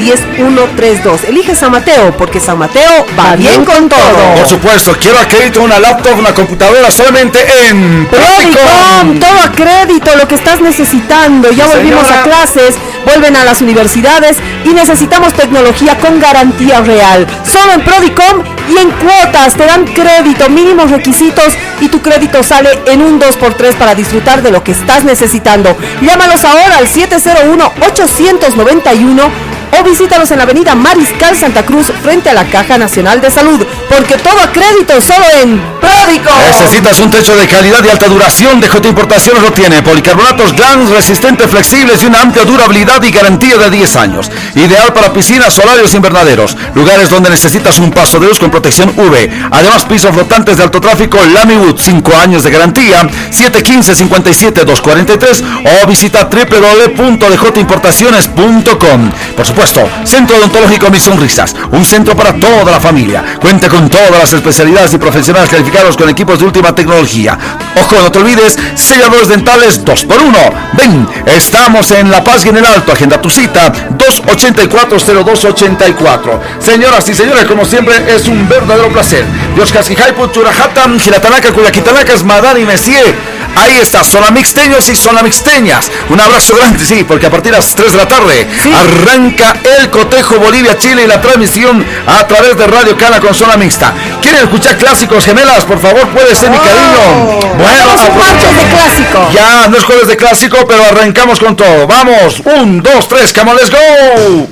132. 0.00 1.24
Elige 1.24 1.54
San 1.54 1.72
Mateo, 1.72 2.16
porque 2.16 2.40
San 2.40 2.58
Mateo 2.58 3.06
va, 3.18 3.36
bien, 3.36 3.64
con 3.64 3.88
todo. 3.88 4.34
Por 4.36 4.48
supuesto, 4.48 4.96
quiero 4.98 5.18
a 5.18 5.28
crédito 5.28 5.62
una 5.62 5.78
laptop, 5.78 6.18
una 6.18 6.34
computadora 6.34 6.90
solamente 6.90 7.38
en 7.68 8.06
Prodicom. 8.06 9.18
Todo 9.20 9.40
a 9.44 9.52
crédito, 9.52 10.16
lo 10.16 10.26
que 10.26 10.34
estás 10.34 10.60
necesitando. 10.60 11.50
Ya 11.52 11.66
volvimos 11.66 12.10
a 12.10 12.22
clases, 12.22 12.74
vuelven 13.04 13.36
a 13.36 13.44
las 13.44 13.60
universidades 13.60 14.38
y 14.64 14.70
necesitamos 14.70 15.34
tecnología 15.34 15.98
con 15.98 16.18
garantía 16.18 16.80
real. 16.80 17.26
Solo 17.44 17.72
en 17.74 17.82
Prodicom 17.82 18.42
y 18.70 18.78
en 18.78 18.90
cuotas 18.92 19.54
te 19.54 19.66
dan 19.66 19.84
crédito, 19.84 20.48
mínimos 20.48 20.90
requisitos 20.90 21.52
y 21.80 21.88
tu 21.88 22.00
crédito 22.00 22.42
sale 22.42 22.70
en 22.86 23.02
un 23.02 23.20
2x3 23.20 23.74
para 23.74 23.94
disfrutar 23.94 24.42
de 24.42 24.50
lo 24.50 24.62
que 24.64 24.72
estás 24.72 25.04
necesitando. 25.04 25.76
Llámalos 26.00 26.44
ahora 26.44 26.78
al 26.78 26.88
701 26.88 27.72
891 27.88 29.49
o 29.78 29.84
visítalos 29.84 30.30
en 30.30 30.38
la 30.38 30.44
avenida 30.44 30.74
Mariscal 30.74 31.36
Santa 31.36 31.64
Cruz 31.64 31.92
frente 32.02 32.30
a 32.30 32.34
la 32.34 32.44
Caja 32.46 32.78
Nacional 32.78 33.20
de 33.20 33.30
Salud, 33.30 33.64
porque 33.90 34.16
todo 34.18 34.40
a 34.40 34.52
crédito 34.52 35.00
solo 35.00 35.24
en 35.42 35.60
Pródico. 35.80 36.30
Necesitas 36.46 37.00
un 37.00 37.10
techo 37.10 37.34
de 37.34 37.48
calidad 37.48 37.82
y 37.84 37.88
alta 37.88 38.06
duración, 38.06 38.62
J 38.62 38.88
Importaciones 38.88 39.42
lo 39.42 39.52
tiene, 39.52 39.82
policarbonatos 39.82 40.52
GLANS 40.52 40.90
resistentes, 40.90 41.50
flexibles 41.50 42.00
y 42.02 42.06
una 42.06 42.20
amplia 42.20 42.44
durabilidad 42.44 43.02
y 43.02 43.10
garantía 43.10 43.56
de 43.56 43.70
10 43.70 43.96
años. 43.96 44.30
Ideal 44.54 44.92
para 44.92 45.12
piscinas, 45.12 45.52
solarios 45.52 45.92
invernaderos, 45.94 46.56
lugares 46.74 47.10
donde 47.10 47.30
necesitas 47.30 47.80
un 47.80 47.90
paso 47.90 48.20
de 48.20 48.28
luz 48.28 48.38
con 48.38 48.50
protección 48.50 48.90
UV. 48.96 49.28
Además, 49.50 49.84
pisos 49.86 50.14
flotantes 50.14 50.58
de 50.58 50.62
alto 50.62 50.80
tráfico 50.80 51.18
Lamiwood, 51.24 51.80
5 51.80 52.16
años 52.16 52.44
de 52.44 52.50
garantía, 52.50 53.02
715-57-243 53.32 55.42
o 55.64 55.86
visita 55.86 56.28
www.djimportaciones.com. 56.30 59.10
Por 59.36 59.46
supuesto, 59.46 59.88
Centro 60.04 60.36
Odontológico 60.36 60.90
Mis 60.90 61.02
Sonrisas, 61.02 61.56
un 61.72 61.84
centro 61.84 62.14
para 62.14 62.34
toda 62.34 62.70
la 62.70 62.80
familia. 62.80 63.24
Cuenta 63.40 63.68
con 63.68 63.79
todas 63.88 64.10
las 64.10 64.32
especialidades 64.32 64.92
y 64.94 64.98
profesionales 64.98 65.48
calificados 65.48 65.96
con 65.96 66.08
equipos 66.08 66.38
de 66.38 66.46
última 66.46 66.72
tecnología. 66.74 67.38
Ojo, 67.80 67.96
no 67.96 68.12
te 68.12 68.18
olvides, 68.18 68.58
selladores 68.74 69.28
dentales 69.28 69.84
2x1. 69.84 70.52
Ven, 70.72 71.08
estamos 71.26 71.90
en 71.92 72.10
La 72.10 72.24
Paz 72.24 72.44
y 72.44 72.48
en 72.48 72.56
el 72.58 72.66
Alto. 72.66 72.92
Agenda 72.92 73.20
tu 73.20 73.30
cita 73.30 73.72
284-0284. 73.96 76.40
Señoras 76.58 77.08
y 77.08 77.14
señores, 77.14 77.44
como 77.44 77.64
siempre, 77.64 77.94
es 78.14 78.26
un 78.26 78.48
verdadero 78.48 78.92
placer. 78.92 79.24
Dios 79.54 79.70
Casquijaipu, 79.72 80.26
Churahatam, 80.28 80.98
Giratanaka, 80.98 81.52
Cuyaquitanacas, 81.52 82.24
Madani, 82.24 82.64
Messier. 82.64 83.14
Ahí 83.56 83.78
está, 83.78 84.04
zona 84.04 84.30
mixteños 84.30 84.88
y 84.88 84.96
zona 84.96 85.22
mixteñas. 85.22 85.90
Un 86.08 86.20
abrazo 86.20 86.56
grande, 86.56 86.84
sí, 86.84 87.04
porque 87.06 87.26
a 87.26 87.30
partir 87.30 87.52
de 87.52 87.58
las 87.58 87.74
3 87.74 87.92
de 87.92 87.98
la 87.98 88.08
tarde 88.08 88.46
arranca 88.74 89.54
el 89.78 89.90
cotejo 89.90 90.38
Bolivia-Chile 90.38 91.02
y 91.04 91.06
la 91.06 91.20
transmisión 91.20 91.84
a 92.06 92.26
través 92.26 92.56
de 92.56 92.66
Radio 92.66 92.96
Cana 92.96 93.20
con 93.20 93.34
zona 93.34 93.56
mixta. 93.70 93.94
¿Quieren 94.20 94.42
escuchar 94.42 94.76
clásicos 94.76 95.24
gemelas? 95.24 95.64
Por 95.64 95.78
favor, 95.78 96.08
puede 96.08 96.34
ser 96.34 96.50
mi 96.50 96.56
oh. 96.56 96.60
cariño. 96.60 97.56
Bueno, 97.56 97.86
de 97.92 98.64
clásico. 98.74 99.30
Ya, 99.32 99.68
no 99.68 99.76
es 99.76 99.84
jueves 99.84 100.08
de 100.08 100.16
clásico, 100.16 100.56
pero 100.66 100.84
arrancamos 100.84 101.38
con 101.38 101.54
todo. 101.56 101.86
Vamos, 101.86 102.42
un, 102.44 102.82
dos, 102.82 103.08
tres, 103.08 103.32
come 103.32 103.52
on, 103.52 103.56
let's 103.56 103.70
go. 103.70 104.48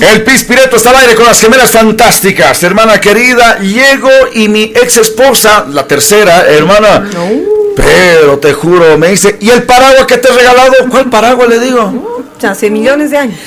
El 0.00 0.22
Pispireto 0.22 0.76
está 0.76 0.90
al 0.90 0.96
aire 0.96 1.14
con 1.14 1.26
las 1.26 1.40
gemelas 1.40 1.70
fantásticas. 1.70 2.62
Hermana 2.62 3.00
querida, 3.00 3.58
llego 3.58 4.10
y 4.32 4.48
mi 4.48 4.62
ex 4.62 4.96
esposa, 4.96 5.66
la 5.68 5.86
tercera, 5.86 6.46
hermana. 6.46 7.04
Pero 7.76 8.38
te 8.38 8.52
juro, 8.52 8.96
me 8.96 9.08
dice, 9.08 9.36
¿y 9.40 9.50
el 9.50 9.64
paraguas 9.64 10.06
que 10.06 10.18
te 10.18 10.28
he 10.28 10.32
regalado? 10.32 10.72
¿Cuál 10.88 11.10
paraguas 11.10 11.48
le 11.48 11.58
digo? 11.58 12.13
Hace 12.46 12.70
millones 12.70 13.10
de 13.10 13.18
años. 13.18 13.38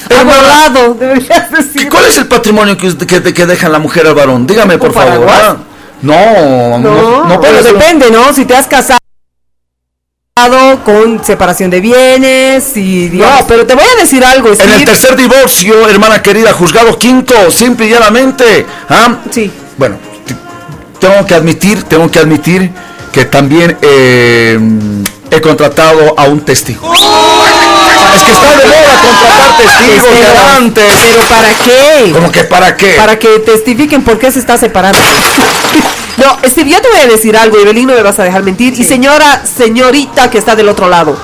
Deberías 0.99 1.51
decir. 1.51 1.89
¿Cuál 1.89 2.05
es 2.05 2.17
el 2.17 2.27
patrimonio 2.27 2.77
que, 2.77 2.95
que, 3.33 3.45
deja 3.45 3.69
la 3.69 3.79
mujer 3.79 4.07
al 4.07 4.15
varón? 4.15 4.47
Dígame, 4.47 4.77
por 4.77 4.93
favor. 4.93 5.27
¿ah? 5.29 5.57
No, 6.01 6.77
no, 6.79 7.25
no, 7.25 7.41
pero 7.41 7.63
depende, 7.63 8.11
¿no? 8.11 8.31
Si 8.31 8.45
te 8.45 8.55
has 8.55 8.67
casado 8.67 8.99
con 10.85 11.23
separación 11.23 11.71
de 11.71 11.81
bienes 11.81 12.77
y 12.77 13.09
no, 13.13 13.25
pero 13.47 13.65
te 13.65 13.73
voy 13.73 13.83
a 13.83 13.99
decir 13.99 14.23
algo. 14.23 14.49
En 14.53 14.69
el 14.69 14.85
tercer 14.85 15.15
divorcio, 15.15 15.89
hermana 15.89 16.21
querida, 16.21 16.53
juzgado 16.53 16.97
quinto, 16.99 17.49
simple 17.49 17.87
y 17.87 17.89
llanamente. 17.89 18.65
¿ah? 18.89 19.17
Sí. 19.31 19.51
Bueno, 19.77 19.97
tengo 20.99 21.25
que 21.25 21.33
admitir, 21.33 21.83
tengo 21.83 22.09
que 22.11 22.19
admitir 22.19 22.71
que 23.11 23.25
también 23.25 23.77
eh, 23.81 24.59
he 25.31 25.41
contratado 25.41 26.13
a 26.17 26.25
un 26.25 26.41
testigo. 26.41 26.91
Es 28.17 28.23
que 28.23 28.31
está 28.31 28.57
de 28.57 28.65
moda 28.65 29.01
contratar 29.01 29.57
testigos 29.57 30.07
pero, 30.73 30.87
Pero 31.03 31.23
¿para 31.29 31.49
qué? 31.63 32.11
¿Cómo 32.13 32.31
que 32.31 32.43
para 32.43 32.75
qué? 32.75 32.93
Para 32.93 33.19
que 33.19 33.39
testifiquen 33.39 34.03
por 34.03 34.17
qué 34.19 34.31
se 34.31 34.39
está 34.39 34.57
separando. 34.57 34.99
no, 36.17 36.37
Steve, 36.49 36.71
yo 36.71 36.81
te 36.81 36.89
voy 36.89 36.99
a 36.99 37.07
decir 37.07 37.37
algo, 37.37 37.57
Evelyn, 37.57 37.87
no 37.87 37.93
me 37.93 38.01
vas 38.01 38.19
a 38.19 38.23
dejar 38.23 38.43
mentir. 38.43 38.73
Y 38.79 38.83
señora, 38.83 39.43
señorita 39.45 40.29
que 40.29 40.37
está 40.37 40.55
del 40.55 40.69
otro 40.69 40.89
lado, 40.89 41.17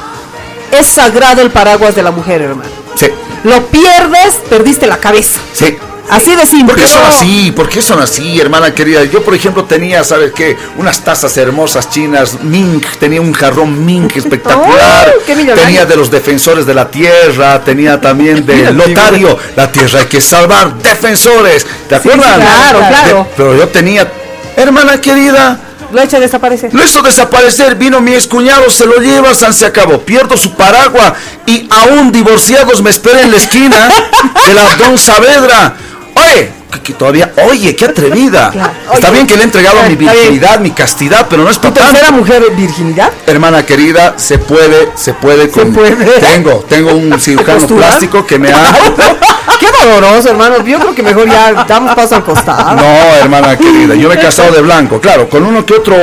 es 0.71 0.87
sagrado 0.87 1.41
el 1.41 1.51
paraguas 1.51 1.95
de 1.95 2.03
la 2.03 2.11
mujer, 2.11 2.41
hermano. 2.41 2.69
Sí. 2.95 3.07
Lo 3.43 3.65
pierdes, 3.67 4.35
perdiste 4.49 4.87
la 4.87 4.97
cabeza. 4.97 5.39
Sí. 5.53 5.77
Así 6.09 6.35
de 6.35 6.45
simple. 6.45 6.75
¿Por 6.75 6.83
qué 6.83 6.87
son 6.87 7.03
así? 7.05 7.51
¿Por 7.51 7.69
qué 7.69 7.81
son 7.81 8.01
así, 8.01 8.39
hermana 8.39 8.73
querida? 8.73 9.03
Yo, 9.05 9.23
por 9.23 9.33
ejemplo, 9.33 9.63
tenía, 9.65 10.03
¿sabes 10.03 10.31
qué? 10.33 10.57
Unas 10.77 11.03
tazas 11.03 11.35
hermosas 11.37 11.89
chinas, 11.89 12.41
Mink, 12.41 12.85
tenía 12.99 13.21
un 13.21 13.33
jarrón 13.33 13.85
Mink 13.85 14.15
espectacular. 14.17 15.13
tenía 15.25 15.85
de 15.85 15.95
los 15.95 16.11
defensores 16.11 16.65
de 16.65 16.73
la 16.73 16.89
tierra, 16.89 17.63
tenía 17.63 17.99
también 17.99 18.45
de 18.45 18.71
Lotario, 18.73 19.37
la 19.55 19.71
tierra 19.71 20.01
hay 20.01 20.07
que 20.07 20.21
salvar, 20.21 20.75
defensores. 20.75 21.65
¿Te 21.87 21.95
acuerdas? 21.95 22.35
claro, 22.35 22.79
claro. 22.79 23.27
pero 23.35 23.55
yo 23.55 23.67
tenía, 23.69 24.11
hermana 24.55 24.99
querida, 24.99 25.59
lo 25.93 26.01
he 26.01 26.05
hecho 26.05 26.19
desaparecer. 26.19 26.73
Lo 26.73 26.83
hizo 26.83 27.03
desaparecer. 27.03 27.75
Vino 27.75 28.01
mi 28.01 28.15
excuñado, 28.15 28.67
se 28.71 28.85
lo 28.85 28.97
lleva, 28.97 29.35
San 29.35 29.53
se 29.53 29.67
acabó. 29.67 29.99
Pierdo 29.99 30.35
su 30.35 30.55
paraguas 30.55 31.13
y 31.45 31.69
aún 31.69 32.11
divorciados 32.11 32.81
me 32.81 32.89
espera 32.89 33.21
en 33.21 33.29
la 33.29 33.37
esquina 33.37 33.89
de 34.47 34.53
la 34.55 34.75
Don 34.77 34.97
Saavedra. 34.97 35.75
Oye, 36.15 36.49
que, 36.83 36.93
todavía, 36.93 37.31
oye, 37.49 37.75
qué 37.75 37.85
atrevida. 37.85 38.51
Está 38.93 39.11
bien 39.11 39.25
que 39.27 39.35
le 39.35 39.41
he 39.41 39.45
entregado 39.45 39.77
mi 39.87 39.95
virginidad, 39.95 40.59
mi 40.59 40.71
castidad, 40.71 41.27
pero 41.29 41.43
no 41.43 41.49
es 41.49 41.57
para 41.57 41.73
¿Tu 41.73 41.79
tercera 41.79 42.11
mujer 42.11 42.43
virginidad? 42.55 43.11
Hermana 43.25 43.65
querida, 43.65 44.15
se 44.17 44.37
puede, 44.37 44.89
se 44.95 45.13
puede. 45.13 45.49
Con, 45.49 45.73
Tengo, 45.73 46.65
tengo 46.67 46.93
un 46.93 47.19
cirujano 47.19 47.67
plástico 47.67 48.25
que 48.25 48.39
me 48.39 48.51
ha... 48.51 48.73
qué 49.59 49.67
doloroso, 49.85 50.29
hermano. 50.29 50.65
Yo 50.65 50.79
creo 50.79 50.95
que 50.95 51.03
mejor 51.03 51.29
ya 51.29 51.65
damos 51.67 51.95
paso 51.95 52.15
al 52.15 52.23
costado. 52.23 52.75
No, 52.75 53.15
hermana 53.15 53.57
querida, 53.57 53.95
yo 53.95 54.09
me 54.09 54.15
he 54.15 54.19
casado 54.19 54.51
de 54.51 54.61
blanco, 54.61 54.99
claro, 54.99 55.29
con 55.29 55.45
uno 55.45 55.65
que 55.65 55.73
otro, 55.73 55.95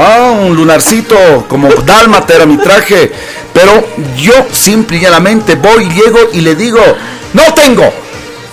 ah, 0.00 0.30
un 0.30 0.54
lunarcito, 0.54 1.46
como 1.48 1.68
dálmata 1.68 2.34
era 2.34 2.46
mi 2.46 2.56
traje, 2.58 3.10
pero 3.52 3.84
yo 4.16 4.32
simple 4.52 4.98
y 4.98 5.00
llanamente 5.00 5.54
voy, 5.56 5.88
llego 5.88 6.18
y 6.32 6.40
le 6.40 6.54
digo, 6.54 6.80
no 7.32 7.54
tengo, 7.54 7.92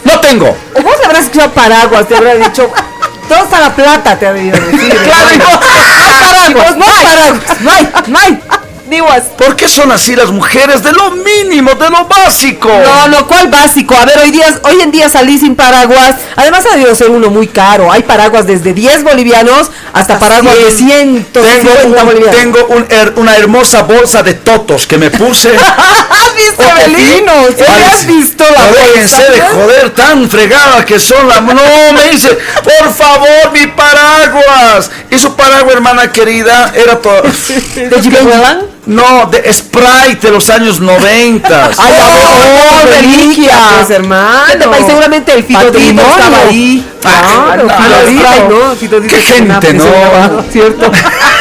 no 0.03 0.19
tengo. 0.19 0.55
O 0.75 0.81
vos 0.81 0.95
habrás 1.03 1.23
escuchado 1.23 1.51
paraguas, 1.51 2.07
te 2.07 2.15
habrá 2.15 2.35
dicho. 2.35 2.71
Todo 3.27 3.43
está 3.43 3.59
la 3.59 3.75
plata, 3.75 4.17
te 4.17 4.27
ha 4.27 4.33
debido 4.33 4.57
decir. 4.59 4.95
claro, 5.03 5.29
no, 5.37 5.59
paraguas, 6.19 6.77
no 6.77 6.85
paraguas, 6.85 7.61
no 7.61 7.71
hay, 7.71 7.89
no 8.07 8.19
hay. 8.19 8.39
¿Por 9.37 9.55
qué 9.55 9.67
son 9.67 9.91
así 9.91 10.15
las 10.15 10.29
mujeres? 10.29 10.83
De 10.83 10.91
lo 10.91 11.11
mínimo, 11.11 11.71
de 11.71 11.89
lo 11.89 12.05
básico. 12.05 12.69
No, 12.69 13.07
lo 13.07 13.27
cual 13.27 13.47
básico. 13.47 13.95
A 13.95 14.05
ver, 14.05 14.19
hoy, 14.19 14.31
día, 14.31 14.47
hoy 14.63 14.81
en 14.81 14.91
día 14.91 15.09
salí 15.09 15.37
sin 15.39 15.55
paraguas. 15.55 16.15
Además 16.35 16.65
ha 16.65 16.75
debido 16.75 16.93
ser 16.93 17.09
uno 17.09 17.29
muy 17.29 17.47
caro. 17.47 17.91
Hay 17.91 18.03
paraguas 18.03 18.45
desde 18.45 18.73
10 18.73 19.03
bolivianos 19.03 19.71
hasta, 19.93 20.19
paraguas 20.19 20.55
de 20.57 20.71
100. 20.71 21.27
Tengo, 21.31 21.47
tengo 22.31 22.67
una 23.15 23.35
hermosa 23.35 23.83
bolsa 23.83 24.21
de 24.21 24.35
totos 24.35 24.85
que 24.85 24.97
me 24.97 25.09
puse. 25.09 25.49
¿Viste, 26.43 26.73
Belino? 26.87 27.31
has 27.91 28.05
visto 28.05 28.43
la 28.43 28.71
Déjense 28.71 29.31
de 29.31 29.41
joder 29.41 29.89
tan 29.91 30.29
fregada 30.29 30.85
que 30.85 30.99
son 30.99 31.27
la... 31.27 31.41
No, 31.41 31.93
me 31.93 32.09
dice, 32.11 32.37
por 32.63 32.93
favor, 32.93 33.51
mi 33.53 33.67
paraguas. 33.67 34.91
Y 35.09 35.17
su 35.17 35.35
paraguas, 35.35 35.75
hermana 35.75 36.11
querida, 36.11 36.73
era 36.75 36.99
todo... 36.99 37.21
¿De 37.75 38.01
no, 38.85 39.27
de 39.27 39.53
Sprite 39.53 40.27
de 40.27 40.31
los 40.31 40.49
años 40.49 40.81
90. 40.81 41.71
¡Ay, 41.77 41.93
oh, 42.43 42.85
reliquia! 42.87 43.57
Pues, 43.77 43.89
hermano. 43.91 44.75
seguramente 44.85 45.33
el 45.33 45.43
Fito 45.45 45.67
estaba 45.67 46.39
ahí. 46.49 46.85
Ah, 47.05 47.55
no, 47.57 49.07
Qué 49.07 49.21
gente, 49.21 49.73
¿no? 49.73 50.43
¿Cierto? 50.51 50.91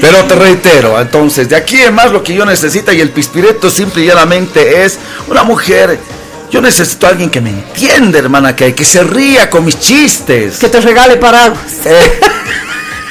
Pero 0.00 0.24
te 0.24 0.34
reitero, 0.34 1.00
entonces, 1.00 1.48
de 1.48 1.56
aquí 1.56 1.80
en 1.80 1.94
más 1.94 2.10
lo 2.10 2.22
que 2.22 2.34
yo 2.34 2.44
necesito 2.44 2.92
y 2.92 3.00
el 3.00 3.10
pispireto 3.10 3.70
simple 3.70 4.02
y 4.02 4.06
llanamente 4.06 4.84
es 4.84 4.98
una 5.28 5.42
mujer 5.42 5.98
yo 6.50 6.60
necesito 6.60 7.08
a 7.08 7.10
alguien 7.10 7.30
que 7.30 7.40
me 7.40 7.50
entienda, 7.50 8.16
hermana, 8.16 8.54
que, 8.54 8.76
que 8.76 8.84
se 8.84 9.02
ría 9.02 9.50
con 9.50 9.64
mis 9.64 9.80
chistes. 9.80 10.58
Que 10.58 10.68
te 10.68 10.80
regale 10.80 11.16
paraguas. 11.16 11.58
Eh, 11.84 12.20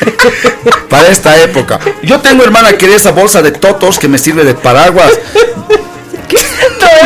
para 0.89 1.09
esta 1.09 1.37
época. 1.41 1.77
Yo 2.03 2.21
tengo, 2.21 2.43
hermana, 2.43 2.71
que 2.77 2.93
esa 2.95 3.11
bolsa 3.11 3.41
de 3.41 3.51
totos 3.51 3.99
que 3.99 4.07
me 4.07 4.17
sirve 4.17 4.45
de 4.45 4.53
paraguas. 4.53 5.11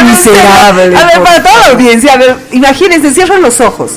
miserable. 0.06 0.95
A 0.95 1.06
ver, 1.06 1.24
para 1.24 1.41
toda 1.41 1.57
la 1.57 1.68
audiencia, 1.69 2.13
a 2.13 2.18
ver, 2.18 2.35
imagínense, 2.51 3.12
cierran 3.12 3.41
los 3.41 3.59
ojos. 3.59 3.94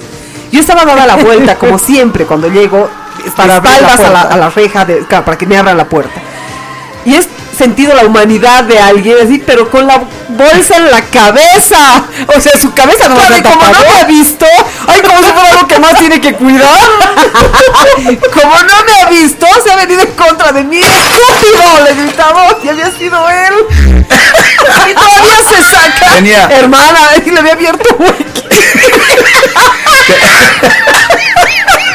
Yo 0.51 0.61
estaba 0.61 0.87
dando 0.87 1.05
la 1.05 1.17
vuelta, 1.17 1.57
como 1.57 1.79
siempre, 1.79 2.25
cuando 2.25 2.49
llego, 2.49 2.89
para 3.37 3.57
espaldas 3.57 4.01
a 4.01 4.11
la, 4.11 4.23
a 4.23 4.37
la 4.37 4.51
reja, 4.51 4.85
de, 4.85 5.03
para 5.03 5.39
que 5.39 5.47
me 5.47 5.57
abra 5.57 5.75
la 5.75 5.89
puerta. 5.89 6.21
Y 7.05 7.15
es 7.15 7.29
sentido 7.61 7.95
la 7.95 8.05
humanidad 8.07 8.65
de 8.65 8.79
alguien 8.79 9.19
así, 9.23 9.43
pero 9.45 9.71
con 9.71 9.87
la 9.87 10.03
bolsa 10.31 10.79
en 10.79 10.91
la 10.91 11.03
cabeza. 11.03 12.07
O 12.35 12.41
sea, 12.41 12.59
su 12.59 12.73
cabeza 12.73 13.07
no 13.09 13.17
claro, 13.17 13.43
como 13.43 13.67
no 13.67 13.81
me 13.81 14.01
ha 14.01 14.05
visto, 14.05 14.47
ay, 14.87 15.03
como 15.03 15.19
si 15.19 15.31
fuera 15.33 15.51
algo 15.51 15.69
que 15.69 15.79
más 15.79 15.99
tiene 15.99 16.23
que 16.23 16.33
cuidar. 16.35 16.71
como 18.33 18.63
no 18.63 18.85
me 18.87 19.03
ha 19.03 19.11
visto, 19.11 19.47
se 19.63 19.73
ha 19.73 19.77
venido 19.77 20.01
en 20.01 20.13
contra 20.13 20.53
de 20.53 20.65
mí. 20.65 20.79
Estúpido, 20.79 21.85
le 21.85 21.93
gritamos, 22.03 22.55
y 22.65 22.71
había 22.71 22.91
sido 22.93 23.29
él. 23.29 23.53
y 24.91 24.95
todavía 24.95 25.37
se 25.51 25.63
saca. 25.63 26.17
Hermana, 26.55 27.01
y 27.25 27.31
le 27.31 27.41
había 27.41 27.53
abierto 27.53 27.95
un 27.99 28.07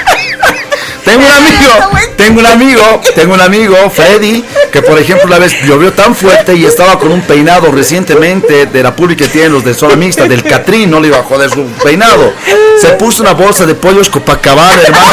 tengo 1.06 1.24
un 1.24 1.31
amigo, 1.31 1.72
tengo 2.18 2.40
un 2.40 2.46
amigo, 2.46 3.02
tengo 3.13 3.34
un 3.36 3.42
amigo, 3.42 3.90
Freddy, 3.90 4.44
que 4.72 4.81
por 4.81 5.00
ejemplo 5.00 5.28
una 5.28 5.40
vez 5.40 5.54
llovió 5.63 5.94
tan 5.94 6.16
fuerte 6.16 6.56
y 6.56 6.66
estaba 6.66 7.00
con 7.00 7.12
un 7.12 7.22
peinado 7.22 7.72
recientemente 7.72 8.66
de 8.66 8.84
la 8.84 8.96
pública 8.96 9.25
que 9.25 9.31
tienen 9.31 9.54
los 9.54 9.63
de 9.63 9.74
zona 9.74 9.96
mixta, 9.96 10.25
del 10.25 10.44
Catrín, 10.44 10.90
no 10.90 11.00
le 11.00 11.07
iba 11.07 11.19
a 11.19 11.24
joder 11.24 11.50
su 11.50 11.66
peinado. 11.84 12.34
Se 12.81 12.90
puso 12.94 13.24
una 13.24 13.34
bolsa 13.34 13.66
de 13.66 13.75
pollos 13.75 14.10
Copacabana, 14.10 14.81
hermano. 14.81 15.06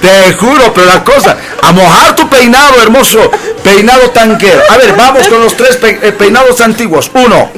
Te 0.00 0.32
juro, 0.34 0.72
pero 0.74 0.86
la 0.86 1.04
cosa, 1.04 1.36
a 1.62 1.72
mojar 1.72 2.16
tu 2.16 2.28
peinado, 2.28 2.82
hermoso, 2.82 3.30
peinado 3.62 4.10
tanquero. 4.10 4.60
A 4.68 4.76
ver, 4.76 4.94
vamos 4.96 5.28
con 5.28 5.40
los 5.40 5.56
tres 5.56 5.78
eh, 5.82 6.12
peinados 6.12 6.60
antiguos. 6.60 7.10
Uno. 7.14 7.50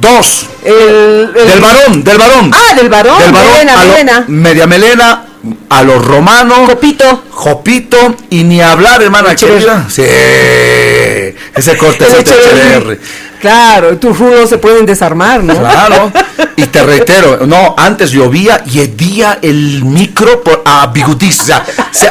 Dos. 0.00 0.46
El, 0.64 1.32
del 1.32 1.60
varón, 1.60 2.04
del 2.04 2.18
varón. 2.18 2.50
Ah, 2.54 2.74
del 2.74 2.88
varón. 2.88 3.18
Del 3.18 3.32
varón 3.32 3.52
melena, 3.52 3.76
melena. 3.84 4.24
media 4.28 4.66
melena, 4.66 5.24
a 5.68 5.82
los 5.82 6.04
romanos. 6.04 6.68
Jopito. 6.68 7.24
Jopito. 7.30 8.16
Y 8.30 8.44
ni 8.44 8.60
hablar, 8.60 9.02
hermana. 9.02 9.36
Sí. 9.36 10.02
Ese 11.54 11.76
corte 11.76 12.06
es 12.06 12.14
HDR. 12.14 12.98
Claro, 13.44 13.98
tus 13.98 14.18
rudos 14.18 14.48
se 14.48 14.56
pueden 14.56 14.86
desarmar, 14.86 15.44
¿no? 15.44 15.54
Claro. 15.54 16.10
Y 16.56 16.66
te 16.66 16.84
reitero, 16.84 17.46
no, 17.46 17.74
antes 17.76 18.12
llovía 18.12 18.62
y 18.64 18.78
hedía 18.78 19.40
el 19.42 19.84
micro 19.84 20.40
por, 20.42 20.62
a 20.64 20.86
bigudiza. 20.86 21.64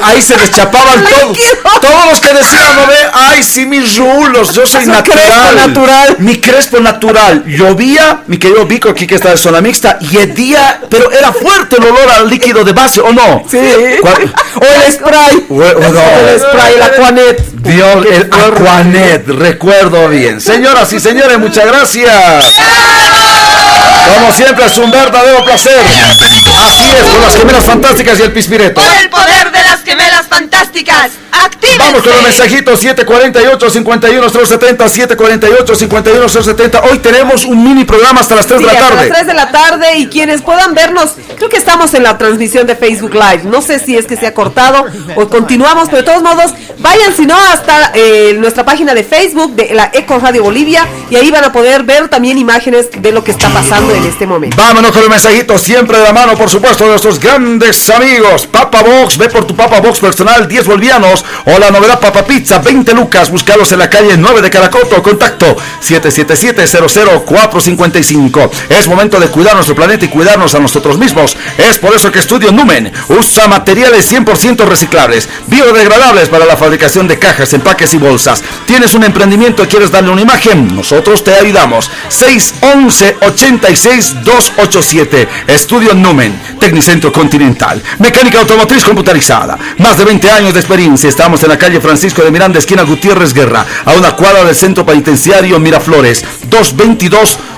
ahí 0.03 0.21
se 0.21 0.35
deschapaban 0.35 1.05
todos. 1.05 1.37
Todos 1.79 2.05
los 2.11 2.19
que 2.19 2.33
decían, 2.33 2.75
no 2.75 2.87
ve, 2.87 2.95
ay, 3.13 3.41
sí, 3.41 3.65
mis 3.65 3.97
rulos, 3.97 4.53
yo 4.53 4.65
soy 4.65 4.85
natural. 4.85 5.21
Crespo 5.21 5.67
natural. 5.67 6.15
Mi 6.19 6.41
crespo 6.41 6.79
natural. 6.81 7.45
Llovía, 7.45 8.23
mi 8.27 8.37
querido 8.37 8.65
Vico 8.65 8.89
aquí 8.89 9.07
que 9.07 9.15
está 9.15 9.29
de 9.29 9.37
zona 9.37 9.61
mixta, 9.61 9.97
y 10.01 10.17
hedía, 10.17 10.81
pero 10.89 11.09
era 11.11 11.31
fuerte 11.31 11.77
el 11.77 11.83
olor 11.83 12.11
al 12.11 12.29
líquido 12.29 12.65
de 12.65 12.73
base, 12.73 12.99
¿o 12.99 13.13
no? 13.13 13.43
Sí. 13.49 13.57
O 13.57 14.65
el 14.65 14.91
spray. 14.91 15.45
O, 15.49 15.63
el 15.63 16.39
spray, 16.39 16.73
el 16.75 16.81
Aquanet. 16.81 17.52
Dios, 17.63 18.05
el 18.11 18.29
Aquanet, 18.29 19.25
recuerdo 19.27 20.09
bien. 20.09 20.41
Señoras 20.41 20.91
y 20.91 20.99
señores, 20.99 21.39
muchas 21.39 21.65
gracias. 21.65 22.45
Como 24.13 24.33
siempre 24.33 24.65
es 24.65 24.77
un 24.77 24.91
verdadero 24.91 25.43
placer. 25.45 25.79
Así 25.79 26.91
es, 26.91 27.09
con 27.09 27.21
las 27.21 27.35
gemelas 27.37 27.63
fantásticas 27.63 28.19
y 28.19 28.23
el 28.23 28.33
pispireto. 28.33 28.81
Las 30.23 30.27
fantásticas. 30.27 31.11
Vamos 31.79 32.01
con 32.01 32.11
los 32.11 32.23
mensajitos 32.23 32.79
748 32.79 33.69
51 33.69 34.29
070 34.29 34.89
748 34.89 35.75
51 35.75 36.29
070. 36.29 36.81
Hoy 36.83 36.99
tenemos 36.99 37.45
un 37.45 37.63
mini 37.63 37.83
programa 37.83 38.21
hasta 38.21 38.35
las 38.35 38.47
3 38.47 38.59
de 38.59 38.65
la 38.65 38.71
tarde. 38.73 38.85
Hasta 38.85 38.95
las 38.95 39.09
3 39.09 39.27
de 39.27 39.33
la 39.33 39.51
tarde 39.51 39.97
y 39.97 40.07
quienes 40.07 40.41
puedan 40.41 40.73
vernos, 40.73 41.11
creo 41.35 41.49
que 41.49 41.57
estamos 41.57 41.93
en 41.93 42.03
la 42.03 42.17
transmisión 42.17 42.67
de 42.67 42.75
Facebook 42.75 43.13
Live. 43.13 43.43
No 43.45 43.61
sé 43.61 43.79
si 43.79 43.97
es 43.97 44.05
que 44.05 44.15
se 44.15 44.27
ha 44.27 44.33
cortado 44.33 44.85
o 45.15 45.27
continuamos, 45.27 45.89
pero 45.89 45.97
de 45.97 46.03
todos 46.03 46.21
modos, 46.21 46.53
vayan 46.79 47.15
si 47.15 47.25
no 47.25 47.35
hasta 47.37 47.91
eh, 47.93 48.35
nuestra 48.37 48.63
página 48.65 48.93
de 48.93 49.03
Facebook 49.03 49.55
de 49.55 49.73
la 49.73 49.89
Eco 49.93 50.19
Radio 50.19 50.43
Bolivia 50.43 50.87
y 51.09 51.15
ahí 51.15 51.31
van 51.31 51.43
a 51.43 51.51
poder 51.51 51.83
ver 51.83 52.09
también 52.09 52.37
imágenes 52.37 52.89
de 52.91 53.11
lo 53.11 53.23
que 53.23 53.31
está 53.31 53.49
pasando 53.49 53.93
en 53.93 54.05
este 54.05 54.25
momento. 54.25 54.57
Vámonos 54.57 54.91
con 54.91 55.01
los 55.01 55.09
mensajitos 55.09 55.61
siempre 55.61 55.97
de 55.97 56.03
la 56.03 56.13
mano, 56.13 56.35
por 56.35 56.49
supuesto, 56.49 56.83
de 56.83 56.91
nuestros 56.91 57.19
grandes 57.19 57.89
amigos. 57.89 58.47
Papa 58.47 58.83
Box, 58.83 59.17
ve 59.17 59.29
por 59.29 59.45
tu 59.45 59.55
Papa 59.55 59.79
Box 59.79 59.99
personal, 60.13 60.47
10 60.47 60.67
bolivianos. 60.67 61.25
O 61.45 61.57
la 61.57 61.71
novedad 61.71 61.99
Papa 61.99 62.23
Pizza, 62.23 62.59
20 62.59 62.93
lucas. 62.93 63.31
Búscalos 63.31 63.71
en 63.71 63.79
la 63.79 63.89
calle 63.89 64.15
9 64.15 64.43
de 64.43 64.51
Caracoto. 64.51 65.01
Contacto 65.01 65.57
777-00455. 65.81 68.51
Es 68.69 68.87
momento 68.87 69.19
de 69.19 69.25
cuidar 69.27 69.55
nuestro 69.55 69.73
planeta 69.75 70.05
y 70.05 70.09
cuidarnos 70.09 70.53
a 70.53 70.59
nosotros 70.59 70.99
mismos. 70.99 71.35
Es 71.57 71.79
por 71.79 71.95
eso 71.95 72.11
que 72.11 72.19
Estudio 72.19 72.51
Numen 72.51 72.91
usa 73.09 73.47
materiales 73.47 74.11
100% 74.11 74.67
reciclables, 74.67 75.27
biodegradables 75.47 76.29
para 76.29 76.45
la 76.45 76.57
fabricación 76.57 77.07
de 77.07 77.17
cajas, 77.17 77.51
empaques 77.53 77.95
y 77.95 77.97
bolsas. 77.97 78.43
¿Tienes 78.67 78.93
un 78.93 79.03
emprendimiento 79.03 79.63
y 79.63 79.67
quieres 79.67 79.89
darle 79.91 80.11
una 80.11 80.21
imagen? 80.21 80.75
Nosotros 80.75 81.23
te 81.23 81.33
ayudamos. 81.33 81.89
611 82.09 83.17
86 83.21 84.17
287. 84.23 85.27
Estudio 85.47 85.95
Numen, 85.95 86.39
Tecnicentro 86.59 87.11
Continental. 87.11 87.81
Mecánica 87.97 88.37
automotriz 88.39 88.83
computarizada. 88.83 89.57
De 89.97 90.05
20 90.05 90.31
años 90.31 90.53
de 90.53 90.59
experiencia. 90.59 91.07
Estamos 91.07 91.43
en 91.43 91.49
la 91.49 91.57
calle 91.57 91.79
Francisco 91.79 92.23
de 92.23 92.31
Miranda, 92.31 92.57
esquina 92.57 92.83
Gutiérrez 92.83 93.33
Guerra, 93.33 93.65
a 93.85 93.93
una 93.93 94.15
cuadra 94.15 94.43
del 94.43 94.55
centro 94.55 94.85
penitenciario 94.85 95.59
Miraflores, 95.59 96.23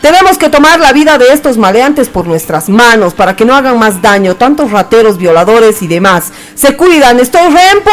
Tenemos 0.00 0.38
que 0.38 0.48
tomar 0.48 0.78
la 0.78 0.92
vida 0.92 1.18
de 1.18 1.32
estos 1.32 1.58
maleantes 1.58 2.08
por 2.08 2.28
nuestras 2.28 2.68
manos 2.68 3.12
para 3.12 3.34
que 3.34 3.44
no 3.44 3.56
hagan 3.56 3.76
más 3.76 4.00
daño, 4.00 4.36
tantos 4.36 4.70
rateros, 4.70 5.18
violadores 5.18 5.82
y 5.82 5.88
demás. 5.88 6.30
Se 6.54 6.76
cuidan, 6.76 7.18
estoy 7.18 7.42
rempo. 7.42 7.90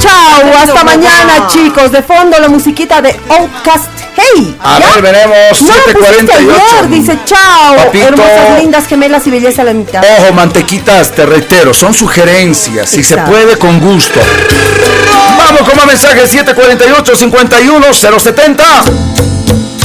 Chao, 0.00 0.52
hasta 0.56 0.84
mañana, 0.84 1.48
chicos. 1.48 1.90
De 1.92 2.02
fondo 2.02 2.38
la 2.38 2.48
musiquita 2.48 3.00
de 3.00 3.14
Outcast. 3.28 3.90
Hey, 4.16 4.56
a 4.62 4.78
ver, 4.78 5.02
veremos. 5.02 5.58
748. 5.58 6.86
dice 6.88 7.18
chao. 7.24 7.76
Hermosas, 7.92 8.60
lindas 8.60 8.86
gemelas 8.86 9.26
y 9.26 9.30
belleza 9.30 9.62
a 9.62 9.66
la 9.66 9.74
mitad. 9.74 10.02
Ojo, 10.18 10.32
mantequitas, 10.32 11.12
te 11.12 11.26
reitero, 11.26 11.74
son 11.74 11.92
sugerencias. 11.92 12.88
Si 12.88 13.02
se 13.02 13.16
puede, 13.18 13.58
con 13.58 13.80
gusto. 13.80 14.20
Vamos 15.38 15.62
con 15.68 15.76
más 15.76 15.86
mensajes: 15.86 16.30
748 16.30 17.16
51 17.16 17.86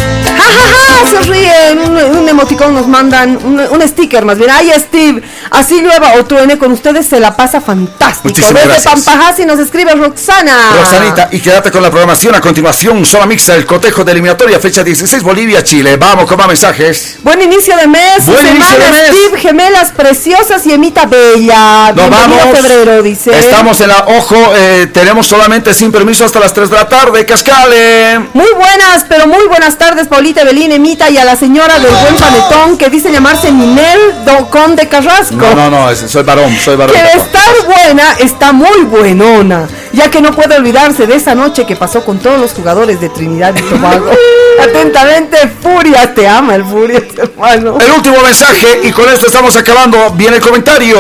070. 0.02 0.42
ja, 0.42 1.10
se 1.10 1.20
ríen. 1.32 1.52
Un, 1.92 2.30
emoticón 2.30 2.74
nos 2.74 2.88
mandan, 2.88 3.38
un, 3.44 3.82
sticker 3.88 4.24
más 4.26 4.38
bien. 4.38 4.50
Ay, 4.50 4.72
Steve, 4.78 5.22
así 5.50 5.82
llueva 5.82 6.14
o 6.14 6.26
truene, 6.26 6.58
con 6.58 6.72
ustedes 6.72 7.06
se 7.06 7.20
la 7.20 7.36
pasa 7.36 7.60
fantástico. 7.60 8.30
Muchísimas 8.30 8.64
Desde 8.64 8.68
gracias. 8.68 9.06
Pampajasi 9.06 9.46
nos 9.46 9.60
escribe 9.60 9.94
Roxana. 9.96 10.72
Roxanita, 10.78 11.30
y 11.32 11.40
quédate 11.40 11.72
con 11.72 11.82
la 11.84 11.90
programación. 11.90 12.36
A 12.36 12.42
continuación, 12.42 13.06
sola 13.06 13.26
mixa, 13.26 13.56
el 13.56 13.66
cotejo 13.66 14.04
de 14.04 14.14
eliminatoria, 14.14 14.60
fecha 14.60 14.84
16, 14.84 15.22
Bolivia, 15.24 15.64
Chile. 15.64 15.98
Vamos 15.98 16.26
con 16.26 16.38
más 16.38 16.48
mensajes. 16.48 17.18
Buen 17.24 17.42
inicio 17.42 17.76
de 17.76 17.88
mes. 17.88 18.26
Buen 18.26 18.38
semana, 18.38 18.56
inicio 18.56 18.80
de 18.80 18.90
mes. 18.92 19.08
Steve, 19.08 19.40
gemelas 19.42 19.92
preciosas 19.92 20.66
y 20.66 20.72
Emita 20.74 21.06
Bella. 21.06 21.92
Nos 21.94 22.10
Bienvenido 22.10 22.38
vamos. 22.46 22.60
febrero, 22.60 23.04
dice. 23.04 23.38
Estamos 23.38 23.82
en 23.82 23.90
la 23.90 24.06
ojo. 24.08 24.36
eh, 24.56 24.88
tenemos 24.94 25.28
solamente 25.28 25.74
sin 25.74 25.92
permiso 25.92 26.24
hasta 26.24 26.40
las 26.40 26.54
3 26.54 26.70
de 26.70 26.76
la 26.76 26.88
tarde. 26.88 27.26
Cascale. 27.26 28.20
Muy 28.34 28.52
buenas, 28.56 29.06
pero 29.10 29.28
muy 29.28 29.46
buenas 29.48 29.78
tardes, 29.78 29.91
Paulita, 30.10 30.44
Belín, 30.44 30.72
Emita 30.72 31.10
y 31.10 31.18
a 31.18 31.26
la 31.26 31.36
señora 31.36 31.78
del 31.80 31.92
buen 31.92 32.16
panetón 32.16 32.78
que 32.78 32.90
dice 32.90 33.12
llamarse 33.12 33.52
Ninel 33.52 34.24
Don 34.26 34.46
Conde 34.46 34.88
Carrasco. 34.88 35.36
No, 35.36 35.54
no, 35.54 35.70
no, 35.70 35.96
soy 35.96 36.24
varón, 36.24 36.56
soy 36.58 36.76
varón. 36.78 36.96
Que 36.96 37.04
de 37.04 37.24
estar 37.24 37.66
buena, 37.66 38.14
está 38.20 38.54
muy 38.54 38.84
buenona, 38.84 39.68
ya 39.92 40.10
que 40.10 40.22
no 40.22 40.32
puede 40.32 40.56
olvidarse 40.56 41.08
de 41.08 41.16
esa 41.16 41.36
noche 41.36 41.66
que 41.66 41.76
pasó 41.76 42.06
con 42.06 42.20
todos 42.20 42.40
los 42.40 42.54
jugadores 42.54 43.02
de 43.02 43.10
Trinidad 43.10 43.54
y 43.56 43.62
Tobago. 43.62 44.12
Atentamente, 44.64 45.38
Furia, 45.62 46.14
te 46.14 46.28
ama 46.28 46.56
el 46.56 46.64
Furia, 46.66 47.02
hermano. 47.18 47.78
El 47.80 47.92
último 47.92 48.18
mensaje 48.22 48.82
y 48.84 48.92
con 48.92 49.10
esto 49.10 49.28
estamos 49.28 49.56
acabando. 49.56 50.12
Viene 50.12 50.38
el 50.38 50.42
comentario. 50.42 50.98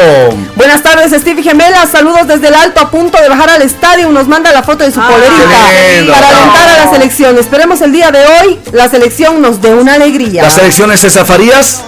Buenas 0.55 0.81
tardes, 0.81 1.11
Steve 1.21 1.43
Gemela. 1.43 1.85
Saludos 1.85 2.27
desde 2.27 2.47
el 2.47 2.55
alto 2.55 2.79
a 2.81 2.89
punto 2.89 3.19
de 3.21 3.29
bajar 3.29 3.49
al 3.51 3.61
estadio. 3.61 4.09
Nos 4.09 4.27
manda 4.27 4.51
la 4.51 4.63
foto 4.63 4.83
de 4.83 4.91
su 4.91 4.99
Ah, 4.99 5.07
polerita 5.09 5.33
qué 5.69 5.97
lindo. 5.99 6.13
para 6.13 6.27
alentar 6.29 6.69
a 6.69 6.85
la 6.85 6.91
selección. 6.91 7.37
Esperemos 7.37 7.81
el 7.81 7.91
día 7.91 8.11
de 8.11 8.25
hoy 8.25 8.59
la 8.71 8.89
selección 8.89 9.41
nos 9.41 9.61
dé 9.61 9.73
una 9.73 9.93
alegría. 9.93 10.43
¿La 10.43 10.49
selección 10.49 10.91
es 10.91 11.01
César 11.01 11.25
Farías? 11.25 11.81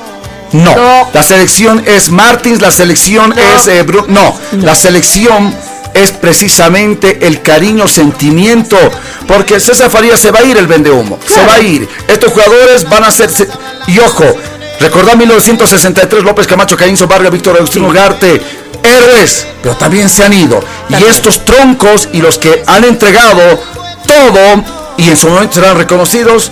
No. 0.52 0.76
No. 0.76 1.10
La 1.14 1.24
selección 1.24 1.84
es 1.88 2.10
Martins, 2.10 2.62
la 2.62 2.70
selección 2.72 3.34
es 3.38 3.68
eh, 3.68 3.84
Bru- 3.86 4.06
no. 4.08 4.38
la 4.62 4.76
selección 4.76 5.54
es 5.94 6.12
precisamente 6.12 7.20
el 7.28 7.42
cariño, 7.42 7.88
sentimiento, 7.88 8.78
porque 9.28 9.60
César 9.60 9.90
Farías 9.90 10.20
se 10.20 10.32
va 10.32 10.40
a 10.40 10.44
ir 10.44 10.58
el 10.58 10.68
vende 10.68 10.90
humo, 10.92 11.20
se 11.26 11.46
va 11.46 11.56
a 11.56 11.60
ir. 11.62 11.88
Estos 12.08 12.32
jugadores 12.34 12.88
van 12.90 13.04
a 13.04 13.12
ser 13.12 13.30
se- 13.30 13.48
y 13.88 14.00
ojo, 14.00 14.24
recordar 14.80 15.18
1963 15.18 16.24
López 16.24 16.48
Camacho, 16.48 16.76
Caínzo 16.78 17.08
Vargas, 17.08 17.32
Víctor 17.32 17.56
Agustín 17.58 17.84
Ugarte, 17.86 18.42
héroes, 18.84 19.46
pero 19.62 19.76
también 19.76 20.10
se 20.10 20.24
han 20.24 20.34
ido. 20.34 20.64
Y 20.90 21.04
estos 21.06 21.46
troncos 21.46 22.10
y 22.12 22.22
los 22.22 22.38
que 22.38 22.64
han 22.68 22.84
entregado 22.84 23.42
todo 24.06 24.64
y 24.98 25.10
en 25.10 25.18
su 25.18 25.30
momento 25.30 25.56
serán 25.56 25.78
reconocidos, 25.78 26.52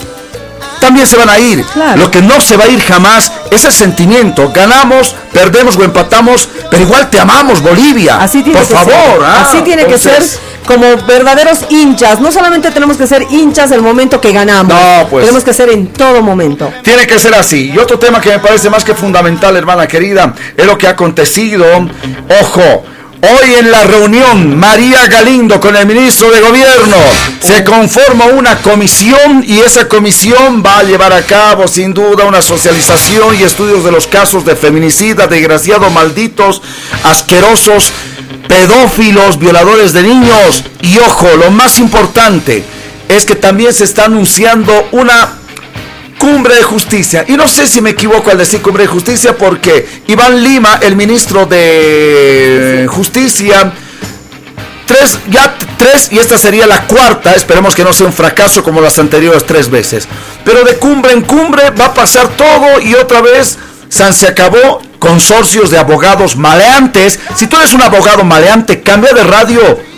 también 0.81 1.07
se 1.07 1.15
van 1.15 1.29
a 1.29 1.39
ir. 1.39 1.63
Claro. 1.63 1.97
Lo 2.01 2.11
que 2.11 2.21
no 2.21 2.41
se 2.41 2.57
va 2.57 2.65
a 2.65 2.67
ir 2.67 2.81
jamás 2.81 3.31
es 3.49 3.63
el 3.63 3.71
sentimiento. 3.71 4.51
Ganamos, 4.53 5.15
perdemos 5.31 5.77
o 5.77 5.83
empatamos, 5.83 6.49
pero 6.69 6.83
igual 6.83 7.09
te 7.09 7.19
amamos, 7.19 7.61
Bolivia. 7.61 8.17
Así 8.21 8.43
tiene 8.43 8.59
Por 8.59 8.67
que 8.67 8.73
favor. 8.73 8.91
ser. 8.93 9.21
ah, 9.23 9.45
Así 9.47 9.61
tiene 9.61 9.85
que 9.85 9.97
ser 9.97 10.21
como 10.65 10.85
verdaderos 11.07 11.59
hinchas. 11.69 12.19
No 12.19 12.31
solamente 12.31 12.69
tenemos 12.71 12.97
que 12.97 13.07
ser 13.07 13.25
hinchas 13.31 13.71
el 13.71 13.81
momento 13.81 14.19
que 14.19 14.31
ganamos. 14.33 14.73
No, 14.73 15.07
pues. 15.09 15.23
Tenemos 15.25 15.43
que 15.45 15.53
ser 15.53 15.69
en 15.69 15.87
todo 15.87 16.21
momento. 16.21 16.71
Tiene 16.83 17.07
que 17.07 17.17
ser 17.19 17.33
así. 17.35 17.71
Y 17.73 17.77
otro 17.77 17.97
tema 17.97 18.19
que 18.19 18.29
me 18.31 18.39
parece 18.39 18.69
más 18.69 18.83
que 18.83 18.93
fundamental, 18.93 19.55
hermana 19.55 19.87
querida, 19.87 20.33
es 20.57 20.65
lo 20.65 20.77
que 20.77 20.87
ha 20.87 20.91
acontecido. 20.91 21.65
Ojo. 22.41 22.83
Hoy 23.23 23.53
en 23.53 23.69
la 23.69 23.83
reunión, 23.83 24.57
María 24.57 25.05
Galindo 25.05 25.59
con 25.59 25.75
el 25.75 25.85
ministro 25.85 26.31
de 26.31 26.41
Gobierno 26.41 26.97
se 27.39 27.63
conforma 27.63 28.25
una 28.25 28.57
comisión 28.63 29.43
y 29.45 29.59
esa 29.59 29.87
comisión 29.87 30.63
va 30.65 30.79
a 30.79 30.83
llevar 30.83 31.13
a 31.13 31.21
cabo 31.21 31.67
sin 31.67 31.93
duda 31.93 32.25
una 32.25 32.41
socialización 32.41 33.39
y 33.39 33.43
estudios 33.43 33.83
de 33.83 33.91
los 33.91 34.07
casos 34.07 34.43
de 34.43 34.55
feminicida, 34.55 35.27
desgraciados, 35.27 35.91
malditos, 35.91 36.63
asquerosos, 37.03 37.91
pedófilos, 38.47 39.37
violadores 39.37 39.93
de 39.93 40.01
niños. 40.01 40.63
Y 40.81 40.97
ojo, 40.97 41.27
lo 41.37 41.51
más 41.51 41.77
importante 41.77 42.63
es 43.07 43.25
que 43.25 43.35
también 43.35 43.71
se 43.71 43.83
está 43.83 44.05
anunciando 44.05 44.73
una 44.93 45.40
cumbre 46.21 46.53
de 46.53 46.61
justicia. 46.61 47.25
Y 47.27 47.33
no 47.33 47.47
sé 47.47 47.65
si 47.65 47.81
me 47.81 47.89
equivoco 47.89 48.29
al 48.29 48.37
decir 48.37 48.61
cumbre 48.61 48.83
de 48.83 48.87
justicia 48.87 49.35
porque 49.35 50.03
Iván 50.05 50.43
Lima, 50.43 50.77
el 50.83 50.95
ministro 50.95 51.47
de 51.47 52.87
justicia, 52.91 53.73
tres, 54.85 55.17
ya 55.31 55.57
tres, 55.77 56.09
y 56.11 56.19
esta 56.19 56.37
sería 56.37 56.67
la 56.67 56.85
cuarta, 56.85 57.33
esperemos 57.33 57.73
que 57.73 57.83
no 57.83 57.91
sea 57.91 58.05
un 58.05 58.13
fracaso 58.13 58.63
como 58.63 58.81
las 58.81 58.99
anteriores 58.99 59.47
tres 59.47 59.67
veces. 59.67 60.07
Pero 60.45 60.63
de 60.63 60.75
cumbre 60.75 61.13
en 61.13 61.21
cumbre 61.21 61.71
va 61.71 61.85
a 61.85 61.93
pasar 61.95 62.27
todo 62.37 62.79
y 62.79 62.93
otra 62.93 63.21
vez 63.21 63.57
se 63.89 64.27
acabó 64.27 64.79
consorcios 64.99 65.71
de 65.71 65.79
abogados 65.79 66.35
maleantes. 66.35 67.19
Si 67.35 67.47
tú 67.47 67.57
eres 67.57 67.73
un 67.73 67.81
abogado 67.81 68.23
maleante, 68.23 68.81
cambia 68.81 69.11
de 69.13 69.23
radio 69.23 69.91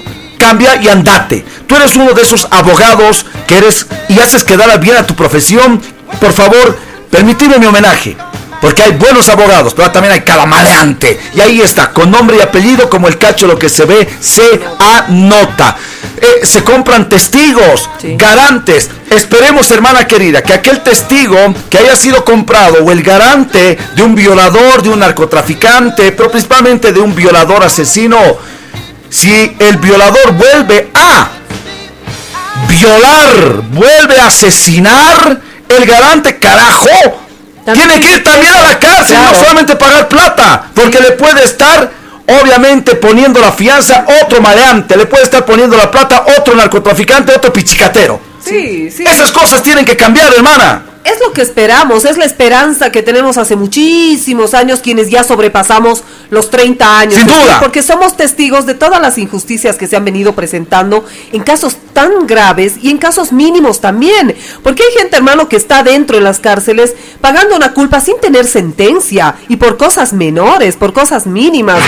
cambia 0.44 0.76
y 0.82 0.90
andate. 0.90 1.46
Tú 1.68 1.76
eres 1.78 1.96
uno 1.96 2.12
de 2.12 2.22
esos 2.22 2.48
abogados 2.52 3.26
que 3.48 3.58
eres 3.58 3.88
y 4.10 4.20
haces 4.20 4.44
quedar 4.44 4.78
bien 4.80 4.98
a 4.98 5.08
tu 5.08 5.16
profesión. 5.16 5.82
Por 6.20 6.34
favor, 6.34 6.78
permitidme 7.10 7.60
mi 7.60 7.66
homenaje. 7.66 8.16
Porque 8.62 8.82
hay 8.82 8.92
buenos 8.94 9.28
abogados, 9.28 9.74
pero 9.74 9.92
también 9.92 10.14
hay 10.14 10.22
cada 10.22 10.46
maleante. 10.46 11.20
Y 11.36 11.42
ahí 11.42 11.60
está, 11.60 11.92
con 11.92 12.10
nombre 12.10 12.38
y 12.38 12.42
apellido, 12.42 12.90
como 12.90 13.10
el 13.10 13.18
cacho, 13.18 13.46
lo 13.46 13.60
que 13.60 13.68
se 13.68 13.84
ve, 13.84 14.08
se 14.22 14.62
anota. 14.80 15.76
Eh, 16.22 16.46
se 16.46 16.64
compran 16.64 17.10
testigos, 17.10 17.90
Sí. 18.00 18.16
garantes. 18.18 18.90
Esperemos, 19.10 19.70
hermana 19.72 20.08
querida, 20.08 20.42
que 20.42 20.54
aquel 20.54 20.82
testigo 20.82 21.36
que 21.70 21.78
haya 21.80 21.98
sido 21.98 22.24
comprado 22.24 22.86
o 22.86 22.92
el 22.94 23.04
garante 23.04 23.78
de 23.98 24.02
un 24.02 24.16
violador, 24.16 24.82
de 24.82 24.90
un 24.92 25.00
narcotraficante, 25.00 26.14
pero 26.14 26.32
principalmente 26.32 26.94
de 26.94 27.02
un 27.02 27.14
violador 27.14 27.66
asesino, 27.66 28.18
si 29.10 29.58
el 29.60 29.76
violador 29.76 30.32
vuelve 30.32 30.90
a 30.94 31.28
violar, 32.70 33.62
vuelve 33.72 34.20
a 34.20 34.28
asesinar, 34.28 35.42
el 35.70 35.86
garante, 35.86 36.38
carajo, 36.38 36.88
También 37.66 37.88
tiene 37.90 38.06
que 38.06 38.14
ir 38.18 38.24
también 38.24 38.54
a 38.54 38.62
la 38.62 38.80
cárcel, 38.80 39.16
Claro. 39.18 39.32
no 39.32 39.40
solamente 39.40 39.76
pagar 39.76 40.08
plata, 40.10 40.66
porque 40.74 41.00
le 41.00 41.12
puede 41.12 41.44
estar, 41.44 41.90
obviamente, 42.42 42.96
poniendo 42.96 43.40
la 43.40 43.52
fianza 43.52 44.06
otro 44.24 44.42
maleante, 44.42 44.98
le 44.98 45.06
puede 45.06 45.24
estar 45.24 45.46
poniendo 45.46 45.78
la 45.78 45.90
plata 45.90 46.26
otro 46.38 46.56
narcotraficante, 46.56 47.34
otro 47.34 47.52
pichicatero. 47.54 48.20
Sí, 48.44 48.92
sí. 48.92 49.04
Esas 49.04 49.32
cosas 49.32 49.64
tienen 49.64 49.86
que 49.86 49.96
cambiar, 49.96 50.34
hermana. 50.34 50.84
Es 51.06 51.20
lo 51.20 51.34
que 51.34 51.42
esperamos, 51.42 52.06
es 52.06 52.18
la 52.18 52.24
esperanza 52.26 52.90
que 52.90 53.02
tenemos 53.02 53.38
hace 53.38 53.56
muchísimos 53.58 54.54
años 54.54 54.80
quienes 54.80 55.10
ya 55.10 55.24
sobrepasamos 55.24 56.04
los 56.34 56.50
30 56.50 57.00
años. 57.00 57.16
Sin 57.16 57.28
duda. 57.28 57.60
Porque 57.60 57.82
somos 57.82 58.18
testigos 58.18 58.66
de 58.66 58.74
todas 58.74 59.02
las 59.02 59.18
injusticias 59.18 59.78
que 59.78 59.88
se 59.88 59.96
han 59.96 60.06
venido 60.06 60.34
presentando 60.34 61.06
en 61.32 61.44
casos 61.44 61.78
tan 61.94 62.28
graves 62.28 62.74
y 62.82 62.90
en 62.90 62.98
casos 62.98 63.32
mínimos 63.32 63.80
también. 63.80 64.36
Porque 64.64 64.84
hay 64.84 65.00
gente, 65.00 65.16
hermano, 65.18 65.48
que 65.48 65.56
está 65.56 65.84
dentro 65.84 66.18
de 66.18 66.24
las 66.24 66.40
cárceles 66.40 66.96
pagando 67.22 67.56
una 67.56 67.74
culpa 67.74 68.00
sin 68.00 68.20
tener 68.20 68.46
sentencia 68.46 69.36
y 69.48 69.56
por 69.56 69.78
cosas 69.78 70.14
menores, 70.14 70.76
por 70.76 70.94
cosas 70.94 71.28
mínimas. 71.28 71.80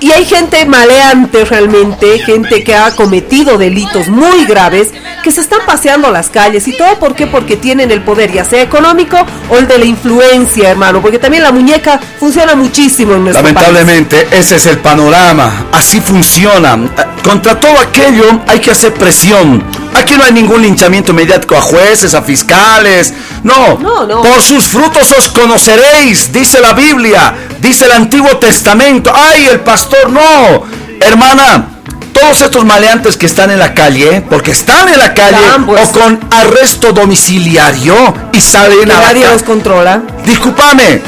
Y 0.00 0.12
hay 0.12 0.24
gente 0.24 0.64
maleante 0.64 1.44
realmente, 1.44 2.18
gente 2.20 2.64
que 2.64 2.74
ha 2.74 2.96
cometido 2.96 3.58
delitos 3.58 4.08
muy 4.08 4.46
graves, 4.46 4.88
que 5.22 5.30
se 5.30 5.42
están 5.42 5.60
paseando 5.66 6.10
las 6.10 6.30
calles. 6.30 6.66
¿Y 6.68 6.76
todo 6.76 6.98
por 6.98 7.14
qué? 7.14 7.26
Porque 7.26 7.56
tienen 7.56 7.90
el 7.90 8.02
poder, 8.02 8.32
ya 8.32 8.44
sea 8.44 8.62
económico 8.62 9.18
o 9.50 9.58
el 9.58 9.68
de 9.68 9.78
la 9.78 9.84
influencia, 9.84 10.70
hermano. 10.70 11.02
Porque 11.02 11.18
también 11.18 11.42
la 11.42 11.52
muñeca 11.52 12.00
funciona 12.18 12.54
muchísimo 12.54 13.14
en 13.14 13.24
nuestro 13.24 13.46
país. 13.60 13.72
Lamentablemente, 13.72 14.28
ese 14.32 14.56
es 14.56 14.66
el 14.66 14.78
panorama. 14.78 15.66
Así 15.72 16.00
funciona. 16.00 16.78
Contra 17.22 17.58
todo 17.58 17.78
aquello 17.78 18.40
hay 18.46 18.60
que 18.60 18.70
hacer 18.70 18.94
presión. 18.94 19.62
Aquí 19.94 20.14
no 20.16 20.24
hay 20.24 20.32
ningún 20.32 20.62
linchamiento 20.62 21.12
mediático 21.12 21.56
a 21.56 21.60
jueces, 21.60 22.14
a 22.14 22.22
fiscales. 22.22 23.12
No. 23.42 23.78
No, 23.78 24.06
no. 24.06 24.22
Por 24.22 24.40
sus 24.42 24.64
frutos 24.66 25.12
os 25.18 25.28
conoceréis, 25.28 26.32
dice 26.32 26.60
la 26.60 26.72
Biblia, 26.72 27.34
dice 27.60 27.86
el 27.86 27.92
Antiguo 27.92 28.36
Testamento. 28.38 29.12
¡Ay, 29.14 29.46
el 29.46 29.60
pastor! 29.60 30.10
No. 30.10 30.62
Hermana, 31.00 31.80
todos 32.12 32.40
estos 32.42 32.64
maleantes 32.64 33.16
que 33.16 33.26
están 33.26 33.50
en 33.50 33.58
la 33.58 33.74
calle, 33.74 34.22
porque 34.28 34.50
están 34.50 34.88
en 34.88 34.98
la 34.98 35.14
calle 35.14 35.38
pues. 35.64 35.88
o 35.88 35.92
con 35.92 36.20
arresto 36.30 36.92
domiciliario 36.92 37.94
y 38.32 38.40
salen 38.40 38.84
Que 38.84 38.92
a 38.92 39.00
la 39.00 39.06
nadie 39.06 39.26
los 39.26 39.42
controla. 39.42 40.02
Discúlpame, 40.24 41.00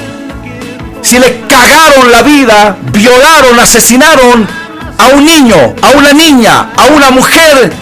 si 1.02 1.18
le 1.18 1.42
cagaron 1.48 2.10
la 2.10 2.22
vida, 2.22 2.76
violaron, 2.92 3.58
asesinaron 3.58 4.48
a 4.98 5.08
un 5.08 5.24
niño, 5.24 5.74
a 5.82 5.90
una 5.96 6.12
niña, 6.12 6.70
a 6.76 6.86
una 6.94 7.10
mujer, 7.10 7.72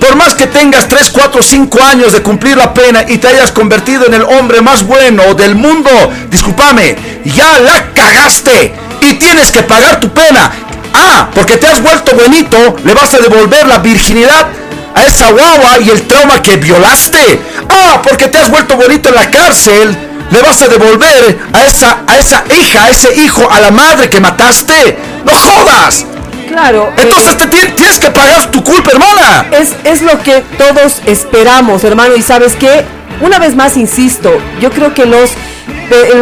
por 0.00 0.16
más 0.16 0.34
que 0.34 0.46
tengas 0.46 0.86
3, 0.88 1.10
4, 1.10 1.42
5 1.42 1.82
años 1.82 2.12
de 2.12 2.22
cumplir 2.22 2.56
la 2.56 2.74
pena 2.74 3.04
y 3.08 3.18
te 3.18 3.28
hayas 3.28 3.52
convertido 3.52 4.06
en 4.06 4.14
el 4.14 4.22
hombre 4.22 4.60
más 4.60 4.86
bueno 4.86 5.34
del 5.34 5.54
mundo, 5.54 5.90
discúlpame, 6.30 6.96
ya 7.24 7.58
la 7.60 7.92
cagaste 7.94 8.74
y 9.00 9.14
tienes 9.14 9.50
que 9.50 9.62
pagar 9.62 10.00
tu 10.00 10.10
pena. 10.10 10.50
Ah, 10.92 11.28
porque 11.34 11.56
te 11.56 11.66
has 11.66 11.82
vuelto 11.82 12.14
buenito, 12.14 12.76
le 12.84 12.94
vas 12.94 13.14
a 13.14 13.18
devolver 13.18 13.66
la 13.66 13.78
virginidad 13.78 14.46
a 14.94 15.04
esa 15.04 15.30
guagua 15.32 15.78
y 15.80 15.90
el 15.90 16.02
trauma 16.02 16.40
que 16.40 16.56
violaste. 16.56 17.40
Ah, 17.68 18.00
porque 18.02 18.28
te 18.28 18.38
has 18.38 18.50
vuelto 18.50 18.76
bonito 18.76 19.08
en 19.08 19.14
la 19.16 19.30
cárcel. 19.30 20.13
Le 20.30 20.40
vas 20.42 20.60
a 20.62 20.68
devolver 20.68 21.38
a 21.52 21.64
esa, 21.64 22.02
a 22.06 22.18
esa 22.18 22.44
hija, 22.54 22.84
a 22.84 22.90
ese 22.90 23.14
hijo, 23.22 23.48
a 23.50 23.60
la 23.60 23.70
madre 23.70 24.10
que 24.10 24.20
mataste. 24.20 24.98
¡No 25.24 25.32
jodas! 25.32 26.06
Claro. 26.48 26.92
Entonces 26.96 27.36
te 27.36 27.46
tienes 27.46 27.98
que 27.98 28.10
pagar 28.10 28.50
tu 28.50 28.62
culpa, 28.62 28.90
hermana. 28.92 29.46
Es, 29.52 29.74
es 29.84 30.02
lo 30.02 30.22
que 30.22 30.42
todos 30.58 31.00
esperamos, 31.06 31.84
hermano. 31.84 32.16
Y 32.16 32.22
sabes 32.22 32.54
qué, 32.54 32.84
una 33.20 33.38
vez 33.38 33.54
más 33.56 33.76
insisto, 33.76 34.30
yo 34.60 34.70
creo 34.70 34.94
que 34.94 35.06
los 35.06 35.30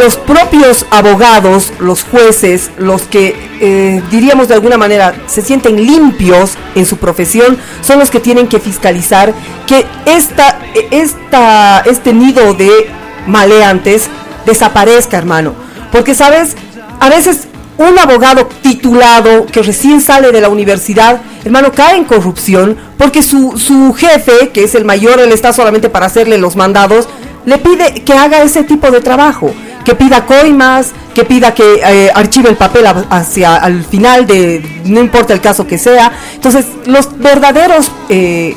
los 0.01 0.17
propios 0.17 0.87
abogados, 0.91 1.73
los 1.79 2.03
jueces, 2.03 2.71
los 2.79 3.03
que 3.03 3.35
eh, 3.61 4.03
diríamos 4.11 4.49
de 4.49 4.55
alguna 4.55 4.77
manera 4.77 5.15
se 5.27 5.43
sienten 5.43 5.77
limpios 5.77 6.57
en 6.75 6.87
su 6.87 6.97
profesión, 6.97 7.59
son 7.81 7.99
los 7.99 8.11
que 8.11 8.21
tienen 8.21 8.49
que 8.49 8.59
fiscalizar 8.59 9.33
que 9.67 9.87
esta, 10.05 10.59
esta, 10.91 11.81
este 11.81 12.13
nido 12.13 12.55
de 12.55 12.91
maleantes 13.27 14.09
desaparezca, 14.47 15.17
hermano. 15.17 15.55
Porque, 15.91 16.15
¿sabes? 16.15 16.57
A 17.01 17.09
veces 17.09 17.49
un 17.79 17.99
abogado 17.99 18.47
titulado 18.63 19.47
que 19.47 19.63
recién 19.63 20.01
sale 20.01 20.31
de 20.31 20.41
la 20.41 20.49
universidad, 20.49 21.21
hermano, 21.45 21.73
cae 21.73 21.97
en 21.97 22.05
corrupción 22.05 22.77
porque 22.99 23.23
su, 23.23 23.59
su 23.59 23.93
jefe, 23.95 24.51
que 24.51 24.65
es 24.65 24.75
el 24.75 24.85
mayor, 24.85 25.21
él 25.21 25.33
está 25.33 25.53
solamente 25.53 25.89
para 25.89 26.07
hacerle 26.07 26.39
los 26.39 26.55
mandados, 26.57 27.09
le 27.45 27.59
pide 27.59 28.03
que 28.05 28.13
haga 28.13 28.43
ese 28.43 28.63
tipo 28.63 28.91
de 28.91 29.01
trabajo, 29.01 29.51
que 29.85 29.95
pida 29.95 30.27
coimas, 30.27 30.93
que 31.15 31.25
pida 31.25 31.55
que 31.55 31.81
eh, 31.85 32.11
archive 32.15 32.49
el 32.49 32.57
papel 32.57 32.85
hacia 33.11 33.57
al 33.57 33.85
final 33.85 34.27
de 34.27 34.83
no 34.85 35.01
importa 35.01 35.33
el 35.35 35.41
caso 35.41 35.67
que 35.67 35.79
sea. 35.79 36.13
Entonces, 36.35 36.67
los 36.87 37.19
verdaderos 37.19 37.91
eh, 38.09 38.57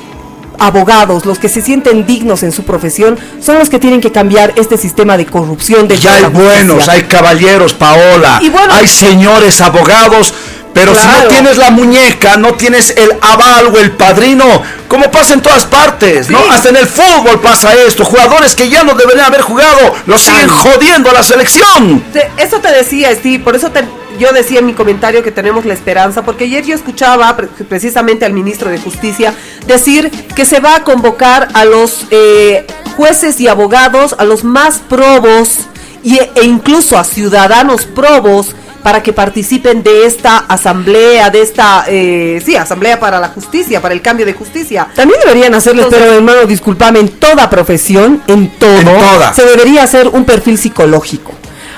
abogados, 0.59 1.25
los 1.25 1.39
que 1.39 1.49
se 1.49 1.61
sienten 1.61 2.05
dignos 2.05 2.43
en 2.43 2.51
su 2.51 2.63
profesión, 2.63 3.17
son 3.41 3.59
los 3.59 3.69
que 3.69 3.79
tienen 3.79 4.01
que 4.01 4.11
cambiar 4.11 4.53
este 4.55 4.77
sistema 4.77 5.17
de 5.17 5.25
corrupción. 5.25 5.87
De 5.87 5.97
ya 5.97 6.15
hay 6.15 6.25
buenos, 6.25 6.87
hay 6.89 7.03
caballeros, 7.03 7.73
Paola, 7.73 8.41
hay 8.69 8.87
señores 8.87 9.61
abogados 9.61 10.33
pero 10.75 10.93
si 10.93 11.07
no 11.07 11.27
tienes 11.29 11.55
la 11.55 11.69
muñeca, 11.69 12.35
no 12.35 12.55
tienes 12.55 12.89
el 12.97 13.09
aval 13.21 13.67
o 13.73 13.77
el 13.79 13.91
padrino, 13.91 14.43
como 14.89 15.09
pasa 15.09 15.33
en 15.33 15.41
todas 15.41 15.63
partes, 15.63 16.29
¿no? 16.29 16.37
Hasta 16.51 16.67
en 16.67 16.75
el 16.75 16.85
fútbol 16.85 17.39
pasa 17.39 17.73
esto. 17.73 18.03
Jugadores 18.03 18.55
que 18.55 18.67
ya 18.67 18.83
no 18.83 18.93
deberían 18.93 19.25
haber 19.25 19.39
jugado, 19.39 19.95
lo 20.05 20.17
siguen 20.17 20.49
jodiendo 20.49 21.09
a 21.09 21.13
la 21.13 21.23
selección. 21.23 22.03
eso 22.35 22.59
te 22.59 22.73
decía, 22.73 23.15
Steve, 23.15 23.41
por 23.41 23.55
eso 23.55 23.71
yo 24.17 24.31
decía 24.31 24.59
en 24.59 24.65
mi 24.65 24.73
comentario 24.73 25.23
que 25.23 25.31
tenemos 25.31 25.65
la 25.65 25.73
esperanza, 25.73 26.23
porque 26.23 26.45
ayer 26.45 26.65
yo 26.65 26.75
escuchaba 26.75 27.35
precisamente 27.67 28.25
al 28.25 28.33
ministro 28.33 28.69
de 28.69 28.77
Justicia 28.77 29.33
decir 29.67 30.11
que 30.35 30.45
se 30.45 30.59
va 30.59 30.75
a 30.77 30.83
convocar 30.83 31.49
a 31.53 31.65
los 31.65 32.05
eh, 32.11 32.65
jueces 32.95 33.39
y 33.39 33.47
abogados, 33.47 34.15
a 34.17 34.25
los 34.25 34.43
más 34.43 34.79
probos 34.79 35.67
e 36.03 36.43
incluso 36.43 36.97
a 36.97 37.03
ciudadanos 37.03 37.85
probos 37.85 38.55
para 38.83 39.01
que 39.01 39.13
participen 39.13 39.81
de 39.81 40.05
esta 40.05 40.37
asamblea, 40.37 41.31
de 41.31 41.41
esta, 41.41 41.85
eh, 41.87 42.39
sí, 42.45 42.55
asamblea 42.55 42.99
para 42.99 43.19
la 43.19 43.29
justicia, 43.29 43.81
para 43.81 43.95
el 43.95 44.01
cambio 44.03 44.27
de 44.27 44.33
justicia. 44.33 44.87
También 44.93 45.19
deberían 45.25 45.55
hacerles, 45.55 45.87
pero 45.89 46.13
hermano, 46.13 46.45
discúlpame, 46.45 46.99
en 46.99 47.09
toda 47.09 47.49
profesión, 47.49 48.21
en 48.27 48.51
todo, 48.59 49.33
se 49.33 49.43
debería 49.43 49.81
hacer 49.81 50.07
un 50.09 50.23
perfil 50.23 50.59
psicológico. 50.59 51.33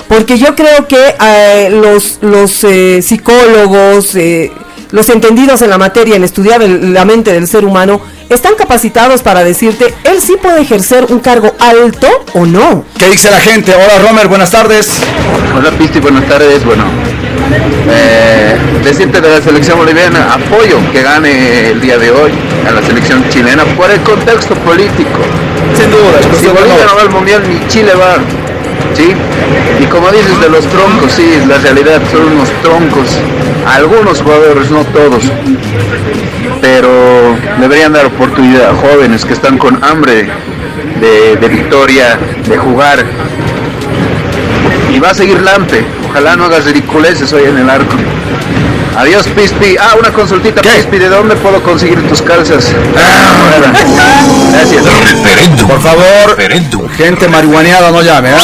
Porque 0.08 0.38
yo 0.38 0.56
creo 0.56 0.88
que 0.88 1.16
eh, 1.22 1.70
los, 1.70 2.20
los 2.22 2.64
eh, 2.64 3.02
psicólogos, 3.02 4.16
eh, 4.16 4.52
los 4.92 5.10
entendidos 5.10 5.62
en 5.62 5.70
la 5.70 5.78
materia, 5.78 6.16
en 6.16 6.24
estudiar 6.24 6.62
la 6.62 7.04
mente 7.06 7.34
del 7.34 7.48
ser 7.48 7.66
humano, 7.66 8.02
están 8.30 8.56
capacitados 8.56 9.22
para 9.22 9.44
decirte, 9.44 9.94
él 10.04 10.20
sí 10.22 10.36
puede 10.42 10.62
ejercer 10.62 11.06
un 11.10 11.20
cargo 11.20 11.54
alto 11.60 12.08
o 12.34 12.46
no. 12.46 12.86
¿Qué 12.98 13.10
dice 13.10 13.30
la 13.32 13.40
gente? 13.40 13.74
Hola 13.74 14.08
Romer, 14.08 14.28
buenas 14.28 14.52
tardes. 14.52 15.00
Hola 15.56 15.72
Pisti, 15.72 16.00
buenas 16.00 16.26
tardes. 16.26 16.64
Bueno, 16.64 16.86
eh, 17.90 18.58
decirte 18.84 19.22
de 19.22 19.30
la 19.30 19.42
selección 19.42 19.78
boliviana, 19.78 20.34
apoyo 20.34 20.80
que 20.92 21.02
gane 21.02 21.72
el 21.72 21.82
día 21.82 21.98
de 21.98 22.12
hoy 22.12 22.32
a 22.68 22.72
la 22.72 22.82
selección 22.82 23.28
chilena 23.30 23.64
por 23.76 23.90
el 23.92 24.02
contexto 24.02 24.56
político. 24.56 25.20
Sin 25.76 25.92
duda, 25.92 26.20
si 26.40 26.48
Bolivia 26.48 26.86
no 26.86 26.96
va 26.96 27.02
al 27.02 27.10
mundial 27.10 27.44
ni 27.48 27.66
Chile 27.68 27.94
va. 27.94 28.18
¿Sí? 28.94 29.14
Y 29.80 29.86
como 29.86 30.10
dices 30.10 30.40
de 30.42 30.50
los 30.50 30.66
troncos, 30.68 31.12
sí, 31.12 31.42
la 31.48 31.58
realidad 31.58 32.02
son 32.12 32.34
unos 32.34 32.50
troncos. 32.62 33.18
Algunos 33.66 34.22
jugadores, 34.22 34.72
no 34.72 34.84
todos 34.86 35.24
pero 36.62 37.38
deberían 37.60 37.94
dar 37.94 38.06
oportunidad 38.06 38.72
a 38.72 38.76
jóvenes 38.76 39.26
que 39.26 39.34
están 39.34 39.58
con 39.58 39.84
hambre 39.84 40.28
de, 41.00 41.48
victoria, 41.48 42.18
de 42.48 42.58
jugar. 42.58 43.06
Y 44.94 45.00
va 45.00 45.12
a 45.12 45.14
seguir 45.14 45.42
Lampe, 45.42 45.86
ojalá 46.10 46.36
no 46.36 46.46
hagas 46.46 46.66
ridiculeces 46.66 47.32
hoy 47.34 47.44
en 47.44 47.58
el 47.58 47.70
arco. 47.70 47.96
Adiós, 48.98 49.28
Pispi. 49.28 49.78
Ah, 49.80 49.96
una 50.00 50.12
consultita, 50.12 50.62
Pispi. 50.62 50.98
¿De 50.98 51.08
dónde 51.08 51.36
puedo 51.36 51.62
conseguir 51.62 52.02
tus 52.10 52.22
calzas? 52.22 52.74
Ah, 52.98 53.62
gracias. 54.52 54.84
Por 55.68 55.80
favor, 55.82 56.36
gente 56.98 57.28
marihuaneada 57.28 57.92
no 57.92 58.02
llame, 58.02 58.32
¿eh? 58.32 58.36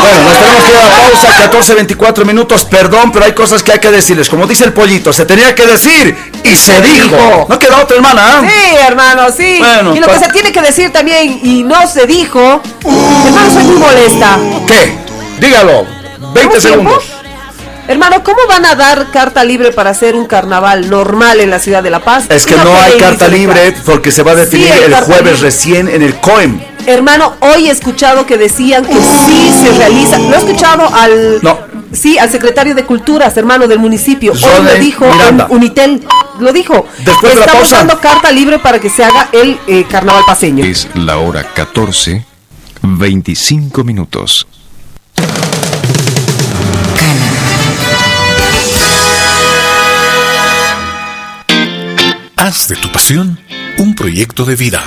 Bueno, 0.00 0.22
nos 0.22 0.38
tenemos 0.38 0.64
que 0.64 0.70
ir 0.70 0.76
a 0.76 0.82
la 0.82 0.94
pausa, 0.94 1.42
14, 1.42 1.74
24 1.74 2.24
minutos, 2.24 2.64
perdón, 2.64 3.10
pero 3.10 3.24
hay 3.24 3.32
cosas 3.32 3.62
que 3.62 3.72
hay 3.72 3.78
que 3.78 3.90
decirles. 3.90 4.28
Como 4.28 4.46
dice 4.46 4.64
el 4.64 4.72
pollito, 4.72 5.12
se 5.12 5.24
tenía 5.24 5.54
que 5.54 5.66
decir 5.66 6.16
y 6.44 6.56
se, 6.56 6.80
dijo. 6.82 7.46
No 7.48 7.58
queda 7.58 7.82
otra, 7.82 7.96
hermana. 7.96 8.42
¿eh? 8.42 8.50
Sí, 8.50 8.76
hermano, 8.86 9.30
sí. 9.34 9.60
y 9.94 10.00
lo 10.00 10.06
que 10.06 10.18
se 10.18 10.28
tiene 10.28 10.52
que 10.52 10.60
decir 10.60 10.92
también 10.92 11.40
y 11.42 11.62
no 11.62 11.86
se 11.88 12.06
dijo, 12.06 12.62
hermano, 13.24 13.52
soy 13.52 13.64
muy 13.64 13.76
molesta. 13.76 14.38
¿Qué? 14.66 14.98
Dígalo. 15.40 15.86
20 16.34 16.60
segundos. 16.60 17.04
Hermano, 17.88 18.24
¿cómo 18.24 18.38
van 18.48 18.66
a 18.66 18.74
dar 18.74 19.12
carta 19.12 19.44
libre 19.44 19.70
para 19.70 19.90
hacer 19.90 20.16
un 20.16 20.26
carnaval 20.26 20.90
normal 20.90 21.38
en 21.38 21.50
la 21.50 21.60
ciudad 21.60 21.84
de 21.84 21.90
La 21.90 22.00
Paz? 22.00 22.24
Es 22.28 22.44
que 22.44 22.56
no, 22.56 22.74
hay 22.74 22.98
carta 22.98 23.28
libre 23.28 23.74
porque 23.84 24.10
se 24.10 24.24
va 24.24 24.32
a 24.32 24.34
definir 24.34 24.72
el 24.84 24.94
jueves 24.94 25.40
recién 25.40 25.88
en 25.88 26.02
el 26.02 26.16
COEM. 26.16 26.75
Hermano, 26.86 27.34
hoy 27.40 27.68
he 27.68 27.72
escuchado 27.72 28.26
que 28.26 28.38
decían 28.38 28.84
que 28.84 28.94
sí 28.94 29.52
se 29.60 29.72
realiza. 29.76 30.18
Lo 30.18 30.34
he 30.34 30.38
escuchado 30.38 30.88
al. 30.94 31.40
Sí, 31.92 32.18
al 32.18 32.30
secretario 32.30 32.74
de 32.74 32.84
Culturas, 32.84 33.36
hermano 33.36 33.66
del 33.66 33.78
municipio. 33.78 34.32
Hoy 34.32 34.64
lo 34.64 34.74
dijo 34.74 35.04
en 35.28 35.42
Unitel. 35.48 36.06
Lo 36.38 36.52
dijo. 36.52 36.86
Después 36.98 37.34
de 37.34 37.40
Estamos 37.40 37.70
dando 37.70 37.98
carta 38.00 38.30
libre 38.30 38.58
para 38.58 38.78
que 38.78 38.90
se 38.90 39.04
haga 39.04 39.28
el 39.32 39.58
eh, 39.66 39.84
carnaval 39.88 40.22
paseño. 40.26 40.64
Es 40.64 40.88
la 40.94 41.18
hora 41.18 41.44
14, 41.54 42.24
25 42.82 43.84
minutos. 43.84 44.46
Haz 52.36 52.68
de 52.68 52.76
tu 52.76 52.92
pasión 52.92 53.40
un 53.78 53.94
proyecto 53.94 54.44
de 54.44 54.56
vida. 54.56 54.84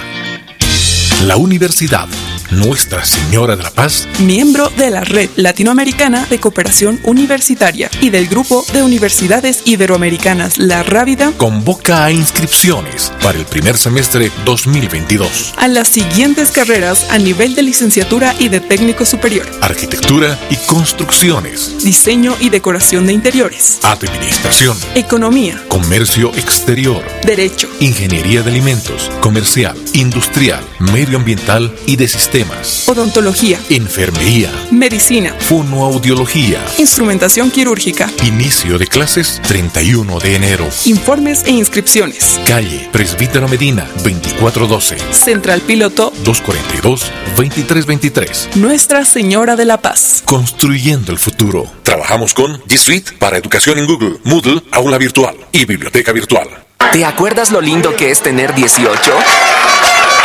La 1.25 1.36
universidad 1.36 2.08
nuestra 2.51 3.05
Señora 3.05 3.55
de 3.55 3.63
la 3.63 3.69
Paz, 3.69 4.07
miembro 4.19 4.69
de 4.69 4.89
la 4.89 5.01
Red 5.01 5.29
Latinoamericana 5.35 6.25
de 6.29 6.39
Cooperación 6.39 6.99
Universitaria 7.03 7.89
y 8.01 8.09
del 8.09 8.27
Grupo 8.27 8.65
de 8.73 8.83
Universidades 8.83 9.62
Iberoamericanas 9.65 10.57
La 10.57 10.83
Rávida, 10.83 11.31
convoca 11.38 12.05
a 12.05 12.12
inscripciones 12.12 13.12
para 13.21 13.38
el 13.38 13.45
primer 13.45 13.77
semestre 13.77 14.31
2022 14.45 15.53
a 15.57 15.67
las 15.67 15.89
siguientes 15.89 16.51
carreras 16.51 17.07
a 17.12 17.17
nivel 17.17 17.55
de 17.55 17.63
licenciatura 17.63 18.33
y 18.39 18.49
de 18.49 18.59
técnico 18.59 19.05
superior: 19.05 19.45
Arquitectura 19.62 20.39
y 20.49 20.55
Construcciones, 20.65 21.83
Diseño 21.83 22.35
y 22.39 22.49
Decoración 22.49 23.05
de 23.05 23.13
Interiores, 23.13 23.79
Administración, 23.83 24.77
Economía, 24.95 25.63
Comercio 25.67 26.31
Exterior, 26.35 27.03
Derecho, 27.23 27.69
Ingeniería 27.79 28.41
de 28.41 28.51
Alimentos, 28.51 29.12
Comercial, 29.21 29.77
Industrial, 29.93 30.63
Medioambiental 30.79 31.75
y 31.85 31.95
de 31.95 32.07
Sistemas 32.07 32.38
odontología, 32.88 33.60
enfermería, 33.69 34.52
medicina, 34.71 35.36
fonoaudiología, 35.39 36.63
instrumentación 36.78 37.52
quirúrgica. 37.52 38.10
Inicio 38.23 38.78
de 38.78 38.88
clases 38.88 39.41
31 39.47 40.19
de 40.19 40.36
enero. 40.36 40.67
Informes 40.86 41.43
e 41.45 41.52
inscripciones. 41.52 42.39
Calle 42.47 42.88
Presbítero 42.91 43.47
Medina 43.47 43.88
2412. 44.04 44.97
Central 45.12 45.62
Piloto 45.62 46.13
242 46.23 47.12
2323. 47.36 48.49
Nuestra 48.56 49.04
Señora 49.06 49.56
de 49.56 49.65
la 49.65 49.82
Paz. 49.82 50.21
Construyendo 50.25 51.12
el 51.12 51.17
futuro. 51.17 51.69
Trabajamos 51.84 52.34
con 52.34 52.62
G 52.63 52.78
Suite 52.78 53.12
para 53.19 53.38
educación 53.38 53.80
en 53.80 53.88
Google, 53.88 54.17
Moodle, 54.23 54.62
aula 54.71 54.97
virtual 54.97 55.36
y 55.52 55.65
biblioteca 55.65 56.12
virtual. 56.13 56.47
¿Te 56.91 57.06
acuerdas 57.06 57.52
lo 57.52 57.62
lindo 57.62 57.95
que 57.95 58.10
es 58.10 58.21
tener 58.21 58.56
18? 58.56 58.97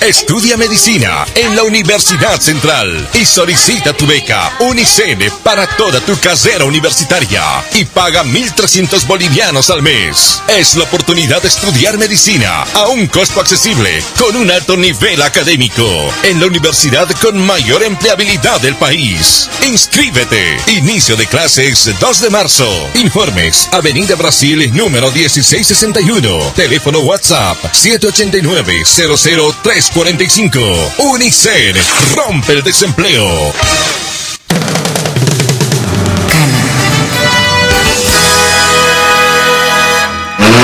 Estudia 0.00 0.56
medicina 0.56 1.26
en 1.34 1.54
la 1.54 1.62
Universidad 1.62 2.40
Central 2.40 3.06
y 3.12 3.26
solicita 3.26 3.92
tu 3.92 4.06
beca 4.06 4.50
Unicene 4.60 5.30
para 5.44 5.66
toda 5.76 6.00
tu 6.00 6.18
carrera 6.18 6.64
universitaria 6.64 7.42
y 7.74 7.84
paga 7.84 8.24
1.300 8.24 9.06
bolivianos 9.06 9.68
al 9.68 9.82
mes. 9.82 10.42
Es 10.48 10.74
la 10.76 10.84
oportunidad 10.84 11.42
de 11.42 11.48
estudiar 11.48 11.98
medicina 11.98 12.62
a 12.72 12.88
un 12.88 13.08
costo 13.08 13.40
accesible 13.40 14.02
con 14.18 14.36
un 14.36 14.50
alto 14.50 14.74
nivel 14.74 15.20
académico 15.20 15.84
en 16.22 16.40
la 16.40 16.46
universidad 16.46 17.06
con 17.20 17.38
mayor 17.38 17.82
empleabilidad 17.82 18.58
del 18.62 18.76
país. 18.76 19.50
Inscríbete. 19.66 20.56
Inicio 20.68 21.14
de 21.14 21.26
clases 21.26 21.90
2 22.00 22.20
de 22.22 22.30
marzo. 22.30 22.90
Informes 22.94 23.68
Avenida 23.70 24.14
Brasil 24.14 24.74
número 24.74 25.12
1661. 25.12 26.52
Teléfono 26.56 27.00
WhatsApp 27.00 27.58
789 27.74 28.84
003 29.62 29.89
45. 29.94 30.60
Unicen, 30.98 31.76
rompe 32.14 32.52
el 32.52 32.62
desempleo. 32.62 33.52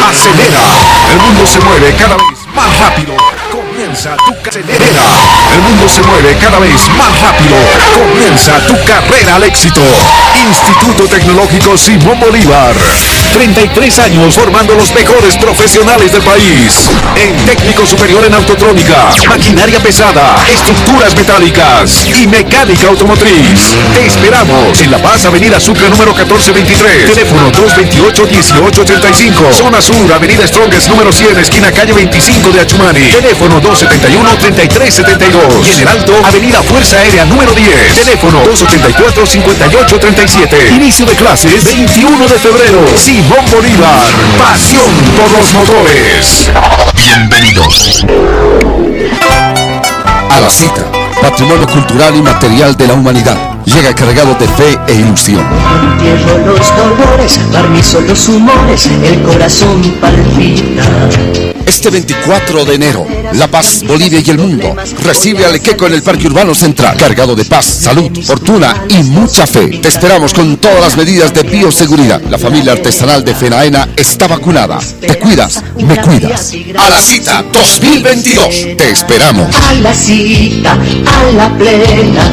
Acelera. 0.09 0.63
El 1.13 1.19
mundo 1.19 1.47
se 1.47 1.61
mueve 1.61 1.95
cada 1.99 2.17
vez 2.17 2.47
más 2.55 2.79
rápido. 2.79 3.36
Comienza 3.97 4.17
tu 4.27 4.37
carrera. 4.43 5.07
El 5.55 5.63
mundo 5.63 5.89
se 5.89 6.03
mueve 6.03 6.37
cada 6.39 6.59
vez 6.59 6.87
más 6.99 7.19
rápido. 7.23 7.57
Comienza 7.95 8.59
tu 8.67 8.75
carrera 8.85 9.37
al 9.37 9.45
éxito. 9.45 9.81
Instituto 10.35 11.09
Tecnológico 11.09 11.79
Simón 11.79 12.21
Bolívar. 12.21 12.75
33 13.33 13.99
años 14.01 14.35
formando 14.35 14.75
los 14.75 14.93
mejores 14.95 15.37
profesionales 15.37 16.11
del 16.13 16.23
país. 16.23 16.89
En 17.17 17.37
técnico 17.45 17.85
superior 17.87 18.25
en 18.25 18.33
autotrónica, 18.35 19.09
maquinaria 19.29 19.79
pesada, 19.81 20.37
estructuras 20.51 21.15
metálicas 21.15 22.07
y 22.19 22.27
mecánica 22.27 22.89
automotriz. 22.89 23.75
Te 23.95 24.07
esperamos 24.07 24.81
en 24.81 24.91
La 24.91 25.03
Paz, 25.03 25.27
Avenida 25.27 25.61
Sucre 25.61 25.91
número 25.91 26.15
1423. 26.15 27.15
Teléfono 27.15 27.53
228-1885. 27.53 29.53
Zona 29.53 29.83
Sur, 29.83 30.11
Avenida 30.13 30.47
Strongest 30.47 30.89
número 30.89 31.13
100, 31.13 31.39
esquina 31.39 31.71
calle 31.73 31.93
25 31.93 32.51
de 32.51 32.61
Achumani. 32.61 33.01
Teléfono 33.01 33.61
271-3372. 33.89 35.65
Y 35.65 35.71
en 35.73 35.81
el 35.81 35.89
Alto, 35.89 36.13
Avenida 36.25 36.63
Fuerza 36.63 36.99
Aérea 36.99 37.25
número 37.25 37.53
10. 37.53 37.95
Teléfono 37.95 38.45
284-5837. 38.45 40.75
Inicio 40.75 41.07
de 41.07 41.15
clases 41.15 41.65
21 41.65 42.29
de 42.29 42.39
febrero. 42.39 42.87
Simón 42.97 43.45
Bolívar. 43.51 44.07
Pasión 44.39 44.85
por 45.17 45.29
los 45.39 45.53
motores. 45.55 46.51
Bienvenidos 46.95 48.05
a 50.31 50.41
la 50.41 50.51
cita, 50.51 50.85
patrimonio 51.21 51.67
cultural 51.67 52.15
y 52.17 52.23
material 52.23 52.75
de 52.77 52.87
la 52.87 52.95
humanidad. 52.95 53.56
Llega 53.67 53.95
cargado 53.95 54.35
de 54.35 54.47
fe 54.47 54.79
e 54.87 54.95
ilusión. 54.95 55.45
Entierro 55.93 56.39
los 56.47 56.77
dolores, 56.77 57.39
barnizo 57.53 58.01
los 58.01 58.29
humores, 58.29 58.87
el 58.87 59.23
corazón 59.23 59.83
palpita. 60.01 60.85
Este 61.67 61.91
24 61.91 62.65
de 62.65 62.75
enero, 62.77 63.07
La 63.33 63.49
Paz, 63.49 63.83
Bolivia 63.87 64.21
y 64.25 64.31
el 64.31 64.39
mundo 64.39 64.77
recibe 65.03 65.45
al 65.45 65.57
Equeco 65.57 65.87
en 65.89 65.95
el 65.95 66.03
Parque 66.03 66.29
Urbano 66.29 66.55
Central, 66.55 66.97
cargado 66.97 67.35
de 67.35 67.45
paz, 67.45 67.65
salud, 67.67 68.11
fortuna 68.25 68.85
y 68.89 69.03
mucha 69.03 69.47
fe. 69.49 69.67
Te 69.83 69.89
esperamos 69.89 70.33
con 70.33 70.57
todas 70.59 70.81
las 70.81 70.97
medidas 70.97 71.35
de 71.35 71.43
bioseguridad. 71.43 72.23
La 72.31 72.39
familia 72.39 72.73
artesanal 72.73 73.25
de 73.25 73.35
Fenaena 73.35 73.89
está 73.97 74.29
vacunada. 74.29 74.79
Te 75.01 75.19
cuidas, 75.19 75.63
me 75.77 76.01
cuidas. 76.01 76.53
A 76.79 76.89
la 76.89 77.01
cita 77.01 77.45
2022. 77.53 78.77
Te 78.77 78.91
esperamos. 78.91 79.55
A 79.57 79.75
la 79.75 79.93
cita, 79.93 80.73
a 80.73 81.33
la 81.33 81.59
plena, 81.59 82.33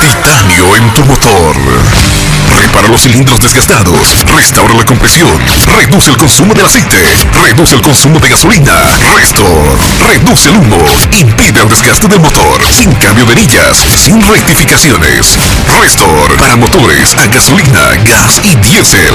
Titanio 0.00 0.76
en 0.76 0.94
tu 0.94 1.04
motor. 1.04 2.13
Repara 2.60 2.88
los 2.88 3.02
cilindros 3.02 3.38
desgastados, 3.38 4.24
restaura 4.34 4.74
la 4.74 4.84
compresión, 4.84 5.30
reduce 5.78 6.10
el 6.10 6.16
consumo 6.16 6.54
del 6.54 6.66
aceite, 6.66 6.96
reduce 7.42 7.74
el 7.74 7.82
consumo 7.82 8.18
de 8.20 8.28
gasolina. 8.28 8.72
Restor, 9.16 9.78
reduce 10.08 10.48
el 10.48 10.56
humo, 10.56 10.78
impide 11.12 11.60
el 11.60 11.68
desgaste 11.68 12.08
del 12.08 12.20
motor, 12.20 12.60
sin 12.70 12.92
cambio 12.94 13.24
de 13.26 13.32
anillas, 13.32 13.78
sin 13.96 14.20
rectificaciones. 14.20 15.36
Restor, 15.80 16.36
para 16.38 16.56
motores 16.56 17.14
a 17.16 17.26
gasolina, 17.26 17.80
gas 18.04 18.40
y 18.44 18.54
diésel. 18.56 19.14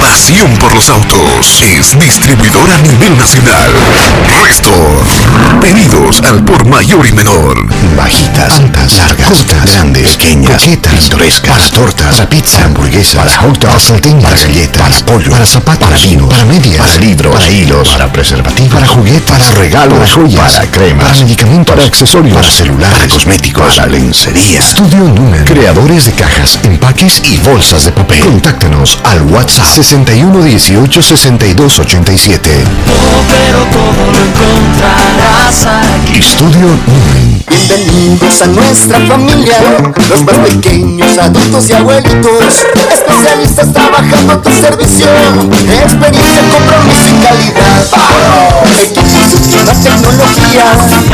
Pasión 0.00 0.56
por 0.58 0.74
los 0.74 0.88
autos. 0.88 1.62
Es 1.62 1.98
distribuidor 1.98 2.70
a 2.70 2.78
nivel 2.78 3.16
nacional. 3.18 3.70
Restor. 4.42 5.60
Pedidos 5.60 6.20
al 6.22 6.42
por 6.44 6.64
mayor 6.66 7.06
y 7.06 7.12
menor. 7.12 7.66
Bajitas, 7.96 8.58
altas, 8.58 8.94
largas, 8.94 9.28
cortas, 9.28 9.64
grandes, 9.64 10.16
pequeñas, 10.16 10.62
coquetas, 10.62 10.92
pintorescas, 10.92 11.56
para 11.56 11.70
tortas, 11.70 12.16
para 12.16 12.30
pizza, 12.30 12.69
hamburguesas, 12.70 13.16
para 13.16 13.36
hot 13.38 13.58
dogs, 13.58 13.66
para 13.66 13.80
salteñas, 13.80 14.24
para 14.24 14.36
galletas, 14.36 15.02
para 15.02 15.06
pollo, 15.06 15.30
para 15.30 15.46
zapatos, 15.46 15.88
para 15.88 16.00
vinos, 16.00 16.28
para 16.28 16.44
medias, 16.44 16.80
para 16.80 16.96
libros, 16.96 17.34
para 17.34 17.50
hilos, 17.50 17.88
para 17.88 18.12
preservativos, 18.12 18.72
para 18.72 18.86
juguetes, 18.86 19.30
para 19.30 19.50
regalos, 19.52 19.98
para 19.98 20.10
joyas, 20.10 20.52
para 20.52 20.70
cremas, 20.70 21.04
para 21.04 21.20
medicamentos, 21.20 21.74
para 21.74 21.86
accesorios, 21.86 22.34
para 22.34 22.50
celulares, 22.50 22.98
para 22.98 23.08
cosméticos, 23.08 23.76
para 23.76 23.86
lencería. 23.86 24.58
Estudio 24.60 25.04
Numen, 25.04 25.44
creadores 25.44 26.06
de 26.06 26.12
cajas, 26.12 26.58
empaques 26.62 27.22
y 27.24 27.38
bolsas 27.38 27.84
de 27.84 27.92
papel. 27.92 28.20
Contáctanos 28.20 28.98
al 29.04 29.22
WhatsApp 29.22 29.66
61 29.66 30.42
18 30.42 31.02
62 31.02 31.78
87. 31.78 32.64
pero 33.28 33.58
todo 33.72 34.12
lo 34.12 34.18
encontrarás 34.18 35.66
aquí. 35.66 36.18
Estudio 36.18 36.66
Numen. 36.86 37.19
Bienvenidos 37.50 38.42
a 38.42 38.46
nuestra 38.46 39.00
familia, 39.08 39.56
los 40.08 40.22
más 40.22 40.36
pequeños, 40.38 41.18
adultos 41.18 41.68
y 41.68 41.72
abuelitos, 41.72 42.64
especialistas 42.92 43.72
trabajando 43.72 44.34
a 44.34 44.40
tu 44.40 44.50
servicio, 44.50 45.08
experiencia, 45.82 46.42
compromiso 46.48 47.08
y 47.08 47.24
calidad. 47.24 47.86
Equipos 48.78 49.34
última 49.34 49.72
tecnología, 49.82 50.64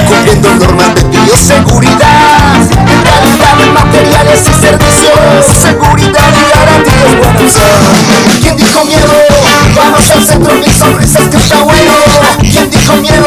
cumpliendo 0.07 0.55
normas 0.57 0.95
de 0.97 1.05
bioseguridad, 1.05 2.53
calidad 3.07 3.57
de 3.57 3.67
materiales 3.73 4.41
y 4.43 4.61
servicios, 4.61 5.47
seguridad 5.59 6.35
y 6.37 6.55
garantías 6.55 7.17
buenas. 7.17 7.55
¿Quién 8.43 8.57
dijo 8.59 8.85
miedo? 8.85 9.15
Vamos 9.75 10.11
al 10.11 10.23
centro, 10.23 10.55
mi 10.55 10.71
sonrisas 10.71 11.29
que 11.31 11.39
está 11.39 11.63
bueno. 11.63 11.93
¿Quién 12.41 12.71
dijo 12.71 12.93
miedo? 12.97 13.27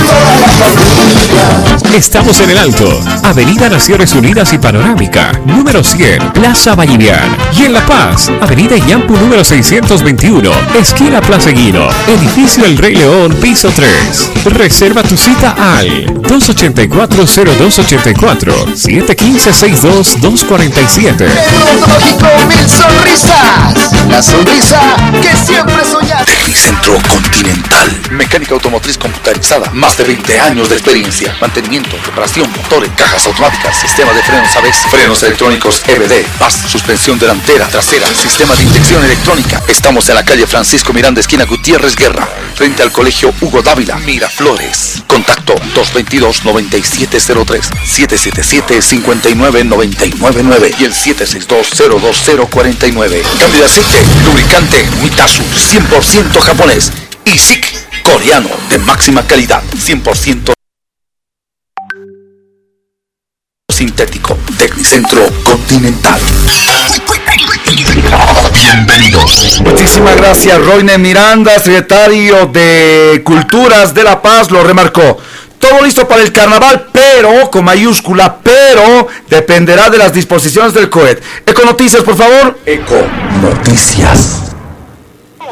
Un 0.00 1.69
Estamos 1.94 2.40
en 2.40 2.50
el 2.50 2.58
Alto, 2.58 3.00
Avenida 3.24 3.68
Naciones 3.68 4.14
Unidas 4.14 4.52
y 4.52 4.58
Panorámica, 4.58 5.32
número 5.44 5.82
100, 5.82 6.32
Plaza 6.32 6.74
Vallivian. 6.74 7.36
Y 7.56 7.64
en 7.64 7.72
La 7.72 7.84
Paz, 7.84 8.30
Avenida 8.40 8.76
Yampu 8.76 9.16
número 9.16 9.42
621, 9.44 10.50
esquina 10.78 11.20
Plaza 11.20 11.50
Guino, 11.50 11.88
edificio 12.06 12.64
El 12.64 12.78
Rey 12.78 12.94
León, 12.94 13.34
piso 13.40 13.72
3. 13.74 14.30
Reserva 14.46 15.02
tu 15.02 15.16
cita 15.16 15.56
al 15.58 16.06
284-0284, 16.22 18.74
715-62-247. 18.74 21.16
Tecnológico 21.16 22.26
Mil 22.48 22.68
Sonrisas. 22.68 23.90
La 24.08 24.22
sonrisa 24.22 24.80
que 25.20 25.36
siempre 25.36 25.84
soñaste. 25.84 26.32
Tecnicentro 26.32 26.96
Continental. 27.08 28.00
Mecánica 28.10 28.54
automotriz 28.54 28.96
computarizada. 28.98 29.70
Más 29.72 29.96
de 29.96 30.04
20 30.04 30.38
años 30.40 30.68
de 30.68 30.74
experiencia. 30.76 31.36
Mantenimiento, 31.40 31.69
reparación, 31.78 32.50
motores, 32.50 32.90
cajas 32.96 33.24
automáticas, 33.26 33.78
sistema 33.78 34.12
de 34.12 34.20
frenos 34.22 34.56
ABS, 34.56 34.86
frenos 34.90 35.22
electrónicos 35.22 35.80
EBD, 35.86 36.26
paz, 36.38 36.64
suspensión 36.68 37.16
delantera, 37.18 37.68
trasera, 37.68 38.06
sistema 38.08 38.56
de 38.56 38.64
inyección 38.64 39.04
electrónica. 39.04 39.62
Estamos 39.68 40.08
en 40.08 40.16
la 40.16 40.24
calle 40.24 40.48
Francisco 40.48 40.92
Miranda, 40.92 41.20
esquina 41.20 41.44
Gutiérrez 41.44 41.94
Guerra, 41.94 42.28
frente 42.56 42.82
al 42.82 42.90
colegio 42.90 43.32
Hugo 43.40 43.62
Dávila, 43.62 43.98
Miraflores. 43.98 45.04
Contacto 45.06 45.54
222-9703, 45.76 47.70
777-59999 47.86 50.74
y 50.80 50.84
el 50.84 50.92
762-02049. 50.92 53.22
Cambio 53.38 53.60
de 53.60 53.66
aceite, 53.66 54.02
lubricante, 54.24 54.84
Mitasu, 55.02 55.44
100% 55.44 56.40
japonés. 56.40 56.90
Y 57.24 57.38
SIC, 57.38 57.64
coreano, 58.02 58.50
de 58.68 58.78
máxima 58.78 59.24
calidad, 59.24 59.62
100% 59.76 60.52
sintético, 63.80 64.36
Tecnicentro 64.58 65.26
Continental. 65.42 66.20
Bienvenidos. 68.52 69.62
Muchísimas 69.64 70.16
gracias, 70.18 70.58
Roine 70.66 70.98
Miranda, 70.98 71.58
secretario 71.58 72.44
de 72.44 73.22
Culturas 73.24 73.94
de 73.94 74.04
La 74.04 74.20
Paz, 74.20 74.50
lo 74.50 74.62
remarcó. 74.62 75.16
Todo 75.58 75.82
listo 75.82 76.06
para 76.06 76.20
el 76.20 76.30
carnaval, 76.30 76.88
pero, 76.92 77.50
con 77.50 77.64
mayúscula, 77.64 78.36
pero, 78.42 79.08
dependerá 79.30 79.88
de 79.88 79.96
las 79.96 80.12
disposiciones 80.12 80.74
del 80.74 80.90
COED. 80.90 81.16
Eco 81.46 81.64
Noticias, 81.64 82.02
por 82.02 82.18
favor. 82.18 82.58
Eco 82.66 83.02
Noticias. 83.40 84.49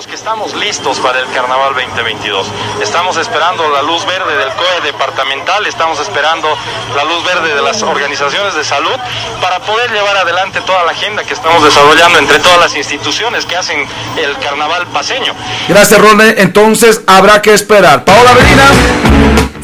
Que 0.07 0.15
estamos 0.15 0.55
listos 0.55 1.01
para 1.01 1.19
el 1.19 1.27
Carnaval 1.31 1.75
2022. 1.75 2.47
Estamos 2.81 3.17
esperando 3.17 3.69
la 3.71 3.83
luz 3.83 4.07
verde 4.07 4.37
del 4.37 4.49
COE 4.51 4.81
departamental, 4.85 5.67
estamos 5.67 5.99
esperando 5.99 6.47
la 6.95 7.05
luz 7.05 7.25
verde 7.25 7.53
de 7.53 7.63
las 7.63 7.83
organizaciones 7.83 8.55
de 8.55 8.63
salud 8.63 8.95
para 9.43 9.59
poder 9.61 9.91
llevar 9.91 10.17
adelante 10.19 10.61
toda 10.61 10.85
la 10.85 10.93
agenda 10.93 11.25
que 11.25 11.35
estamos 11.35 11.65
desarrollando 11.65 12.21
entre 12.21 12.39
todas 12.39 12.61
las 12.61 12.77
instituciones 12.77 13.45
que 13.45 13.57
hacen 13.57 13.87
el 14.17 14.39
Carnaval 14.39 14.87
paseño. 14.89 15.35
Gracias, 15.69 16.01
Ronnie. 16.01 16.35
Entonces, 16.39 17.03
habrá 17.07 17.43
que 17.43 17.53
esperar. 17.53 18.05
Paola 18.05 18.35
Medina. 18.35 18.65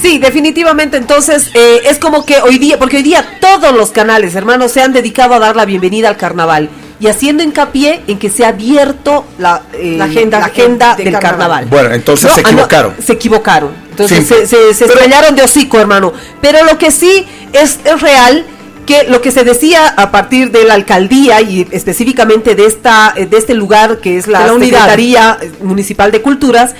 Sí, 0.03 0.19
definitivamente. 0.19 0.97
Entonces, 0.97 1.51
eh, 1.55 1.83
es 1.85 1.99
como 1.99 2.27
que 2.27 2.41
hoy 2.43 2.59
día, 2.59 2.79
porque 2.79 2.97
hoy 2.97 3.05
día 3.05 3.39
todos 3.41 3.73
los 3.73 3.91
canales, 3.91 4.35
hermanos, 4.35 4.73
se 4.73 4.83
han 4.83 4.93
dedicado 4.93 5.35
a 5.35 5.39
dar 5.39 5.55
la 5.55 5.65
bienvenida 5.65 6.09
al 6.09 6.17
carnaval 6.17 6.71
y 7.05 7.09
haciendo 7.09 7.43
hincapié 7.43 8.01
en 8.07 8.19
que 8.19 8.31
se 8.31 8.47
ha 8.47 8.49
abierto 8.49 9.27
la, 9.39 9.61
eh, 9.75 9.97
La 9.99 10.07
agenda- 10.07 10.39
la 10.39 10.47
agenda 10.47 10.97
de 10.97 11.05
del 11.05 11.13
carnaval. 11.13 11.39
carnaval. 11.39 11.67
Bueno, 11.67 11.93
entonces 11.95 12.33
se 12.33 12.41
ah, 12.41 12.45
equivocaron. 12.47 12.95
se 13.05 13.13
equivocaron. 13.13 13.73
Entonces 13.91 14.21
Sí. 14.21 14.25
se, 14.25 14.47
se, 14.47 14.73
se 14.73 14.85
estrellaron 14.87 15.37
de 15.37 15.43
hocico, 15.43 15.79
hermano. 15.79 16.15
Pero 16.41 16.65
lo 16.65 16.79
que 16.79 16.91
sí 16.91 17.27
es, 17.53 17.79
es 17.85 18.01
real 18.01 18.47
que 18.87 19.05
lo 19.05 19.21
que 19.21 19.33
se 19.33 19.45
decía 19.45 19.87
a 19.89 20.11
partir 20.11 20.51
de 20.51 20.65
la 20.65 20.73
alcaldía 20.75 21.43
y 21.43 21.67
específicamente 21.73 22.55
de 22.55 22.65
esta 22.65 23.13
eh, 23.17 23.27
de 23.27 23.37
este 23.37 23.53
lugar 23.53 23.99
que 23.99 24.17
es 24.17 24.27
la, 24.27 24.47
la. 24.47 24.55
Secretaría 24.55 25.37
Municipal 25.63 26.11
de 26.11 26.23
Culturas 26.23 26.75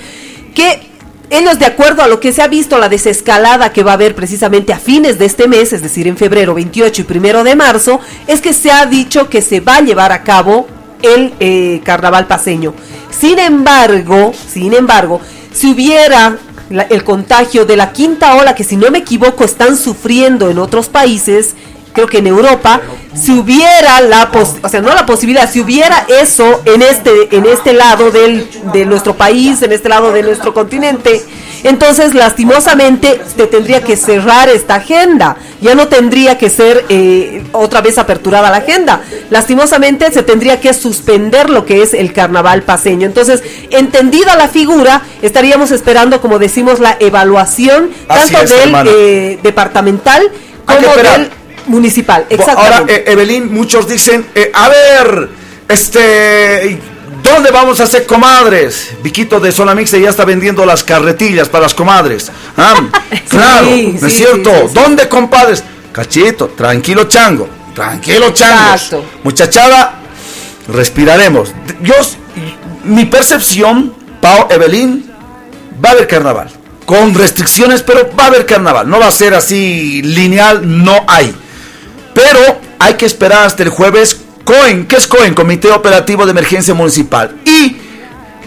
que 0.55 0.87
ellos 1.29 1.59
de 1.59 1.65
acuerdo 1.65 2.03
a 2.03 2.07
lo 2.07 2.19
que 2.19 2.31
se 2.33 2.41
ha 2.41 2.47
visto 2.47 2.77
la 2.77 2.89
desescalada 2.89 3.73
que 3.73 3.83
va 3.83 3.91
a 3.91 3.93
haber 3.95 4.15
precisamente 4.15 4.73
a 4.73 4.79
fines 4.79 5.17
de 5.19 5.25
este 5.25 5.47
mes, 5.47 5.73
es 5.73 5.81
decir, 5.81 6.07
en 6.07 6.17
febrero 6.17 6.53
28 6.53 7.01
y 7.01 7.05
primero 7.05 7.43
de 7.43 7.55
marzo, 7.55 7.99
es 8.27 8.41
que 8.41 8.53
se 8.53 8.71
ha 8.71 8.85
dicho 8.85 9.29
que 9.29 9.41
se 9.41 9.59
va 9.59 9.77
a 9.77 9.81
llevar 9.81 10.11
a 10.11 10.23
cabo 10.23 10.67
el 11.01 11.33
eh, 11.39 11.81
carnaval 11.83 12.27
paseño. 12.27 12.73
Sin 13.09 13.39
embargo, 13.39 14.31
sin 14.51 14.73
embargo, 14.73 15.19
si 15.53 15.71
hubiera 15.71 16.37
la- 16.69 16.83
el 16.83 17.03
contagio 17.03 17.65
de 17.65 17.77
la 17.77 17.91
quinta 17.91 18.35
ola, 18.35 18.55
que 18.55 18.63
si 18.63 18.75
no 18.77 18.89
me 18.91 18.99
equivoco 18.99 19.43
están 19.43 19.77
sufriendo 19.77 20.49
en 20.49 20.57
otros 20.59 20.89
países, 20.89 21.53
creo 21.95 22.05
que 22.07 22.19
en 22.19 22.27
Europa, 22.27 22.81
si 23.19 23.31
hubiera 23.31 24.01
la 24.01 24.29
pos- 24.31 24.57
o 24.61 24.69
sea, 24.69 24.81
no 24.81 24.93
la 24.93 25.05
posibilidad, 25.05 25.49
si 25.49 25.61
hubiera 25.61 26.05
eso 26.21 26.61
en 26.65 26.81
este, 26.83 27.35
en 27.35 27.45
este 27.47 27.73
lado 27.73 28.11
del, 28.11 28.47
de 28.73 28.85
nuestro 28.85 29.15
país, 29.15 29.61
en 29.63 29.71
este 29.71 29.89
lado 29.89 30.11
de 30.11 30.21
nuestro 30.21 30.53
continente, 30.53 31.23
entonces 31.63 32.13
lastimosamente 32.13 33.21
se 33.35 33.47
tendría 33.47 33.81
que 33.81 33.95
cerrar 33.95 34.49
esta 34.49 34.75
agenda, 34.75 35.37
ya 35.61 35.73
no 35.73 35.87
tendría 35.87 36.37
que 36.37 36.49
ser 36.49 36.85
eh, 36.89 37.43
otra 37.53 37.81
vez 37.81 37.97
aperturada 37.97 38.51
la 38.51 38.57
agenda, 38.57 39.01
lastimosamente 39.31 40.11
se 40.11 40.21
tendría 40.21 40.59
que 40.59 40.73
suspender 40.73 41.49
lo 41.49 41.65
que 41.65 41.81
es 41.81 41.93
el 41.93 42.13
carnaval 42.13 42.61
paseño. 42.63 43.07
Entonces, 43.07 43.41
entendida 43.71 44.35
la 44.35 44.47
figura, 44.49 45.01
estaríamos 45.23 45.71
esperando, 45.71 46.21
como 46.21 46.37
decimos, 46.37 46.79
la 46.79 46.97
evaluación 46.99 47.89
tanto 48.07 48.37
es, 48.43 48.49
del 48.49 48.75
eh, 48.87 49.39
departamental 49.41 50.29
como 50.65 50.79
del 51.21 51.31
municipal. 51.67 52.23
Ahora, 52.29 52.35
Exactamente. 52.43 52.95
eh, 52.95 53.11
Evelyn, 53.13 53.53
muchos 53.53 53.87
dicen, 53.87 54.25
eh, 54.35 54.51
a 54.53 54.69
ver, 54.69 55.29
este, 55.67 56.79
¿dónde 57.23 57.51
vamos 57.51 57.79
a 57.79 57.83
hacer 57.83 58.05
comadres? 58.05 58.91
Viquito 59.03 59.39
de 59.39 59.51
Zona 59.51 59.73
Mixta 59.75 59.97
ya 59.97 60.09
está 60.09 60.25
vendiendo 60.25 60.65
las 60.65 60.83
carretillas 60.83 61.49
para 61.49 61.63
las 61.63 61.73
comadres. 61.73 62.31
Ah, 62.57 62.75
claro, 63.29 63.67
Sí, 63.67 63.97
¿no 63.99 64.07
es 64.07 64.13
sí, 64.13 64.19
cierto? 64.23 64.69
¿Dónde, 64.73 65.07
compadres? 65.09 65.63
Cachito, 65.91 66.47
tranquilo, 66.49 67.05
chango, 67.05 67.47
tranquilo, 67.73 68.31
chango. 68.31 68.73
Exacto. 68.73 69.05
Muchachada, 69.23 69.99
respiraremos. 70.67 71.53
Yo, 71.81 71.93
mi 72.83 73.05
percepción, 73.05 73.93
Pau, 74.21 74.47
Evelyn, 74.49 75.09
va 75.83 75.89
a 75.89 75.91
haber 75.93 76.07
carnaval. 76.07 76.49
Con 76.85 77.15
restricciones, 77.15 77.81
pero 77.81 78.09
va 78.17 78.25
a 78.25 78.27
haber 78.27 78.45
carnaval. 78.45 78.87
No 78.89 78.99
va 78.99 79.07
a 79.07 79.11
ser 79.11 79.33
así 79.33 80.01
lineal, 80.03 80.83
no 80.83 81.03
hay. 81.07 81.33
Pero 82.31 82.59
hay 82.79 82.93
que 82.95 83.05
esperar 83.05 83.45
hasta 83.45 83.63
el 83.63 83.69
jueves. 83.69 84.21
COEN, 84.43 84.87
¿qué 84.87 84.95
es 84.97 85.07
COEN? 85.07 85.33
Comité 85.33 85.71
Operativo 85.71 86.25
de 86.25 86.31
Emergencia 86.31 86.73
Municipal. 86.73 87.35
Y 87.45 87.77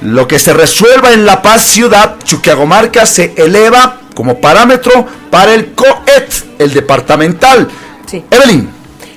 lo 0.02 0.28
que 0.28 0.38
se 0.38 0.52
resuelva 0.52 1.12
en 1.12 1.26
La 1.26 1.42
Paz 1.42 1.62
Ciudad, 1.66 2.16
Chuquiagomarca, 2.24 3.04
se 3.06 3.34
eleva 3.36 4.00
como 4.14 4.40
parámetro 4.40 5.06
para 5.30 5.54
el 5.54 5.72
COET, 5.72 6.32
el 6.58 6.72
departamental. 6.72 7.68
Evelyn. 8.30 8.70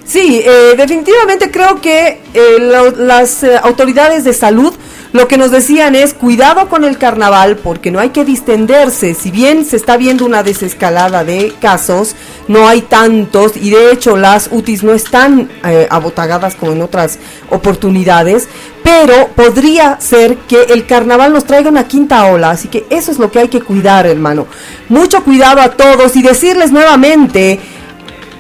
Sí, 0.06 0.42
eh, 0.44 0.74
definitivamente 0.76 1.50
creo 1.52 1.80
que 1.80 2.22
eh, 2.34 2.58
lo- 2.60 2.92
las 2.92 3.44
eh, 3.44 3.58
autoridades 3.64 4.24
de 4.26 4.34
salud 4.34 4.74
lo 5.14 5.28
que 5.28 5.38
nos 5.38 5.52
decían 5.52 5.94
es 5.96 6.14
cuidado 6.14 6.70
con 6.70 6.86
el 6.86 6.98
carnaval 6.98 7.58
porque 7.58 7.92
no 7.92 8.00
hay 8.00 8.10
que 8.10 8.24
distenderse. 8.24 9.14
Si 9.14 9.30
bien 9.30 9.66
se 9.66 9.76
está 9.76 9.98
viendo 9.98 10.26
una 10.26 10.42
desescalada 10.42 11.26
de 11.26 11.54
casos, 11.60 12.16
no 12.48 12.68
hay 12.68 12.82
tantos 12.82 13.58
y 13.58 13.72
de 13.72 13.92
hecho 13.92 14.16
las 14.16 14.50
UTIs 14.52 14.84
no 14.84 14.94
están 14.94 15.50
eh, 15.66 15.88
abotagadas 15.90 16.56
como 16.56 16.72
en 16.72 16.82
otras 16.82 17.20
oportunidades, 17.50 18.48
pero 18.84 19.28
podría 19.36 20.00
ser 20.00 20.38
que 20.48 20.64
el 20.70 20.86
carnaval 20.86 21.34
nos 21.34 21.46
traiga 21.46 21.70
una 21.70 21.88
quinta 21.88 22.26
ola, 22.26 22.52
así 22.52 22.70
que 22.70 22.86
eso 22.90 23.12
es 23.12 23.20
lo 23.20 23.32
que 23.32 23.40
hay 23.40 23.48
que 23.50 23.62
cuidar, 23.62 24.08
hermano. 24.08 24.48
Mucho 24.88 25.24
cuidado 25.24 25.62
a 25.62 25.72
todos 25.72 26.16
y 26.16 26.22
decirles 26.22 26.72
nuevamente 26.72 27.60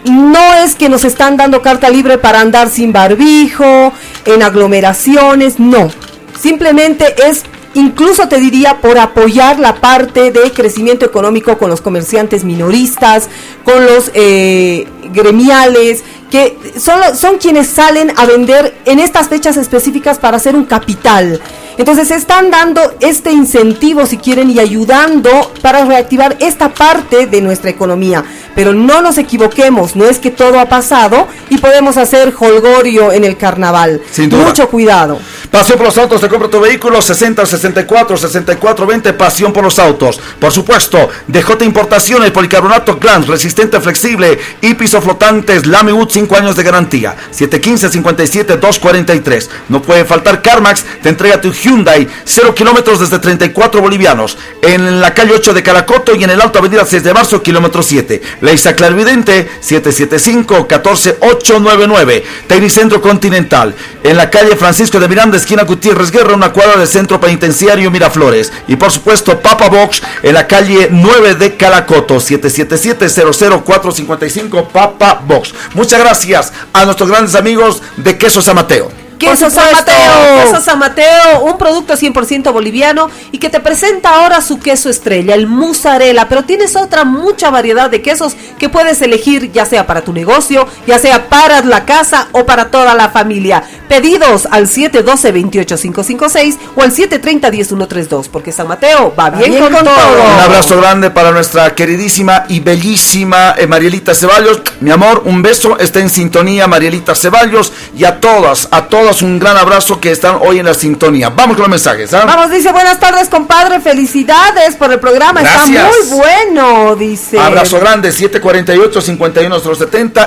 no 0.06 0.54
es 0.56 0.76
que 0.76 0.90
nos 0.90 1.04
están 1.04 1.38
dando 1.38 1.62
carta 1.62 1.90
libre 1.90 2.18
para 2.18 2.42
andar 2.42 2.70
sin 2.70 2.92
barbijo, 2.92 3.94
en 4.26 4.42
aglomeraciones, 4.42 5.60
no. 5.60 5.90
Simplemente 6.40 7.16
es 7.28 7.44
incluso 7.74 8.28
te 8.28 8.38
diría 8.38 8.82
por 8.82 8.98
apoyar 8.98 9.60
la 9.60 9.76
parte 9.76 10.32
de 10.32 10.52
crecimiento 10.52 11.06
económico 11.06 11.58
con 11.58 11.70
los 11.70 11.82
comerciantes 11.82 12.44
minoristas, 12.44 13.30
con 13.64 13.86
los 13.86 14.12
eh, 14.14 14.88
gremiales, 15.14 16.04
que 16.30 16.58
son, 16.78 17.00
son 17.16 17.38
quienes 17.38 17.68
salen 17.68 18.12
a 18.18 18.26
vender 18.26 18.76
en 18.86 19.00
estas 19.00 19.28
fechas 19.28 19.58
específicas 19.58 20.18
para 20.18 20.38
hacer 20.38 20.56
un 20.56 20.66
capital. 20.66 21.42
Entonces 21.78 22.12
están 22.12 22.52
dando 22.52 22.96
este 23.00 23.32
incentivo, 23.32 24.06
si 24.06 24.18
quieren, 24.18 24.50
y 24.50 24.60
ayudando 24.60 25.52
para 25.62 25.86
reactivar 25.86 26.38
esta 26.40 26.70
parte 26.70 27.28
de 27.28 27.42
nuestra 27.42 27.70
economía. 27.70 28.24
Pero 28.56 28.74
no 28.74 29.02
nos 29.02 29.18
equivoquemos, 29.18 29.96
no 29.96 30.06
es 30.06 30.20
que 30.20 30.32
todo 30.32 30.60
ha 30.60 30.68
pasado 30.68 31.28
y 31.50 31.58
podemos 31.58 31.98
hacer 31.98 32.34
holgorio 32.38 33.12
en 33.12 33.24
el 33.24 33.38
carnaval. 33.38 34.02
Sin 34.12 34.30
duda. 34.30 34.46
Mucho 34.46 34.70
cuidado. 34.70 35.20
Pasión 35.52 35.78
por 35.78 35.88
los 35.88 35.98
autos, 35.98 36.22
te 36.22 36.30
compra 36.30 36.50
tu 36.50 36.62
vehículo 36.62 37.02
60 37.02 37.46
64 37.46 38.16
64 38.16 38.88
20, 38.88 39.14
pasión 39.14 39.52
por 39.52 39.66
los 39.66 39.80
autos. 39.80 40.18
Por 40.40 40.54
supuesto, 40.54 41.10
DJ 41.28 41.66
Importaciones, 41.66 42.32
policarbonato 42.32 42.98
Glans, 42.98 43.28
resistente, 43.28 43.82
flexible 43.82 44.40
y 44.62 44.76
piso 44.76 45.02
flotantes, 45.02 45.68
Lamiwood 45.68 46.10
5 46.10 46.38
años 46.38 46.56
de 46.56 46.64
garantía. 46.64 47.18
715 47.32 47.90
57 47.90 48.56
243. 48.56 49.50
No 49.68 49.82
puede 49.82 50.06
faltar 50.06 50.42
CarMax, 50.42 50.86
te 51.04 51.10
entrega 51.10 51.42
tu 51.42 51.52
Hyundai 51.52 52.08
0 52.24 52.56
kilómetros 52.56 53.02
desde 53.02 53.20
34 53.20 53.82
bolivianos. 53.82 54.38
En 54.62 55.02
la 55.02 55.14
calle 55.14 55.34
8 55.36 55.54
de 55.54 55.64
Caracoto 55.64 56.16
y 56.16 56.24
en 56.24 56.30
el 56.30 56.40
Alto 56.40 56.60
Avenida 56.60 56.86
6 56.86 57.04
de 57.04 57.14
Marzo, 57.14 57.44
kilómetro 57.44 57.84
7. 57.84 58.22
Leisa 58.40 58.74
Clarividente 58.74 59.50
775 59.60 60.66
14899. 60.66 62.24
Tecnicentro 62.48 63.02
Continental. 63.02 63.76
En 64.02 64.16
la 64.16 64.30
calle 64.30 64.56
Francisco 64.56 64.98
de 64.98 65.10
Miranda, 65.10 65.41
esquina 65.42 65.64
Gutiérrez 65.64 66.12
Guerra, 66.12 66.36
una 66.36 66.54
cuadra 66.54 66.78
del 66.78 66.88
Centro 66.88 67.20
Penitenciario 67.20 67.90
Miraflores. 67.92 68.54
Y 68.68 68.76
por 68.76 68.92
supuesto, 68.92 69.40
Papa 69.40 69.70
Box 69.70 70.04
en 70.24 70.34
la 70.36 70.48
calle 70.48 70.88
9 70.92 71.36
de 71.36 71.56
Calacoto, 71.58 72.18
777-00455 72.18 74.68
Papa 74.68 75.22
Box. 75.26 75.54
Muchas 75.74 76.00
gracias 76.00 76.54
a 76.72 76.86
nuestros 76.86 77.10
grandes 77.10 77.34
amigos 77.36 77.82
de 77.98 78.18
Queso 78.18 78.42
San 78.42 78.56
Mateo. 78.56 79.01
Queso 79.22 79.50
San 79.52 79.72
Mateo. 79.72 80.44
Queso 80.44 80.62
San 80.62 80.80
Mateo, 80.80 81.44
un 81.44 81.58
producto 81.58 81.94
100% 81.94 82.52
boliviano 82.52 83.08
y 83.32 83.38
que 83.38 83.50
te 83.50 83.60
presenta 83.60 84.16
ahora 84.16 84.42
su 84.42 84.60
queso 84.60 84.90
estrella, 84.90 85.36
el 85.36 85.46
mozzarella, 85.46 86.28
pero 86.28 86.44
tienes 86.44 86.76
otra 86.76 87.06
mucha 87.06 87.52
variedad 87.52 87.92
de 87.92 88.02
quesos 88.02 88.36
que 88.58 88.68
puedes 88.70 89.00
elegir 89.02 89.52
ya 89.52 89.66
sea 89.66 89.86
para 89.86 90.02
tu 90.02 90.12
negocio, 90.12 90.68
ya 90.88 90.98
sea 90.98 91.30
para 91.30 91.62
la 91.62 91.86
casa 91.86 92.30
o 92.32 92.48
para 92.48 92.72
toda 92.72 92.96
la 92.96 93.10
familia. 93.10 93.64
Pedidos 93.88 94.48
al 94.50 94.68
712-28556 94.68 96.58
o 96.76 96.82
al 96.82 96.92
730-10132 96.92 98.28
porque 98.30 98.52
San 98.52 98.68
Mateo 98.68 99.14
va 99.18 99.30
bien, 99.30 99.60
con, 99.60 99.72
todo. 99.72 99.84
Un 99.84 100.40
abrazo 100.42 100.78
grande 100.78 101.12
para 101.12 101.32
nuestra 101.32 101.76
queridísima 101.76 102.46
y 102.48 102.60
bellísima 102.60 103.54
eh, 103.58 103.68
Marielita 103.68 104.16
Ceballos. 104.16 104.62
Mi 104.80 104.90
amor, 104.90 105.22
un 105.26 105.44
beso, 105.44 105.78
está 105.78 106.00
en 106.00 106.10
sintonía 106.10 106.66
Marielita 106.68 107.14
Ceballos 107.14 107.72
y 107.96 108.06
a 108.06 108.20
todas, 108.20 108.68
a 108.72 108.88
todas 108.88 109.11
un 109.22 109.38
gran 109.38 109.58
abrazo 109.58 110.00
que 110.00 110.12
están 110.12 110.38
hoy 110.42 110.60
en 110.60 110.66
la 110.66 110.74
sintonía. 110.74 111.30
Vamos 111.30 111.58
con 111.58 111.64
los 111.64 111.70
mensajes. 111.70 112.14
¿ah? 112.14 112.24
Vamos, 112.26 112.50
dice, 112.50 112.72
buenas 112.72 113.00
tardes, 113.00 113.28
compadre, 113.28 113.82
felicidades 113.82 114.76
por 114.78 114.90
el 114.92 115.00
programa, 115.00 115.42
está 115.42 115.66
muy 115.66 116.18
bueno, 116.18 116.96
dice. 116.96 117.38
Abrazo 117.38 117.80
grande, 117.80 118.12
748 118.12 119.02
51 119.02 119.62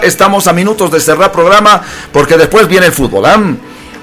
Estamos 0.03 0.47
a 0.47 0.53
minutos 0.53 0.91
de 0.91 1.01
cerrar 1.01 1.33
programa 1.33 1.81
porque 2.13 2.37
después 2.37 2.69
viene 2.69 2.87
el 2.87 2.93
fútbol. 2.93 3.25
¿ah? 3.25 3.41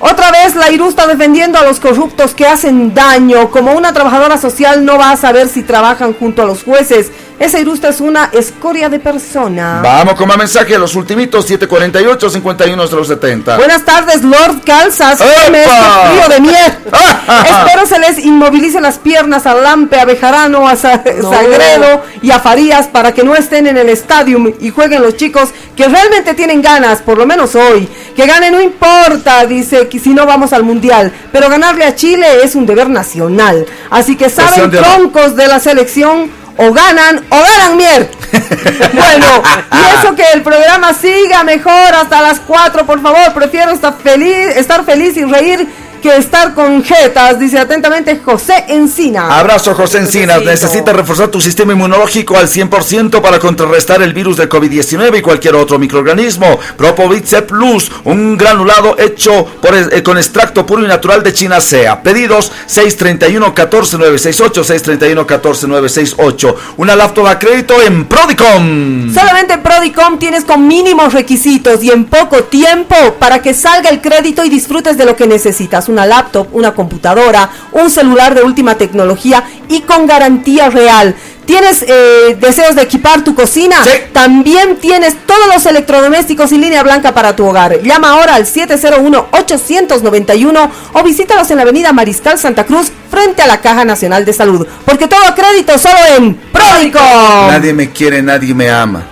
Otra 0.03 0.31
vez 0.31 0.55
la 0.55 0.71
Iru 0.71 0.89
está 0.89 1.05
defendiendo 1.05 1.59
a 1.59 1.63
los 1.63 1.79
corruptos 1.79 2.33
que 2.33 2.47
hacen 2.47 2.95
daño. 2.95 3.51
Como 3.51 3.73
una 3.73 3.93
trabajadora 3.93 4.39
social 4.39 4.83
no 4.83 4.97
va 4.97 5.11
a 5.11 5.17
saber 5.17 5.47
si 5.47 5.61
trabajan 5.61 6.13
junto 6.15 6.41
a 6.41 6.45
los 6.45 6.63
jueces. 6.63 7.11
Esa 7.41 7.59
ilustra 7.59 7.89
es 7.89 7.99
una 8.01 8.29
escoria 8.33 8.87
de 8.87 8.99
persona. 8.99 9.81
Vamos 9.81 10.13
con 10.13 10.27
más 10.27 10.37
mensaje, 10.37 10.77
los 10.77 10.93
ultimitos 10.95 11.47
748 11.47 12.29
51 12.29 12.87
70. 13.03 13.57
Buenas 13.57 13.83
tardes, 13.83 14.21
Lord 14.21 14.61
Calzas. 14.63 15.19
Este 15.19 15.63
frío 15.63 16.29
de 16.29 16.39
miel. 16.39 16.77
Espero 17.65 17.87
se 17.87 17.97
les 17.97 18.19
inmovilicen 18.19 18.83
las 18.83 18.99
piernas 18.99 19.47
a 19.47 19.55
Lampe, 19.55 19.99
a 19.99 20.05
Bejarano, 20.05 20.67
a 20.67 20.75
Sagredo 20.75 22.03
y 22.21 22.29
a 22.29 22.39
Farías 22.39 22.85
para 22.85 23.11
que 23.11 23.23
no 23.23 23.35
estén 23.35 23.65
en 23.65 23.77
el 23.77 23.89
estadio 23.89 24.37
y 24.59 24.69
jueguen 24.69 25.01
los 25.01 25.17
chicos 25.17 25.49
que 25.75 25.87
realmente 25.87 26.35
tienen 26.35 26.61
ganas, 26.61 27.01
por 27.01 27.17
lo 27.17 27.25
menos 27.25 27.55
hoy. 27.55 27.89
Que 28.15 28.27
gane 28.27 28.51
no 28.51 28.61
importa, 28.61 29.47
dice, 29.47 29.87
que 29.87 29.97
si 29.97 30.13
no 30.13 30.27
vamos 30.27 30.53
al 30.53 30.61
mundial. 30.61 31.11
Pero 31.31 31.49
ganarle 31.49 31.85
a 31.85 31.95
Chile 31.95 32.43
es 32.43 32.53
un 32.53 32.67
deber 32.67 32.87
nacional. 32.87 33.65
Así 33.89 34.15
que 34.15 34.29
saben, 34.29 34.69
troncos 34.69 35.35
de 35.35 35.47
la 35.47 35.59
selección 35.59 36.29
o 36.57 36.71
ganan 36.73 37.25
o 37.29 37.35
ganan 37.37 37.77
mier. 37.77 38.11
bueno, 38.93 39.43
y 39.71 39.97
eso 39.97 40.15
que 40.15 40.23
el 40.33 40.41
programa 40.41 40.93
siga 40.93 41.43
mejor 41.43 41.95
hasta 41.95 42.21
las 42.21 42.39
4, 42.39 42.85
por 42.85 43.01
favor. 43.01 43.33
Prefiero 43.33 43.71
estar 43.71 43.95
feliz, 43.97 44.55
estar 44.55 44.85
feliz 44.85 45.17
y 45.17 45.25
reír 45.25 45.67
que 46.01 46.17
estar 46.17 46.53
con 46.53 46.83
jetas, 46.83 47.39
dice 47.39 47.59
atentamente 47.59 48.19
José 48.23 48.65
Encina. 48.67 49.39
Abrazo 49.39 49.73
José 49.75 49.99
Encinas, 49.99 50.43
necesitas 50.43 50.95
reforzar 50.95 51.29
tu 51.29 51.39
sistema 51.39 51.73
inmunológico 51.73 52.37
al 52.37 52.47
100% 52.47 53.21
para 53.21 53.39
contrarrestar 53.39 54.01
el 54.01 54.13
virus 54.13 54.37
del 54.37 54.49
COVID-19 54.49 55.19
y 55.19 55.21
cualquier 55.21 55.55
otro 55.55 55.77
microorganismo. 55.79 56.59
Propovice 56.75 57.43
Plus, 57.43 57.91
un 58.03 58.37
granulado 58.37 58.97
hecho 58.97 59.45
por, 59.61 59.75
eh, 59.75 60.03
con 60.03 60.17
extracto 60.17 60.65
puro 60.65 60.83
y 60.83 60.87
natural 60.87 61.23
de 61.23 61.33
chinacea. 61.33 62.01
Pedidos 62.01 62.51
631-14968, 62.67 65.25
631-14968. 65.25 66.55
Una 66.77 66.95
laptop 66.95 67.27
a 67.27 67.37
crédito 67.37 67.79
en 67.81 68.05
Prodicom. 68.05 69.13
Solamente 69.13 69.53
en 69.53 69.61
Prodicom 69.61 70.17
tienes 70.17 70.45
con 70.45 70.67
mínimos 70.67 71.13
requisitos 71.13 71.83
y 71.83 71.91
en 71.91 72.05
poco 72.05 72.45
tiempo 72.45 72.95
para 73.19 73.41
que 73.41 73.53
salga 73.53 73.89
el 73.89 74.01
crédito 74.01 74.43
y 74.43 74.49
disfrutes 74.49 74.97
de 74.97 75.05
lo 75.05 75.15
que 75.15 75.27
necesitas 75.27 75.87
una 75.91 76.05
laptop, 76.05 76.47
una 76.53 76.73
computadora, 76.73 77.49
un 77.73 77.89
celular 77.89 78.33
de 78.33 78.43
última 78.43 78.75
tecnología 78.75 79.43
y 79.69 79.81
con 79.81 80.07
garantía 80.07 80.69
real. 80.69 81.15
¿Tienes 81.45 81.83
eh, 81.87 82.35
deseos 82.39 82.75
de 82.75 82.83
equipar 82.83 83.23
tu 83.23 83.33
cocina? 83.35 83.75
También 84.13 84.77
tienes 84.77 85.17
todos 85.25 85.47
los 85.53 85.65
electrodomésticos 85.65 86.53
y 86.53 86.57
línea 86.57 86.81
blanca 86.83 87.13
para 87.13 87.35
tu 87.35 87.45
hogar. 87.45 87.81
Llama 87.81 88.11
ahora 88.11 88.35
al 88.35 88.45
701-891 88.45 90.69
o 90.93 91.03
visítalos 91.03 91.51
en 91.51 91.57
la 91.57 91.63
avenida 91.63 91.91
Mariscal 91.91 92.39
Santa 92.39 92.65
Cruz 92.65 92.89
frente 93.09 93.41
a 93.41 93.47
la 93.47 93.59
Caja 93.59 93.83
Nacional 93.83 94.23
de 94.23 94.31
Salud. 94.33 94.65
Porque 94.85 95.07
todo 95.07 95.19
crédito 95.35 95.77
solo 95.77 95.97
en 96.15 96.35
Pródico. 96.35 96.99
Nadie 96.99 97.73
me 97.73 97.89
quiere, 97.89 98.21
nadie 98.21 98.53
me 98.53 98.69
ama. 98.69 99.03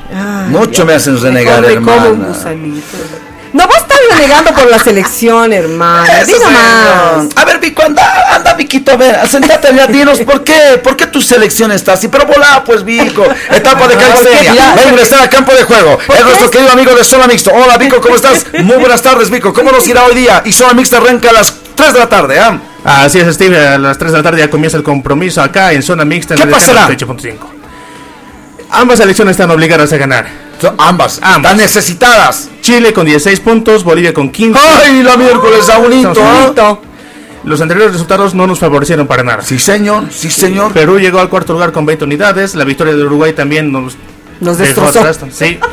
Mucho 0.50 0.86
me 0.86 0.94
hacen 0.94 1.22
renegar, 1.22 1.66
hermano. 1.66 2.16
No, 3.52 3.66
vos 3.66 3.88
renegando 4.20 4.54
por 4.54 4.70
la 4.70 4.80
selección, 4.80 5.54
hermano. 5.54 6.08
más. 6.52 7.28
A 7.36 7.46
ver, 7.46 7.60
Vico, 7.60 7.84
anda, 7.84 8.36
anda, 8.36 8.54
Viquito, 8.54 8.92
a 8.92 8.98
ver, 8.98 9.28
sentate 9.28 9.70
allá, 9.70 9.88
dinos, 9.88 10.20
¿por 10.20 10.44
qué? 10.44 10.80
¿Por 10.84 10.96
qué 10.98 11.08
tu 11.08 11.22
selección 11.22 11.72
está 11.72 11.94
así? 11.94 12.08
Pero 12.10 12.26
volá, 12.26 12.64
pues, 12.66 12.84
Vico. 12.84 13.24
Etapa 13.50 13.88
de 13.88 13.96
calistenia. 13.98 14.76
Va 14.76 14.82
a 14.82 14.90
ingresar 14.90 15.22
al 15.22 15.30
campo 15.30 15.54
de 15.54 15.64
juego. 15.64 15.98
Es 16.14 16.24
nuestro 16.24 16.52
querido 16.52 16.72
amigo 16.72 16.94
de 16.94 17.04
Zona 17.04 17.28
Mixto. 17.28 17.52
Hola, 17.54 17.78
Vico, 17.78 18.02
¿cómo 18.02 18.16
estás? 18.18 18.46
Muy 18.64 18.78
buenas 18.78 19.02
tardes, 19.02 19.30
Vico. 19.30 19.54
¿Cómo 19.54 19.72
nos 19.72 19.88
irá 19.88 20.04
hoy 20.04 20.16
día? 20.16 20.42
Y 20.46 20.52
Zona 20.52 20.74
Mixta 20.74 20.98
arranca 20.98 21.30
a 21.30 21.34
las 21.34 21.54
3 21.76 21.94
de 21.94 22.00
la 22.00 22.10
tarde, 22.10 22.40
¿ah? 22.40 22.60
Así 22.84 23.20
es, 23.20 23.34
Steve. 23.34 23.58
A 23.58 23.78
las 23.78 23.98
3 23.98 24.12
de 24.12 24.18
la 24.18 24.24
tarde 24.24 24.40
ya 24.40 24.50
comienza 24.50 24.78
el 24.78 24.84
compromiso 24.84 25.42
acá 25.42 25.72
en 25.72 25.82
Zona 25.82 26.04
Mixta. 26.06 26.34
En 26.36 26.42
¿Qué 26.42 26.48
pasará? 26.48 26.90
Ambas 28.72 29.00
selecciones 29.00 29.32
están 29.32 29.50
obligadas 29.50 29.92
a 29.94 29.98
ganar. 29.98 30.49
Ambas, 30.78 31.20
ambas. 31.22 31.52
Están 31.52 31.58
necesitadas. 31.58 32.50
Chile 32.62 32.94
con 32.94 33.06
16 33.06 33.40
puntos, 33.40 33.84
Bolivia 33.84 34.14
con 34.14 34.32
15. 34.32 34.60
¡Ay, 34.60 35.04
la 35.04 35.18
miércoles 35.18 35.60
está 35.60 35.78
bonito! 35.78 36.14
¿ah? 36.18 36.80
Los 37.44 37.62
anteriores 37.62 37.94
resultados 37.94 38.36
no 38.36 38.48
nos 38.48 38.60
favorecieron 38.60 39.08
para 39.08 39.24
nada. 39.24 39.42
Sí, 39.42 39.60
señor, 39.60 40.06
sí, 40.12 40.30
señor. 40.30 40.74
Perú 40.74 41.00
llegó 41.00 41.20
al 41.20 41.30
cuarto 41.30 41.54
lugar 41.54 41.72
con 41.72 41.86
20 41.86 42.04
unidades. 42.06 42.54
La 42.56 42.66
victoria 42.66 42.94
de 42.94 43.04
Uruguay 43.04 43.34
también 43.34 43.72
nos, 43.72 43.96
nos 44.40 44.58
destrozó. 44.58 45.06
Sí. 45.32 45.60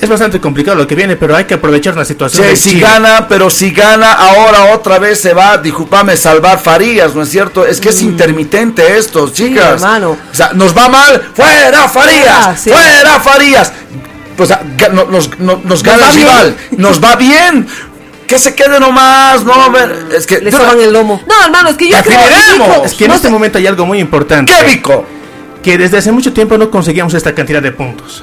Es 0.00 0.08
bastante 0.08 0.40
complicado 0.40 0.76
lo 0.76 0.86
que 0.86 0.94
viene, 0.94 1.16
pero 1.16 1.34
hay 1.34 1.44
que 1.44 1.54
aprovechar 1.54 1.96
la 1.96 2.04
situación. 2.04 2.46
Sí, 2.50 2.70
si 2.70 2.80
gana, 2.80 3.26
pero 3.28 3.50
si 3.50 3.72
gana, 3.72 4.12
ahora 4.12 4.72
otra 4.74 4.98
vez 4.98 5.20
se 5.20 5.34
va, 5.34 5.58
disculpame, 5.58 6.16
salvar 6.16 6.60
Farías, 6.60 7.14
¿no 7.14 7.22
es 7.22 7.30
cierto? 7.30 7.66
Es 7.66 7.80
que 7.80 7.88
es 7.88 8.02
mm. 8.02 8.06
intermitente 8.06 8.96
esto, 8.96 9.28
chicas. 9.30 9.82
hermano. 9.82 10.10
O 10.10 10.34
sea, 10.34 10.52
nos 10.54 10.76
va 10.76 10.88
mal, 10.88 11.30
fuera 11.34 11.88
Farías, 11.88 12.60
fuera 12.62 13.20
Farías. 13.20 13.72
Pues 14.36 14.50
nos, 14.92 15.36
nos, 15.40 15.82
gana 15.82 16.10
el 16.10 16.14
rival, 16.14 16.56
nos 16.76 17.02
va 17.02 17.16
bien 17.16 17.66
que 18.28 18.38
se 18.38 18.54
quede 18.54 18.78
nomás, 18.78 19.42
no, 19.42 19.54
es 20.14 20.26
que 20.26 20.38
le 20.38 20.52
soban 20.52 20.78
el 20.78 20.92
lomo. 20.92 21.20
No, 21.26 21.44
hermano, 21.44 21.70
es 21.70 21.76
que 21.76 21.88
yo 21.88 21.96
creo 22.04 22.84
Es 22.84 22.94
que 22.94 23.06
en 23.06 23.12
este 23.12 23.30
momento 23.30 23.58
hay 23.58 23.66
algo 23.66 23.84
muy 23.84 23.98
importante. 23.98 24.52
¿Qué, 24.52 24.64
Vico? 24.64 25.04
Que 25.62 25.76
desde 25.76 25.98
hace 25.98 26.12
mucho 26.12 26.32
tiempo 26.32 26.56
no 26.56 26.70
conseguíamos 26.70 27.14
esta 27.14 27.34
cantidad 27.34 27.62
de 27.62 27.72
puntos. 27.72 28.22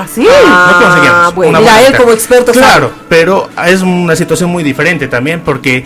¿Ah, 0.00 0.06
sí? 0.12 0.22
no 0.22 0.80
conseguimos. 0.80 1.10
Ah, 1.12 1.32
bueno, 1.34 1.60
mira, 1.60 1.86
él 1.86 1.96
como 1.96 2.12
experto 2.12 2.52
Claro, 2.52 2.90
pero 3.08 3.48
es 3.66 3.82
una 3.82 4.14
situación 4.16 4.50
muy 4.50 4.62
diferente 4.62 5.08
también 5.08 5.40
porque 5.44 5.84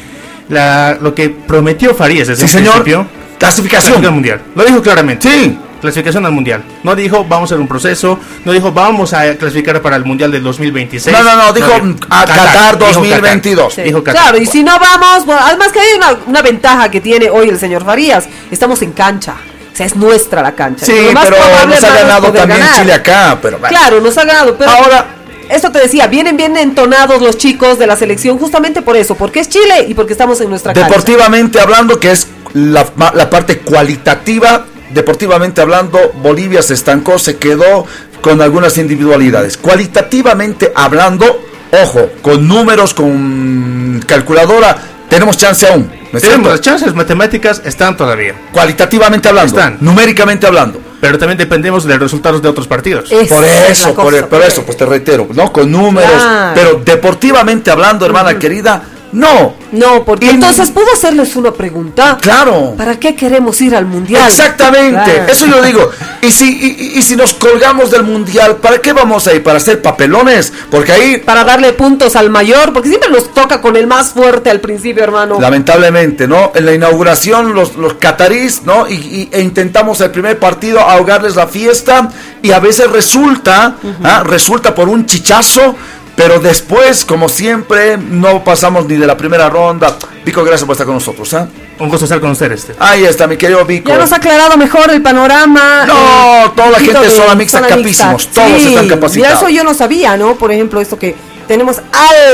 la, 0.48 0.96
lo 1.00 1.14
que 1.14 1.30
prometió 1.30 1.94
Farías 1.94 2.28
desde 2.28 2.46
Sí, 2.46 2.56
el 2.56 2.64
señor. 2.64 2.82
principio. 2.82 3.06
Clasificación. 3.38 4.04
al 4.04 4.12
mundial. 4.12 4.42
Lo 4.54 4.64
dijo 4.64 4.82
claramente. 4.82 5.28
Sí. 5.30 5.58
Clasificación 5.80 6.26
al 6.26 6.32
mundial. 6.32 6.62
No 6.82 6.94
dijo 6.94 7.24
vamos 7.24 7.50
a 7.50 7.54
hacer 7.54 7.60
un 7.60 7.66
proceso. 7.68 8.18
No 8.44 8.52
dijo 8.52 8.70
vamos 8.70 9.14
a 9.14 9.34
clasificar 9.36 9.80
para 9.80 9.96
el 9.96 10.04
mundial 10.04 10.30
del 10.30 10.42
2026. 10.42 11.16
No, 11.16 11.22
no, 11.24 11.36
no, 11.36 11.52
dijo, 11.54 11.72
a 12.10 12.24
Qatar 12.26 12.76
dijo 12.78 12.92
2022. 13.00 13.68
Qatar, 13.70 13.84
Dijo 13.86 14.04
Qatar. 14.04 14.22
Claro, 14.22 14.38
y 14.38 14.44
si 14.44 14.62
no 14.62 14.78
vamos, 14.78 15.24
bueno, 15.24 15.40
además 15.42 15.72
que 15.72 15.80
hay 15.80 15.94
una, 15.96 16.18
una 16.26 16.42
ventaja 16.42 16.90
que 16.90 17.00
tiene 17.00 17.30
hoy 17.30 17.48
el 17.48 17.58
señor 17.58 17.82
Farías, 17.82 18.28
estamos 18.50 18.82
en 18.82 18.92
cancha. 18.92 19.36
Sea, 19.80 19.86
es 19.86 19.96
nuestra 19.96 20.42
la 20.42 20.54
cancha. 20.54 20.84
Sí, 20.84 20.92
Lo 21.06 21.12
más 21.12 21.24
pero 21.24 21.36
nos 21.66 21.84
ha 21.84 21.94
ganado 21.94 22.32
también 22.32 22.60
ganar. 22.60 22.78
Chile 22.78 22.92
acá, 22.92 23.38
pero 23.40 23.58
bueno. 23.58 23.76
Claro, 23.76 24.00
nos 24.00 24.16
ha 24.18 24.24
ganado, 24.24 24.56
pero 24.56 24.70
Ahora- 24.70 25.06
Esto 25.48 25.72
te 25.72 25.80
decía, 25.80 26.06
vienen 26.06 26.36
bien 26.36 26.56
entonados 26.56 27.20
los 27.22 27.36
chicos 27.36 27.78
de 27.78 27.86
la 27.88 27.96
selección 27.96 28.38
justamente 28.38 28.82
por 28.82 28.96
eso, 28.96 29.16
porque 29.16 29.40
es 29.40 29.48
Chile 29.48 29.86
y 29.88 29.94
porque 29.94 30.12
estamos 30.12 30.40
en 30.40 30.48
nuestra 30.50 30.72
cancha. 30.72 30.86
Deportivamente 30.88 31.58
hablando, 31.60 31.98
que 31.98 32.12
es 32.12 32.28
la 32.54 32.84
parte 33.30 33.58
cualitativa, 33.58 34.66
deportivamente 34.90 35.60
hablando, 35.60 36.12
Bolivia 36.22 36.62
se 36.62 36.74
estancó, 36.74 37.18
se 37.18 37.36
quedó 37.38 37.84
con 38.20 38.40
algunas 38.42 38.78
individualidades. 38.78 39.56
Cualitativamente 39.56 40.72
hablando, 40.74 41.40
ojo, 41.82 42.10
con 42.22 42.46
números, 42.46 42.94
con 42.94 44.00
calculadora, 44.06 44.76
tenemos 45.10 45.36
chance 45.36 45.66
aún. 45.66 45.90
¿no 46.12 46.16
es 46.18 46.22
Tenemos 46.24 46.24
cierto? 46.24 46.48
las 46.50 46.60
chances 46.62 46.94
matemáticas, 46.94 47.60
están 47.64 47.96
todavía. 47.96 48.34
Cualitativamente 48.52 49.28
hablando, 49.28 49.54
Están. 49.56 49.76
numéricamente 49.80 50.46
hablando. 50.46 50.80
Pero 51.00 51.18
también 51.18 51.36
dependemos 51.38 51.84
de 51.84 51.90
los 51.94 52.00
resultados 52.04 52.40
de 52.42 52.48
otros 52.48 52.66
partidos. 52.66 53.10
por 53.28 53.44
eso, 53.44 53.94
por, 53.94 54.12
cosa, 54.12 54.26
por 54.28 54.42
eso, 54.42 54.62
pues 54.64 54.76
te 54.78 54.86
reitero, 54.86 55.28
¿no? 55.34 55.52
Con 55.52 55.70
números, 55.70 56.10
Claro. 56.10 56.52
pero 56.54 56.80
deportivamente 56.84 57.70
hablando, 57.70 58.06
hermana 58.06 58.38
querida, 58.38 58.82
no. 59.12 59.54
No, 59.72 60.04
porque 60.04 60.30
entonces 60.30 60.70
puedo 60.70 60.92
hacerles 60.92 61.34
una 61.36 61.52
pregunta. 61.52 62.16
Claro. 62.20 62.74
¿Para 62.76 62.98
qué 62.98 63.14
queremos 63.14 63.60
ir 63.60 63.74
al 63.74 63.86
mundial? 63.86 64.22
Exactamente, 64.28 65.12
Claro. 65.14 65.32
eso 65.32 65.46
yo 65.46 65.62
digo. 65.62 65.90
Y 66.22 66.30
si, 66.30 66.44
y, 66.50 66.98
y- 66.98 67.02
si 67.02 67.16
nos 67.16 67.32
colgamos 67.32 67.90
del 67.90 68.02
mundial, 68.02 68.56
¿para 68.56 68.78
qué 68.78 68.92
vamos 68.92 69.26
ahí? 69.26 69.40
¿Para 69.40 69.56
hacer 69.56 69.80
papelones? 69.80 70.52
Porque 70.70 70.92
ahí, 70.92 71.16
Para 71.16 71.44
darle 71.44 71.72
puntos 71.72 72.14
al 72.14 72.28
mayor, 72.28 72.72
porque 72.74 72.88
siempre 72.90 73.08
nos 73.10 73.32
toca 73.32 73.60
con 73.62 73.74
el 73.76 73.86
más 73.86 74.10
fuerte 74.12 74.50
al 74.50 74.60
principio, 74.60 75.02
hermano. 75.02 75.40
lamentablemente, 75.40 76.28
¿no? 76.28 76.52
En 76.54 76.66
la 76.66 76.74
inauguración, 76.74 77.54
los, 77.54 77.76
los 77.76 77.94
catarís, 77.94 78.62
¿no? 78.64 78.86
Y, 78.86 78.94
y- 78.94 79.28
e 79.32 79.40
intentamos 79.40 80.00
el 80.02 80.10
primer 80.10 80.38
partido 80.38 80.80
ahogarles 80.80 81.36
la 81.36 81.46
fiesta 81.46 82.10
y 82.42 82.50
a 82.52 82.58
veces 82.60 82.90
resulta, 82.90 83.76
¿ah? 84.04 84.22
resulta 84.24 84.74
por 84.74 84.88
un 84.90 85.06
chichazo. 85.06 85.74
Pero 86.20 86.38
después, 86.38 87.06
como 87.06 87.30
siempre, 87.30 87.96
no 87.96 88.44
pasamos 88.44 88.86
ni 88.86 88.96
de 88.96 89.06
la 89.06 89.16
primera 89.16 89.48
ronda. 89.48 89.96
Vico, 90.22 90.44
gracias 90.44 90.66
por 90.66 90.74
estar 90.74 90.86
con 90.86 90.96
nosotros. 90.96 91.32
¿ah? 91.32 91.48
Un 91.78 91.88
gusto 91.88 92.04
estar 92.04 92.20
con 92.20 92.32
este. 92.32 92.74
Ahí 92.78 93.04
está, 93.04 93.26
mi 93.26 93.38
querido 93.38 93.64
Vico. 93.64 93.88
Ya 93.88 93.96
nos 93.96 94.12
ha 94.12 94.16
aclarado 94.16 94.58
mejor 94.58 94.90
el 94.90 95.00
panorama. 95.00 95.86
No, 95.86 95.94
eh, 95.94 96.50
toda 96.54 96.72
la 96.72 96.78
gente 96.78 97.00
de 97.00 97.08
zona 97.08 97.34
mixta, 97.34 97.66
capísimos, 97.66 98.26
todos 98.28 98.50
están 98.50 98.86
capacitados. 98.86 99.40
Y 99.40 99.44
eso 99.44 99.48
yo 99.48 99.64
no 99.64 99.72
sabía, 99.72 100.18
¿no? 100.18 100.34
Por 100.34 100.52
ejemplo, 100.52 100.78
esto 100.82 100.98
que 100.98 101.16
tenemos 101.50 101.82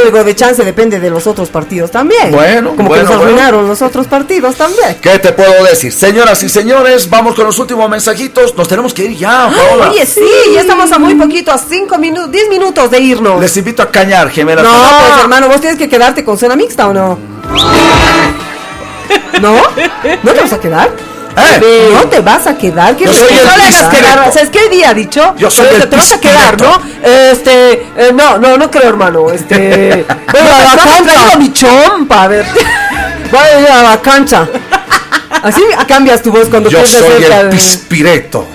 algo 0.04 0.22
de 0.24 0.36
chance, 0.36 0.62
depende 0.62 1.00
de 1.00 1.08
los 1.08 1.26
otros 1.26 1.48
partidos 1.48 1.90
también. 1.90 2.32
Bueno, 2.32 2.76
Como 2.76 2.90
bueno, 2.90 3.04
que 3.04 3.08
nos 3.08 3.16
bueno. 3.16 3.22
arruinaron 3.22 3.66
los 3.66 3.80
otros 3.80 4.06
partidos 4.06 4.56
también. 4.56 4.98
¿Qué 5.00 5.18
te 5.18 5.32
puedo 5.32 5.64
decir? 5.64 5.90
Señoras 5.90 6.42
y 6.42 6.50
señores, 6.50 7.08
vamos 7.08 7.34
con 7.34 7.46
los 7.46 7.58
últimos 7.58 7.88
mensajitos. 7.88 8.54
Nos 8.54 8.68
tenemos 8.68 8.92
que 8.92 9.06
ir 9.06 9.16
ya, 9.16 9.50
Paola. 9.50 9.90
Oye, 9.90 10.04
sí, 10.04 10.20
ya 10.52 10.60
estamos 10.60 10.92
a 10.92 10.98
muy 10.98 11.14
poquito, 11.14 11.50
a 11.50 11.56
5 11.56 11.96
minutos, 11.96 12.30
10 12.30 12.50
minutos 12.50 12.90
de 12.90 13.00
irnos. 13.00 13.40
Les 13.40 13.56
invito 13.56 13.82
a 13.82 13.90
cañar, 13.90 14.28
gemelas. 14.28 14.62
No, 14.62 14.98
pues 15.08 15.20
hermano, 15.22 15.48
vos 15.48 15.62
tienes 15.62 15.78
que 15.78 15.88
quedarte 15.88 16.22
con 16.22 16.36
cena 16.36 16.54
mixta 16.54 16.86
o 16.86 16.92
no? 16.92 17.18
¿No? 19.40 19.54
¿No 20.24 20.32
te 20.34 20.40
vas 20.42 20.52
a 20.52 20.60
quedar? 20.60 20.90
Eh. 21.36 21.90
No 21.92 22.04
te 22.08 22.20
vas 22.20 22.46
a 22.46 22.56
quedar. 22.56 22.96
¿Qué 22.96 23.04
Yo 23.04 23.12
soy 23.12 23.34
no 23.34 23.56
le 23.56 23.62
hagas 23.64 23.94
quedar. 23.94 24.32
¿Sabes 24.32 24.50
qué 24.50 24.68
día 24.68 24.90
ha 24.90 24.94
dicho? 24.94 25.34
Yo 25.36 25.50
soy 25.50 25.66
el 25.74 25.88
te 25.88 25.96
vas 25.96 26.12
a 26.12 26.20
quedar, 26.20 26.60
¿no? 26.60 26.80
Este, 27.02 27.72
eh, 27.96 28.12
no, 28.14 28.38
no, 28.38 28.56
no 28.56 28.70
creo, 28.70 28.88
hermano. 28.88 29.30
Este, 29.30 30.04
bueno, 30.32 30.48
a 30.50 30.74
la 30.74 30.82
cancha. 30.82 31.36
mi 31.38 31.52
chompa, 31.52 32.22
a 32.24 32.28
ver. 32.28 32.46
Voy 33.30 33.40
a 33.40 33.60
ir 33.60 33.68
a 33.68 33.82
la 33.82 34.00
cancha. 34.00 34.48
Así 35.42 35.62
cambias 35.86 36.22
tu 36.22 36.32
voz 36.32 36.48
cuando 36.48 36.70
Yo 36.70 36.84
soy 36.86 37.02
cerca 37.20 37.40
el 37.40 37.50
de- 37.50 37.56
pispireto. 37.56 38.46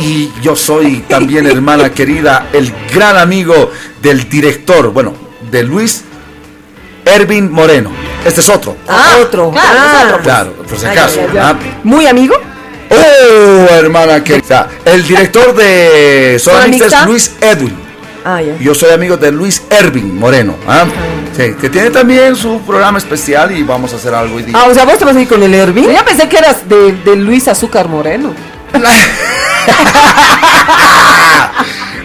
Y 0.00 0.30
yo 0.42 0.54
soy 0.54 1.04
también, 1.08 1.46
hermana 1.46 1.90
querida, 1.90 2.48
el 2.52 2.72
gran 2.94 3.16
amigo 3.16 3.72
del 4.00 4.28
director, 4.28 4.92
bueno, 4.92 5.12
de 5.50 5.64
Luis 5.64 6.04
Ervin 7.08 7.50
Moreno. 7.50 7.90
Este 8.24 8.40
es 8.40 8.48
otro. 8.48 8.76
Ah, 8.88 9.16
otro. 9.20 9.50
claro, 9.50 9.68
Ah. 9.78 10.18
Claro, 10.22 10.52
por 10.68 10.78
si 10.78 10.86
acaso. 10.86 11.20
ay, 11.20 11.28
ay, 11.32 11.38
¿ah? 11.38 11.54
ay. 11.60 11.74
¿Muy 11.84 12.06
amigo? 12.06 12.34
Oh, 12.90 13.66
hermana 13.74 14.22
querida. 14.24 14.68
El 14.84 15.06
director 15.06 15.54
de 15.54 16.38
¿Zona 16.40 16.58
Zona 16.62 16.68
Mixta 16.68 16.84
Mixta? 16.86 17.00
es 17.00 17.06
Luis 17.06 17.32
Edwin. 17.40 17.76
Ah, 18.24 18.42
ya. 18.42 18.56
Yo 18.58 18.74
soy 18.74 18.90
amigo 18.90 19.16
de 19.16 19.30
Luis 19.32 19.62
Ervin 19.70 20.18
Moreno. 20.18 20.54
¿ah? 20.66 20.84
Sí, 21.36 21.54
que 21.60 21.68
tiene 21.70 21.90
también 21.90 22.34
su 22.36 22.60
programa 22.62 22.98
especial 22.98 23.56
y 23.56 23.62
vamos 23.62 23.92
a 23.92 23.96
hacer 23.96 24.12
algo 24.14 24.36
hoy 24.36 24.42
día. 24.42 24.54
Ah, 24.58 24.66
o 24.68 24.74
sea, 24.74 24.84
vos 24.84 24.98
te 24.98 25.04
vas 25.04 25.14
a 25.16 25.20
ir 25.20 25.28
con 25.28 25.42
el 25.42 25.54
Ervin. 25.54 25.90
Ya 25.92 26.04
pensé 26.04 26.28
que 26.28 26.36
eras 26.38 26.68
de, 26.68 26.92
de 26.92 27.16
Luis 27.16 27.46
Azúcar 27.48 27.88
Moreno. 27.88 28.34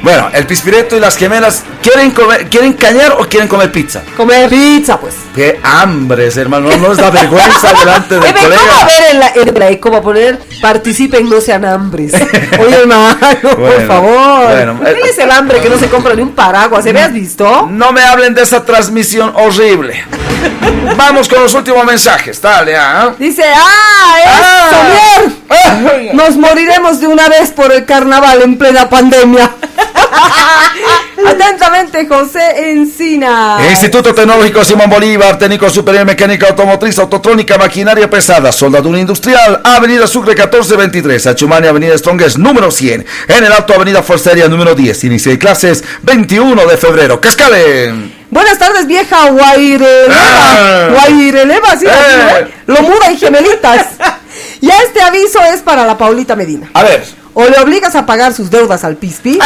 Bueno, 0.03 0.29
el 0.33 0.45
pispireto 0.45 0.97
y 0.97 0.99
las 0.99 1.15
gemelas, 1.15 1.63
¿quieren, 1.81 2.11
comer, 2.11 2.49
¿quieren 2.49 2.73
cañar 2.73 3.13
o 3.13 3.29
quieren 3.29 3.47
comer 3.47 3.71
pizza? 3.71 4.01
Comer 4.17 4.49
pizza, 4.49 4.99
pues. 4.99 5.15
Qué 5.33 5.61
hambres, 5.63 6.35
hermano. 6.35 6.69
No, 6.69 6.75
no 6.75 6.91
es 6.91 6.97
la 6.99 7.09
vergüenza 7.09 7.73
delante 7.79 8.15
del 8.15 8.23
Eh, 8.25 8.33
ve, 8.33 8.39
¿Cómo 8.41 8.49
colega. 8.49 8.81
a 8.81 8.85
ver 8.85 9.11
en 9.11 9.19
la, 9.19 9.27
en 9.29 9.91
la 9.91 9.97
a 9.97 10.01
poner 10.01 10.39
participen, 10.61 11.29
no 11.29 11.39
sean 11.39 11.63
hambres? 11.63 12.13
Oye, 12.59 12.75
hermano, 12.81 13.15
por 13.41 13.87
favor. 13.87 14.47
bueno, 14.47 14.79
¿Qué 14.83 14.89
eh, 14.91 15.09
es 15.09 15.17
el 15.19 15.31
hambre 15.31 15.61
que 15.61 15.69
no 15.69 15.79
se 15.79 15.87
compra 15.87 16.13
ni 16.15 16.21
un 16.21 16.35
paraguas? 16.35 16.83
¿Se 16.83 16.91
me 16.91 16.99
has 16.99 17.13
visto? 17.13 17.69
No 17.71 17.93
me 17.93 18.01
hablen 18.03 18.33
de 18.33 18.41
esa 18.41 18.65
transmisión 18.65 19.31
horrible. 19.37 20.03
Vamos 20.97 21.29
con 21.29 21.41
los 21.41 21.53
últimos 21.53 21.85
mensajes. 21.85 22.41
Dale, 22.41 22.75
¿ah? 22.75 23.13
Dice, 23.17 23.43
¡ah! 23.55 24.17
¡Es 24.19 25.61
soñar! 25.79 26.13
Nos 26.13 26.35
moriremos 26.35 26.99
de 26.99 27.07
una 27.07 27.29
vez 27.29 27.51
por 27.51 27.71
el 27.71 27.85
carnaval 27.85 28.41
en 28.41 28.57
plena 28.57 28.89
pandemia. 28.89 29.49
Atentamente, 31.27 32.05
José 32.07 32.71
Encina. 32.71 33.57
Instituto 33.69 34.13
Tecnológico 34.13 34.63
Simón 34.63 34.89
Bolívar, 34.89 35.37
técnico 35.37 35.69
superior 35.69 36.05
mecánica 36.05 36.47
automotriz, 36.47 36.97
autotrónica, 36.99 37.57
maquinaria 37.57 38.09
pesada, 38.09 38.51
soldadura 38.51 38.99
industrial, 38.99 39.61
Avenida 39.63 40.07
Sucre 40.07 40.31
1423, 40.35 41.27
Achumani, 41.27 41.67
Avenida 41.67 41.97
Strongest 41.97 42.37
número 42.37 42.71
100, 42.71 43.05
en 43.27 43.43
el 43.43 43.51
Alto 43.51 43.73
Avenida 43.73 44.03
Forceria 44.03 44.47
número 44.47 44.75
10, 44.75 45.03
inicio 45.05 45.31
de 45.31 45.39
clases 45.39 45.83
21 46.03 46.65
de 46.65 46.77
febrero. 46.77 47.21
Cascalen. 47.21 48.23
Buenas 48.29 48.57
tardes, 48.57 48.87
vieja 48.87 49.29
Guaireleva. 49.29 50.15
Ah. 50.15 50.89
Guaireleva, 50.91 51.77
sí, 51.77 51.85
Eh. 51.85 52.47
Lo 52.65 52.81
muda 52.81 53.11
y 53.11 53.17
gemelitas. 53.17 53.87
Ya 54.61 54.77
este 54.77 55.01
aviso 55.01 55.39
es 55.53 55.59
para 55.61 55.85
la 55.85 55.97
Paulita 55.97 56.37
Medina. 56.37 56.69
A 56.73 56.83
ver. 56.83 57.03
O 57.35 57.45
le 57.45 57.57
obligas 57.59 57.95
a 57.95 58.05
pagar 58.05 58.31
sus 58.33 58.51
deudas 58.51 58.83
al 58.83 58.95
Pispi, 58.95 59.39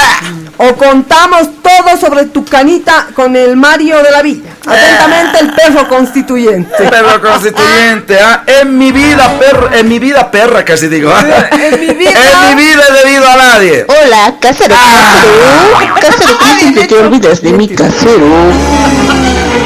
o 0.58 0.74
contamos 0.76 1.48
todo 1.62 1.98
sobre 1.98 2.26
tu 2.26 2.44
canita 2.44 3.08
con 3.14 3.36
el 3.36 3.56
Mario 3.56 4.04
de 4.04 4.12
la 4.12 4.22
Villa. 4.22 4.50
Atentamente, 4.66 5.40
el 5.40 5.54
perro 5.54 5.88
constituyente. 5.88 6.90
Perro 6.90 7.22
constituyente, 7.22 8.20
¿ah? 8.20 8.44
En 8.46 8.78
mi 8.78 8.92
vida, 8.92 9.40
perra, 9.40 9.78
en 9.78 9.88
mi 9.88 10.00
vida, 10.00 10.30
perra, 10.30 10.66
casi 10.66 10.88
digo. 10.88 11.12
¿ah? 11.12 11.50
En 11.52 11.80
mi 11.80 11.94
vida. 11.94 12.12
En 12.50 12.56
mi 12.56 12.64
vida 12.64 12.82
he 12.90 13.06
debido 13.06 13.28
a 13.28 13.36
nadie. 13.36 13.86
Hola, 13.88 14.36
casero, 14.40 14.76
casero. 14.76 15.96
Casero, 16.02 16.38
¿cómo 16.38 16.60
siempre 16.60 16.88
te 16.88 16.96
olvidas 16.96 17.42
de 17.42 17.54
mi 17.54 17.70
casero? 17.70 18.26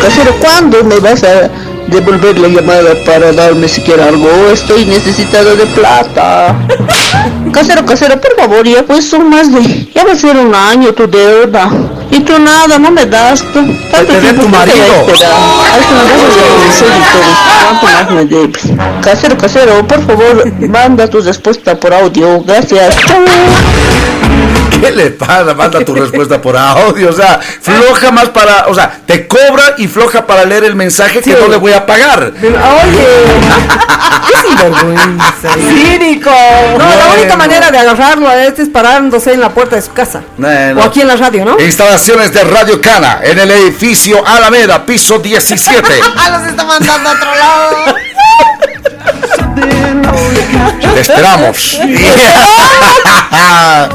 Casero, 0.01 0.35
¿cuándo 0.39 0.83
me 0.83 0.99
vas 0.99 1.23
a 1.23 1.49
devolver 1.87 2.37
la 2.39 2.47
llamada 2.47 2.93
para 3.05 3.31
darme 3.31 3.67
siquiera 3.67 4.05
algo? 4.07 4.29
Estoy 4.51 4.85
necesitado 4.85 5.55
de 5.55 5.65
plata. 5.67 6.55
Casero, 7.51 7.85
casero, 7.85 8.19
por 8.21 8.35
favor, 8.37 8.65
ya 8.65 8.83
pues 8.83 9.09
son 9.09 9.29
más 9.29 9.51
de... 9.51 9.89
Ya 9.93 10.05
va 10.05 10.13
a 10.13 10.15
ser 10.15 10.37
un 10.37 10.55
año 10.55 10.93
tu 10.93 11.05
deuda. 11.09 11.69
Y 12.09 12.21
tú 12.21 12.39
nada, 12.39 12.79
no 12.79 12.91
me 12.91 13.05
das. 13.05 13.41
tú. 13.51 13.59
¿Cuánto 13.89 14.13
Te 14.13 14.21
dé 14.21 14.33
tiempo 14.33 14.43
tu 14.43 14.47
te 14.51 14.55
voy 14.55 14.55
a 14.55 14.59
marido. 14.59 14.83
esperar? 15.07 15.31
Hasta 15.73 15.91
me 15.91 16.23
vas 16.23 16.37
a 16.47 16.65
decir 16.65 16.87
todo. 17.11 17.31
¿Cuánto 17.61 17.85
más 17.87 18.11
me 18.11 18.25
debes? 18.25 19.03
Casero, 19.03 19.37
casero, 19.37 19.87
por 19.87 20.05
favor, 20.05 20.51
manda 20.69 21.07
tu 21.09 21.19
respuesta 21.21 21.77
por 21.77 21.93
audio. 21.93 22.41
Gracias. 22.41 22.95
¿Qué 24.81 24.91
le 24.91 25.11
pasa? 25.11 25.53
Manda 25.53 25.85
tu 25.85 25.93
respuesta 25.95 26.41
por 26.41 26.57
audio. 26.57 27.09
O 27.09 27.13
sea, 27.13 27.39
floja 27.39 28.11
más 28.11 28.29
para. 28.29 28.67
O 28.67 28.75
sea, 28.75 28.99
te 29.05 29.27
cobra 29.27 29.75
y 29.77 29.87
floja 29.87 30.25
para 30.25 30.43
leer 30.45 30.63
el 30.63 30.75
mensaje 30.75 31.21
que 31.21 31.33
no 31.33 31.47
le 31.47 31.57
voy 31.57 31.73
a 31.73 31.85
pagar. 31.85 32.33
Oye, 32.41 33.07
qué 34.27 34.47
sinvergüenza. 34.47 35.53
Cínico. 35.53 36.31
No, 36.77 36.85
la 36.85 37.13
única 37.17 37.37
manera 37.37 37.71
de 37.71 37.77
agarrarlo 37.77 38.27
a 38.27 38.43
este 38.43 38.63
es 38.63 38.69
parándose 38.69 39.33
en 39.33 39.41
la 39.41 39.49
puerta 39.49 39.75
de 39.75 39.81
su 39.81 39.93
casa. 39.93 40.23
Bueno. 40.37 40.81
O 40.81 40.83
aquí 40.83 41.01
en 41.01 41.07
la 41.07 41.15
radio, 41.15 41.45
¿no? 41.45 41.59
Instalaciones 41.59 42.33
de 42.33 42.43
Radio 42.43 42.81
Cana 42.81 43.19
en 43.23 43.39
el 43.39 43.51
edificio 43.51 44.25
Alameda, 44.25 44.85
piso 44.85 45.19
17. 45.19 45.81
Ah, 46.23 46.29
los 46.37 46.47
está 46.47 46.63
mandando 46.65 47.09
a 47.09 47.13
otro 47.13 47.35
lado. 47.35 47.95
Te 50.93 50.99
esperamos. 51.01 51.79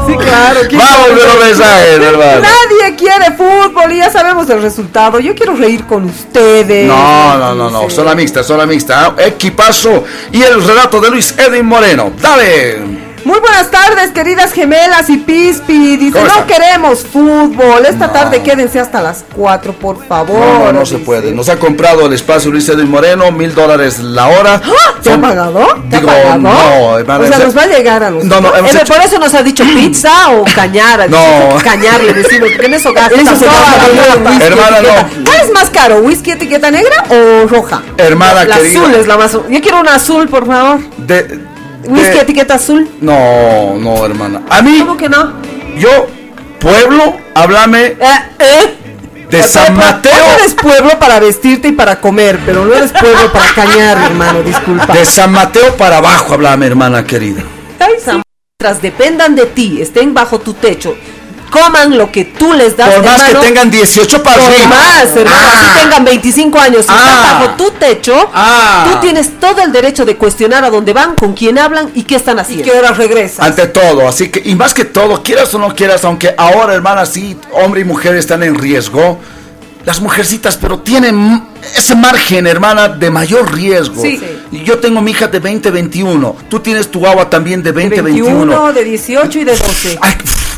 Sí, 0.07 0.17
claro. 0.17 0.61
¿quién 0.69 0.81
Vamos 0.81 1.07
con 1.09 1.17
los 1.17 1.45
mensajes, 1.45 2.01
hermano. 2.01 2.41
Nadie 2.41 2.97
quiere 2.97 3.33
fútbol 3.37 3.93
y 3.93 3.99
ya 3.99 4.11
sabemos 4.11 4.49
el 4.51 4.61
resultado. 4.63 5.21
Yo 5.21 5.35
quiero 5.35 5.55
reír 5.55 5.85
con 5.87 6.05
ustedes. 6.05 6.89
No, 6.89 7.39
no, 7.39 7.55
no, 7.55 7.71
no. 7.71 7.91
Sola 7.91 8.15
mixta, 8.15 8.43
sola 8.43 8.67
mixta. 8.67 9.15
Equipazo 9.19 10.05
y 10.33 10.43
el 10.43 10.63
relato 10.67 11.01
de 11.01 11.11
Luis 11.11 11.35
Edwin 11.39 11.67
Moreno. 11.67 12.13
Dale. 12.21 13.06
Muy 13.27 13.41
buenas 13.41 13.73
tardes, 13.73 14.13
queridas 14.13 14.53
gemelas 14.53 15.11
y 15.11 15.17
Pispi. 15.17 15.97
Dice, 15.97 16.13
¿Cómo 16.13 16.27
no 16.33 16.41
está? 16.43 16.47
queremos 16.47 17.01
fútbol. 17.01 17.85
Esta 17.85 18.07
No. 18.07 18.13
tarde 18.13 18.41
quédense 18.41 18.79
hasta 18.79 19.03
las 19.03 19.25
4, 19.35 19.73
por 19.73 20.07
favor. 20.07 20.39
No, 20.39 20.67
no, 20.67 20.73
no 20.73 20.87
se 20.87 20.99
puede. 20.99 21.33
Nos 21.33 21.49
ha 21.49 21.57
comprado 21.59 22.07
el 22.07 22.13
espacio 22.13 22.53
Luis 22.53 22.69
Edwin 22.69 22.89
Moreno, 22.89 23.33
mil 23.33 23.53
dólares 23.53 23.99
la 23.99 24.29
hora. 24.29 24.61
¿Te 25.03 25.11
ha 25.11 25.15
Son- 25.15 25.23
pagado? 25.23 25.67
¿Te 25.91 25.97
ha 25.97 25.99
Digo, 26.01 26.13
pagado? 26.13 26.39
no, 26.39 26.99
hermana, 27.01 27.25
O 27.25 27.27
sea, 27.27 27.39
nos 27.41 27.57
va 27.59 27.63
a 27.63 27.67
llegar 27.67 28.05
a 28.05 28.11
nosotros. 28.11 28.41
No, 28.43 28.49
no, 28.49 28.57
hemos 28.57 28.73
Eh, 28.73 28.79
hecho- 28.81 28.95
Por 28.95 29.03
eso 29.05 29.19
nos 29.19 29.35
ha 29.35 29.43
dicho 29.43 29.65
pizza 29.75 30.31
o 30.31 30.45
cañar. 30.55 31.11
No. 31.11 31.19
Cañar 31.65 32.05
le 32.05 32.13
decimos, 32.15 32.49
porque 32.53 32.67
en 32.67 32.75
eso 32.75 32.93
gasta. 32.95 33.21
Eso 33.21 33.35
se 33.35 33.45
toda 33.45 33.61
gasta 33.61 33.89
la 33.89 34.45
Hermana, 34.47 34.77
no. 34.83 35.25
¿Cuál 35.25 35.41
es 35.45 35.53
más 35.53 35.69
caro? 35.71 35.97
¿Whisky 35.97 36.31
etiqueta 36.31 36.71
negra 36.71 37.03
o 37.11 37.49
roja? 37.49 37.83
Hermana 37.99 38.45
la 38.45 38.57
querida. 38.59 38.83
azul 38.83 38.95
es 38.95 39.07
la 39.09 39.17
más. 39.17 39.33
Yo 39.33 39.61
quiero 39.61 39.81
una 39.81 39.97
azul, 39.97 40.29
por 40.29 40.47
favor. 40.47 40.79
De, 40.99 41.41
Whisky 41.87 42.19
etiqueta 42.19 42.55
azul. 42.55 42.89
No, 43.01 43.77
no, 43.79 44.05
hermana. 44.05 44.43
A 44.51 44.63
mí, 44.63 44.79
¿Cómo 44.81 44.97
que 44.97 45.09
no? 45.09 45.35
yo, 45.79 46.07
pueblo, 46.59 47.17
háblame 47.35 47.97
de 49.31 49.43
San 49.43 49.77
Mateo. 49.77 50.13
No 50.15 50.39
eres 50.39 50.55
pueblo 50.55 50.99
para 50.99 51.21
vestirte 51.21 51.69
y 51.69 51.73
para 51.73 52.01
comer, 52.01 52.39
pero 52.45 52.65
no 52.65 52.75
eres 52.75 52.93
pueblo 52.93 53.33
para 53.33 53.53
cañar, 53.55 53.99
hermano, 54.11 54.43
disculpa. 54.43 54.93
De 54.93 55.05
San 55.05 55.33
Mateo 55.33 55.77
para 55.77 55.99
abajo, 55.99 56.35
háblame, 56.35 56.67
hermana 56.67 57.05
querida. 57.05 57.43
Mientras 57.79 58.81
dependan 58.83 59.35
de 59.35 59.47
ti, 59.47 59.81
estén 59.83 60.15
bajo 60.15 60.41
tu 60.41 60.55
techo, 60.55 60.97
coman 61.51 61.97
lo 61.97 62.11
que 62.13 62.25
tú 62.25 62.53
les 62.53 62.77
das. 62.77 62.95
Por 62.95 63.05
más 63.05 63.21
hermano, 63.23 63.41
que 63.41 63.47
tengan 63.47 63.71
18 63.71 64.23
para 64.23 64.37
Por 64.37 64.47
arriba. 64.53 64.69
más, 64.69 65.17
hermano, 65.17 65.37
Ah. 65.37 65.73
si 65.75 65.81
tengan 65.83 66.05
25 66.05 66.59
años, 66.59 66.87
si 66.87 66.93
Ah. 66.93 66.97
están 66.97 67.41
bajo 67.41 67.55
tu 67.57 67.71
techo, 67.79 68.31
Ah. 68.35 68.89
tú 68.93 69.01
tienes 69.01 69.39
todo 69.41 69.63
el 69.63 69.73
derecho 69.73 70.05
de 70.05 70.17
cuestionar 70.17 70.65
a 70.65 70.71
dónde 70.71 70.93
van, 70.93 71.15
con 71.15 71.35
quién 71.35 71.59
hablan 71.59 71.91
y 71.95 72.03
qué 72.05 72.17
están 72.17 72.39
haciendo. 72.39 72.65
Y 72.67 72.71
qué 72.71 72.77
horas 72.77 72.97
regresan. 72.97 73.47
Ante 73.47 73.67
todo, 73.69 74.09
así 74.09 74.29
que, 74.29 74.43
y 74.45 74.55
más 74.55 74.75
que 74.75 74.85
todo, 74.85 75.23
quieras 75.23 75.53
o 75.55 75.59
no 75.59 75.75
quieras, 75.75 76.05
aunque 76.05 76.35
ahora, 76.37 76.75
hermana, 76.75 77.07
sí, 77.07 77.37
hombre 77.53 77.81
y 77.83 77.85
mujer 77.85 78.17
están 78.17 78.43
en 78.43 78.55
riesgo, 78.57 79.19
las 79.87 80.01
mujercitas, 80.01 80.57
pero 80.57 80.81
tienen 80.81 81.45
ese 81.77 81.95
margen, 81.95 82.49
hermana, 82.49 82.89
de 82.89 83.09
mayor 83.09 83.55
riesgo. 83.55 84.03
Sí. 84.03 84.21
Yo 84.65 84.79
tengo 84.81 85.01
mi 85.01 85.13
hija 85.13 85.29
de 85.29 85.39
20, 85.39 85.71
21, 85.71 86.37
tú 86.51 86.59
tienes 86.59 86.91
tu 86.91 87.07
agua 87.07 87.31
también 87.31 87.63
de 87.63 87.71
20, 87.71 88.03
21, 88.03 88.37
21. 88.37 88.73
de 88.73 88.85
18 88.85 89.39
y 89.39 89.45
de 89.45 89.57
12. 89.57 89.99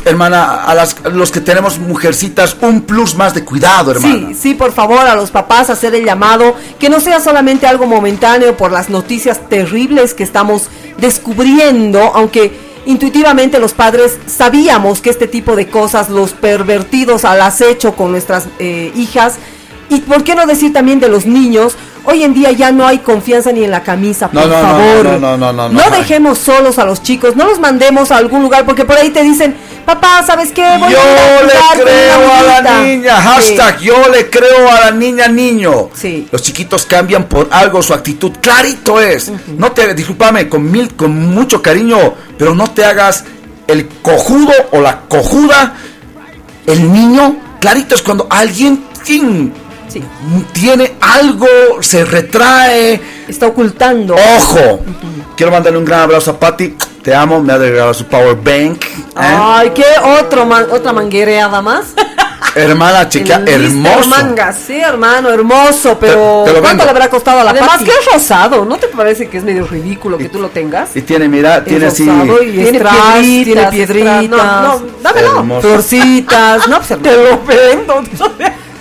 Hermana, 0.05 0.63
a 0.63 0.73
las, 0.73 0.95
los 1.13 1.31
que 1.31 1.41
tenemos 1.41 1.77
mujercitas, 1.77 2.57
un 2.61 2.81
plus 2.81 3.13
más 3.13 3.35
de 3.35 3.45
cuidado, 3.45 3.91
hermana. 3.91 4.29
Sí, 4.29 4.33
sí, 4.33 4.53
por 4.55 4.71
favor, 4.71 5.05
a 5.05 5.15
los 5.15 5.29
papás 5.29 5.69
hacer 5.69 5.93
el 5.93 6.05
llamado, 6.05 6.55
que 6.79 6.89
no 6.89 6.99
sea 6.99 7.19
solamente 7.19 7.67
algo 7.67 7.85
momentáneo 7.85 8.57
por 8.57 8.71
las 8.71 8.89
noticias 8.89 9.47
terribles 9.47 10.15
que 10.15 10.23
estamos 10.23 10.69
descubriendo, 10.97 11.99
aunque 12.15 12.68
intuitivamente 12.85 13.59
los 13.59 13.73
padres 13.73 14.17
sabíamos 14.27 15.01
que 15.01 15.09
este 15.09 15.27
tipo 15.27 15.55
de 15.55 15.67
cosas, 15.67 16.09
los 16.09 16.31
pervertidos 16.33 17.25
al 17.25 17.41
acecho 17.41 17.95
con 17.95 18.11
nuestras 18.11 18.47
eh, 18.59 18.91
hijas, 18.95 19.37
y 19.89 20.01
por 20.01 20.23
qué 20.23 20.35
no 20.35 20.45
decir 20.45 20.71
también 20.71 20.99
de 20.99 21.09
los 21.09 21.25
niños, 21.25 21.75
hoy 22.05 22.23
en 22.23 22.33
día 22.33 22.51
ya 22.51 22.71
no 22.71 22.85
hay 22.85 22.99
confianza 22.99 23.51
ni 23.51 23.63
en 23.63 23.71
la 23.71 23.81
camisa, 23.83 24.29
por 24.29 24.41
no, 24.41 24.47
no, 24.47 24.61
favor. 24.61 25.05
no, 25.05 25.19
no, 25.19 25.37
no, 25.37 25.53
no, 25.53 25.69
No 25.69 25.89
no. 25.89 25.95
dejemos 25.97 26.37
solos 26.37 26.77
a 26.77 26.85
los 26.85 27.01
chicos, 27.01 27.35
no 27.35 27.45
los 27.45 27.59
mandemos 27.59 28.11
a 28.11 28.17
algún 28.17 28.41
lugar, 28.43 28.65
porque 28.65 28.85
por 28.85 28.97
ahí 28.97 29.09
te 29.09 29.23
dicen, 29.23 29.55
papá, 29.93 30.23
¿sabes 30.25 30.51
qué? 30.51 30.77
Voy 30.79 30.91
Yo 30.91 30.99
a 31.01 31.43
le 31.43 31.81
creo 31.83 32.31
a 32.31 32.43
la 32.43 32.57
amiguita". 32.57 32.83
niña, 32.83 33.15
Sí. 33.21 33.27
hashtag, 33.57 33.79
yo 33.79 34.09
le 34.09 34.29
creo 34.29 34.69
a 34.71 34.79
la 34.81 34.91
niña 34.91 35.27
niño. 35.27 35.89
Sí. 35.93 36.27
Los 36.31 36.41
chiquitos 36.43 36.85
cambian 36.85 37.23
por 37.25 37.47
algo 37.51 37.81
su 37.81 37.93
actitud, 37.93 38.31
clarito 38.41 39.01
es. 39.01 39.31
No 39.57 39.71
te, 39.71 39.93
discúlpame, 39.93 40.47
con 40.47 40.69
mil, 40.71 40.95
con 40.95 41.11
mucho 41.33 41.61
cariño, 41.61 42.13
pero 42.37 42.53
no 42.53 42.69
te 42.71 42.85
hagas 42.85 43.23
el 43.67 43.87
cojudo 44.01 44.53
o 44.71 44.81
la 44.81 45.01
cojuda. 45.07 45.73
El 46.67 46.91
niño, 46.93 47.37
clarito 47.59 47.95
es 47.95 48.01
cuando 48.03 48.27
alguien 48.29 48.83
¡tin! 49.03 49.51
tiene 50.53 50.93
algo, 51.01 51.47
se 51.81 52.05
retrae. 52.05 53.01
Está 53.27 53.47
ocultando. 53.47 54.15
Ojo. 54.37 54.81
Quiero 55.39 55.53
mandarle 55.53 55.79
un 55.79 55.85
gran 55.85 56.01
abrazo 56.01 56.31
a 56.31 56.37
Patty. 56.37 56.75
Te 57.01 57.15
amo, 57.15 57.41
me 57.41 57.53
ha 57.53 57.57
regalado 57.57 57.93
su 57.93 58.03
power 58.07 58.35
bank. 58.35 58.83
¿eh? 58.83 58.99
Ay, 59.15 59.69
qué 59.73 59.85
otro 60.19 60.45
man- 60.45 60.67
otra 60.69 60.91
manguereada 60.91 61.61
más. 61.61 61.93
Hermana, 62.55 63.07
chica, 63.07 63.41
hermoso. 63.45 64.09
Manga, 64.09 64.51
sí, 64.51 64.81
hermano, 64.81 65.29
hermoso, 65.29 65.97
pero 65.97 66.41
Te- 66.43 66.51
te 66.51 66.57
lo 66.57 66.61
¿cuánto 66.61 66.83
le 66.83 66.89
habrá 66.89 67.09
costado 67.09 67.39
a 67.39 67.45
la 67.45 67.51
Además 67.51 67.69
Pati? 67.71 67.85
que 67.85 67.91
es 67.91 68.05
rosado, 68.13 68.65
¿no 68.65 68.75
te 68.75 68.87
parece 68.89 69.29
que 69.29 69.37
es 69.37 69.45
medio 69.45 69.65
ridículo 69.65 70.17
que 70.17 70.27
tú 70.27 70.39
lo 70.39 70.49
tengas? 70.49 70.93
Y 70.97 71.03
tiene, 71.03 71.29
mira, 71.29 71.63
tiene 71.63 71.85
Es 71.87 71.93
así. 71.93 72.05
rosado 72.09 72.43
y 72.43 72.51
Tiene 72.51 72.77
strass, 72.79 72.95
piedritas, 73.21 73.69
tiene 73.71 73.85
piedritas. 73.87 74.23
strass. 74.25 74.29
No, 74.29 74.79
no, 74.79 74.85
dámelo. 75.01 75.61
Florcitas, 75.61 76.67
no, 76.67 76.81
pues, 76.81 77.01
te 77.01 77.11
lo 77.15 77.39
vendo. 77.45 78.03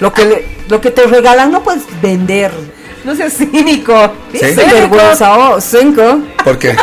Lo 0.00 0.12
que, 0.12 0.24
le- 0.24 0.46
lo 0.68 0.80
que 0.80 0.90
te 0.90 1.06
regalan 1.06 1.52
no 1.52 1.62
puedes 1.62 1.84
vender. 2.02 2.50
No 3.09 3.16
seas 3.16 3.32
cínico. 3.38 4.12
¿Sí? 4.32 4.54
Vergüenza, 4.54 5.32
oh, 5.38 5.59
cinco. 5.62 6.20
¿Por 6.44 6.59
qué? 6.59 6.76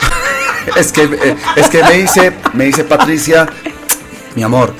es 0.76 0.90
que 0.90 1.02
eh, 1.02 1.36
es 1.56 1.68
que 1.68 1.82
me 1.82 1.92
dice, 1.92 2.32
me 2.54 2.64
dice 2.64 2.84
Patricia, 2.84 3.46
mi 4.34 4.42
amor, 4.42 4.72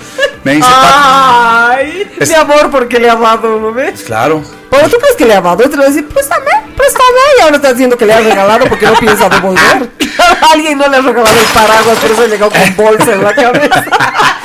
me 0.44 0.52
dice. 0.54 0.66
Pat- 0.66 1.74
Ay, 1.76 2.10
Es- 2.18 2.30
mi 2.30 2.34
amor, 2.36 2.70
porque 2.70 2.98
le 2.98 3.10
ha 3.10 3.16
dado, 3.16 3.60
¿no 3.60 3.70
ves? 3.74 4.00
claro. 4.04 4.42
Pero 4.70 4.88
tú 4.88 4.96
crees 4.98 5.14
que 5.16 5.26
le 5.26 5.34
ha 5.34 5.42
dado 5.42 5.62
y 5.62 5.68
te 5.68 5.76
lo 5.76 5.82
va 5.82 5.88
a 5.88 5.90
decir, 5.90 6.08
préstame, 6.08 6.50
préstame. 6.78 7.20
Y 7.38 7.42
ahora 7.42 7.56
está 7.56 7.70
diciendo 7.70 7.96
que 7.96 8.06
le 8.06 8.14
ha 8.14 8.20
regalado 8.20 8.66
porque 8.68 8.86
no 8.86 8.94
piensa 8.94 9.28
devolver. 9.28 9.90
Alguien 10.52 10.78
no 10.78 10.88
le 10.88 10.96
ha 10.96 11.00
regalado 11.00 11.38
el 11.38 11.46
paraguas, 11.46 11.98
por 11.98 12.10
eso 12.10 12.22
ha 12.22 12.26
llegado 12.26 12.50
con 12.50 12.76
bolsa 12.76 13.12
en 13.12 13.22
la 13.22 13.34
cabeza. 13.34 13.84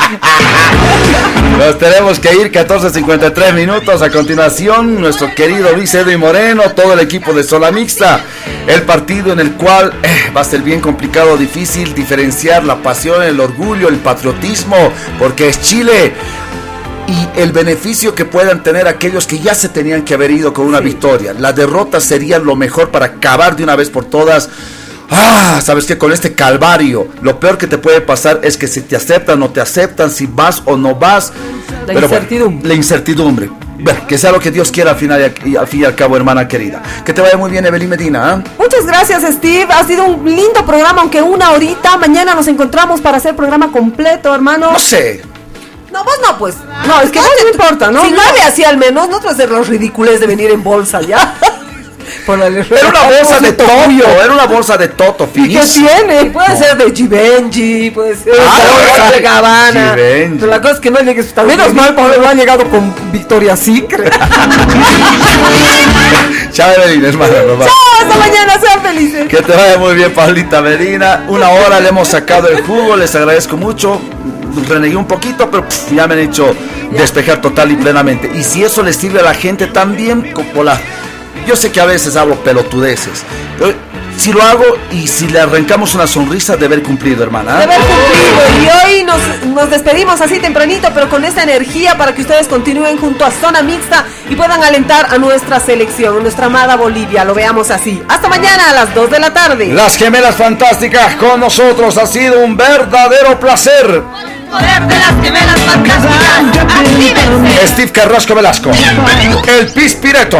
Nos 1.57 1.77
tenemos 1.77 2.19
que 2.19 2.35
ir 2.35 2.51
14.53 2.51 3.53
minutos. 3.53 4.01
A 4.01 4.09
continuación, 4.09 4.99
nuestro 4.99 5.33
querido 5.33 5.71
Luis 5.73 5.93
Edwin 5.93 6.19
Moreno, 6.19 6.63
todo 6.75 6.93
el 6.93 6.99
equipo 6.99 7.33
de 7.33 7.43
Sola 7.43 7.71
Mixta. 7.71 8.21
El 8.67 8.81
partido 8.83 9.33
en 9.33 9.39
el 9.39 9.53
cual 9.53 9.93
eh, 10.03 10.31
va 10.35 10.41
a 10.41 10.43
ser 10.43 10.61
bien 10.61 10.81
complicado, 10.81 11.37
difícil 11.37 11.93
diferenciar 11.93 12.63
la 12.63 12.77
pasión, 12.77 13.21
el 13.21 13.39
orgullo, 13.39 13.87
el 13.87 13.97
patriotismo, 13.97 14.91
porque 15.19 15.49
es 15.49 15.61
Chile. 15.61 16.13
Y 17.07 17.39
el 17.39 17.51
beneficio 17.51 18.15
que 18.15 18.25
puedan 18.25 18.63
tener 18.63 18.87
aquellos 18.87 19.27
que 19.27 19.39
ya 19.39 19.53
se 19.53 19.69
tenían 19.69 20.03
que 20.03 20.13
haber 20.13 20.31
ido 20.31 20.53
con 20.53 20.65
una 20.65 20.79
victoria. 20.79 21.33
La 21.33 21.51
derrota 21.51 21.99
sería 21.99 22.39
lo 22.39 22.55
mejor 22.55 22.89
para 22.89 23.07
acabar 23.07 23.55
de 23.55 23.63
una 23.63 23.75
vez 23.75 23.89
por 23.89 24.05
todas. 24.05 24.49
Ah, 25.09 25.61
sabes 25.63 25.85
que 25.85 25.97
con 25.97 26.11
este 26.11 26.33
calvario, 26.33 27.07
lo 27.21 27.39
peor 27.39 27.57
que 27.57 27.67
te 27.67 27.77
puede 27.77 28.01
pasar 28.01 28.39
es 28.43 28.57
que 28.57 28.67
si 28.67 28.81
te 28.81 28.95
aceptan 28.95 29.35
o 29.35 29.47
no 29.47 29.49
te 29.51 29.61
aceptan, 29.61 30.09
si 30.09 30.25
vas 30.25 30.63
o 30.65 30.77
no 30.77 30.95
vas. 30.95 31.31
La 31.31 31.93
Pero 31.93 32.07
bueno, 32.07 32.07
incertidumbre. 32.07 32.67
la 32.67 32.73
incertidumbre. 32.73 33.49
Bueno, 33.79 34.07
que 34.07 34.17
sea 34.17 34.31
lo 34.31 34.39
que 34.39 34.49
Dios 34.49 34.71
quiera 34.71 34.91
al 34.91 34.97
final 34.97 35.33
y 35.43 35.55
al 35.57 35.67
fin 35.67 35.81
y 35.81 35.85
al 35.85 35.93
cabo, 35.95 36.15
hermana 36.15 36.47
querida. 36.47 36.81
Que 37.03 37.11
te 37.11 37.21
vaya 37.21 37.35
muy 37.35 37.51
bien, 37.51 37.65
Evelyn 37.65 37.89
Medina. 37.89 38.31
¿ah? 38.31 38.43
Muchas 38.57 38.85
gracias, 38.85 39.23
Steve. 39.23 39.67
Ha 39.73 39.83
sido 39.85 40.05
un 40.05 40.25
lindo 40.25 40.65
programa, 40.65 41.01
aunque 41.01 41.21
una 41.21 41.51
horita. 41.51 41.97
Mañana 41.97 42.33
nos 42.33 42.47
encontramos 42.47 43.01
para 43.01 43.17
hacer 43.17 43.35
programa 43.35 43.71
completo, 43.71 44.33
hermano. 44.33 44.71
No 44.71 44.79
sé. 44.79 45.21
No, 45.93 46.03
vos 46.03 46.15
no, 46.27 46.37
pues. 46.37 46.55
No, 46.87 47.01
es 47.01 47.11
que 47.11 47.19
no, 47.19 47.25
no 47.43 47.49
importa, 47.51 47.91
¿no? 47.91 48.01
Si 48.03 48.11
nadie 48.11 48.41
así 48.41 48.63
al 48.63 48.77
menos, 48.77 49.07
no 49.09 49.19
te 49.19 49.25
vas 49.27 49.33
a 49.33 49.37
hacer 49.37 49.49
los 49.51 49.67
ridículos 49.67 50.19
de 50.19 50.27
venir 50.27 50.49
en 50.51 50.63
bolsa 50.63 51.01
ya. 51.01 51.35
Era 52.27 52.89
una 52.89 53.03
bolsa 53.03 53.39
de 53.39 53.53
Toto, 53.53 53.71
era 54.23 54.33
una 54.33 54.45
bolsa 54.45 54.77
de 54.77 54.87
Toto, 54.89 55.23
¿Y 55.33 55.49
qué 55.49 55.61
finísima. 55.61 55.89
tiene? 55.89 56.25
Puede 56.31 56.57
ser 56.57 56.77
de 56.77 56.91
Givenchy, 56.95 57.91
puede 57.91 58.15
ser 58.15 58.33
Ah, 58.39 59.09
de 59.11 59.19
Gabbana. 59.21 59.89
Givenchy. 59.95 60.37
Pero 60.39 60.51
la 60.51 60.61
cosa 60.61 60.73
es 60.75 60.79
que 60.79 60.91
no 60.91 60.99
llegues 60.99 61.33
tan 61.33 61.47
Menos 61.47 61.73
mal, 61.73 61.95
porque 61.95 62.17
no 62.19 62.27
han 62.27 62.37
llegado 62.37 62.69
con 62.69 62.93
Victoria 63.11 63.55
Secret. 63.57 64.13
Hermana. 66.57 67.35
nos 67.47 67.59
vamos. 67.59 67.65
¡Chao! 67.65 68.01
Hasta 68.01 68.17
mañana, 68.17 68.59
sean 68.59 68.81
felices. 68.81 69.27
Que 69.27 69.41
te 69.41 69.51
vaya 69.53 69.77
muy 69.77 69.95
bien, 69.95 70.11
Paulita 70.13 70.61
Medina. 70.61 71.25
Una 71.29 71.49
hora 71.49 71.79
le 71.79 71.89
hemos 71.89 72.07
sacado 72.07 72.49
el 72.49 72.61
jugo, 72.61 72.95
les 72.95 73.15
agradezco 73.15 73.57
mucho. 73.57 73.99
renegué 74.67 74.95
un 74.95 75.07
poquito, 75.07 75.49
pero 75.49 75.65
ya 75.93 76.07
me 76.07 76.15
han 76.15 76.19
hecho 76.19 76.55
despejar 76.91 77.41
total 77.41 77.71
y 77.71 77.75
plenamente. 77.75 78.29
Y 78.33 78.43
si 78.43 78.63
eso 78.63 78.83
le 78.83 78.93
sirve 78.93 79.19
a 79.19 79.23
la 79.23 79.33
gente 79.33 79.67
también, 79.67 80.33
la... 80.63 80.79
Yo 81.47 81.55
sé 81.55 81.71
que 81.71 81.81
a 81.81 81.85
veces 81.85 82.15
hablo 82.15 82.35
pelotudeces, 82.35 83.23
pero 83.59 83.73
si 84.17 84.31
lo 84.31 84.41
hago 84.41 84.63
y 84.91 85.07
si 85.07 85.27
le 85.27 85.39
arrancamos 85.39 85.95
una 85.95 86.07
sonrisa 86.07 86.55
de 86.57 86.65
haber 86.65 86.83
cumplido, 86.83 87.23
hermana. 87.23 87.57
De 87.57 87.63
haber 87.63 87.79
cumplido. 87.79 88.63
Y 88.63 88.85
hoy 88.85 89.03
nos, 89.03 89.19
nos, 89.47 89.69
despedimos 89.69 90.21
así 90.21 90.39
tempranito, 90.39 90.89
pero 90.93 91.09
con 91.09 91.25
esta 91.25 91.43
energía 91.43 91.97
para 91.97 92.13
que 92.13 92.21
ustedes 92.21 92.47
continúen 92.47 92.97
junto 92.97 93.25
a 93.25 93.31
Zona 93.31 93.61
Mixta 93.61 94.05
y 94.29 94.35
puedan 94.35 94.63
alentar 94.63 95.13
a 95.13 95.17
nuestra 95.17 95.59
selección, 95.59 96.21
nuestra 96.21 96.45
amada 96.45 96.75
Bolivia. 96.75 97.23
Lo 97.25 97.33
veamos 97.33 97.71
así. 97.71 98.01
Hasta 98.07 98.29
mañana 98.29 98.69
a 98.69 98.73
las 98.73 98.93
2 98.95 99.09
de 99.09 99.19
la 99.19 99.33
tarde. 99.33 99.67
Las 99.67 99.97
gemelas 99.97 100.35
fantásticas 100.35 101.15
con 101.15 101.39
nosotros. 101.39 101.97
Ha 101.97 102.05
sido 102.05 102.39
un 102.39 102.55
verdadero 102.55 103.39
placer 103.39 104.03
poder 104.53 104.87
de 104.87 104.95
las 104.95 105.15
gemelas 105.23 105.59
fantásticas. 105.61 106.23
Steve 107.65 107.91
Carrasco 107.91 108.35
Velasco. 108.35 108.71
El 109.47 109.67
Pispireto. 109.67 110.39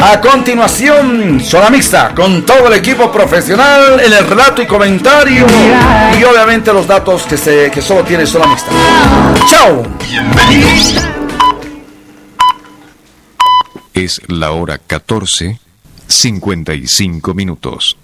A 0.00 0.20
continuación, 0.20 1.40
zona 1.40 1.70
mixta 1.70 2.14
con 2.14 2.44
todo 2.44 2.68
el 2.68 2.74
equipo 2.74 3.10
profesional 3.10 4.00
en 4.00 4.12
el 4.12 4.26
relato 4.26 4.60
y 4.60 4.66
comentario. 4.66 5.46
Y 6.18 6.24
obviamente 6.24 6.72
los 6.72 6.86
datos 6.86 7.22
que, 7.22 7.38
se, 7.38 7.70
que 7.70 7.80
solo 7.80 8.04
tiene 8.04 8.26
zona 8.26 8.46
mixta. 8.48 8.70
¡Chao! 9.48 9.82
Es 13.94 14.20
la 14.28 14.52
hora 14.52 14.78
14, 14.78 15.58
55 16.06 17.34
minutos. 17.34 17.96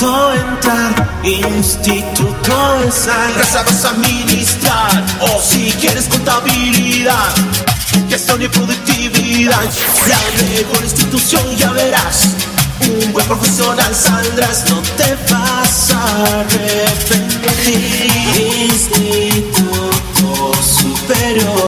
Instituto 0.00 0.32
entrar, 0.32 1.20
instituto 1.22 2.90
sal. 2.90 3.34
Reservas 3.34 3.84
administrar, 3.84 5.04
o 5.20 5.42
si 5.42 5.70
quieres 5.72 6.06
contabilidad, 6.06 7.34
gestión 8.08 8.40
y 8.40 8.48
productividad. 8.48 9.62
La 10.08 10.18
mejor 10.48 10.82
institución 10.82 11.42
ya 11.54 11.70
verás. 11.72 12.28
Un 13.04 13.12
buen 13.12 13.26
profesional 13.26 13.94
saldrás, 13.94 14.64
no 14.70 14.80
te 14.96 15.18
vas 15.30 15.90
a 15.90 16.02
arrepentir. 16.40 17.60
Instituto 18.70 20.52
superior. 20.62 21.50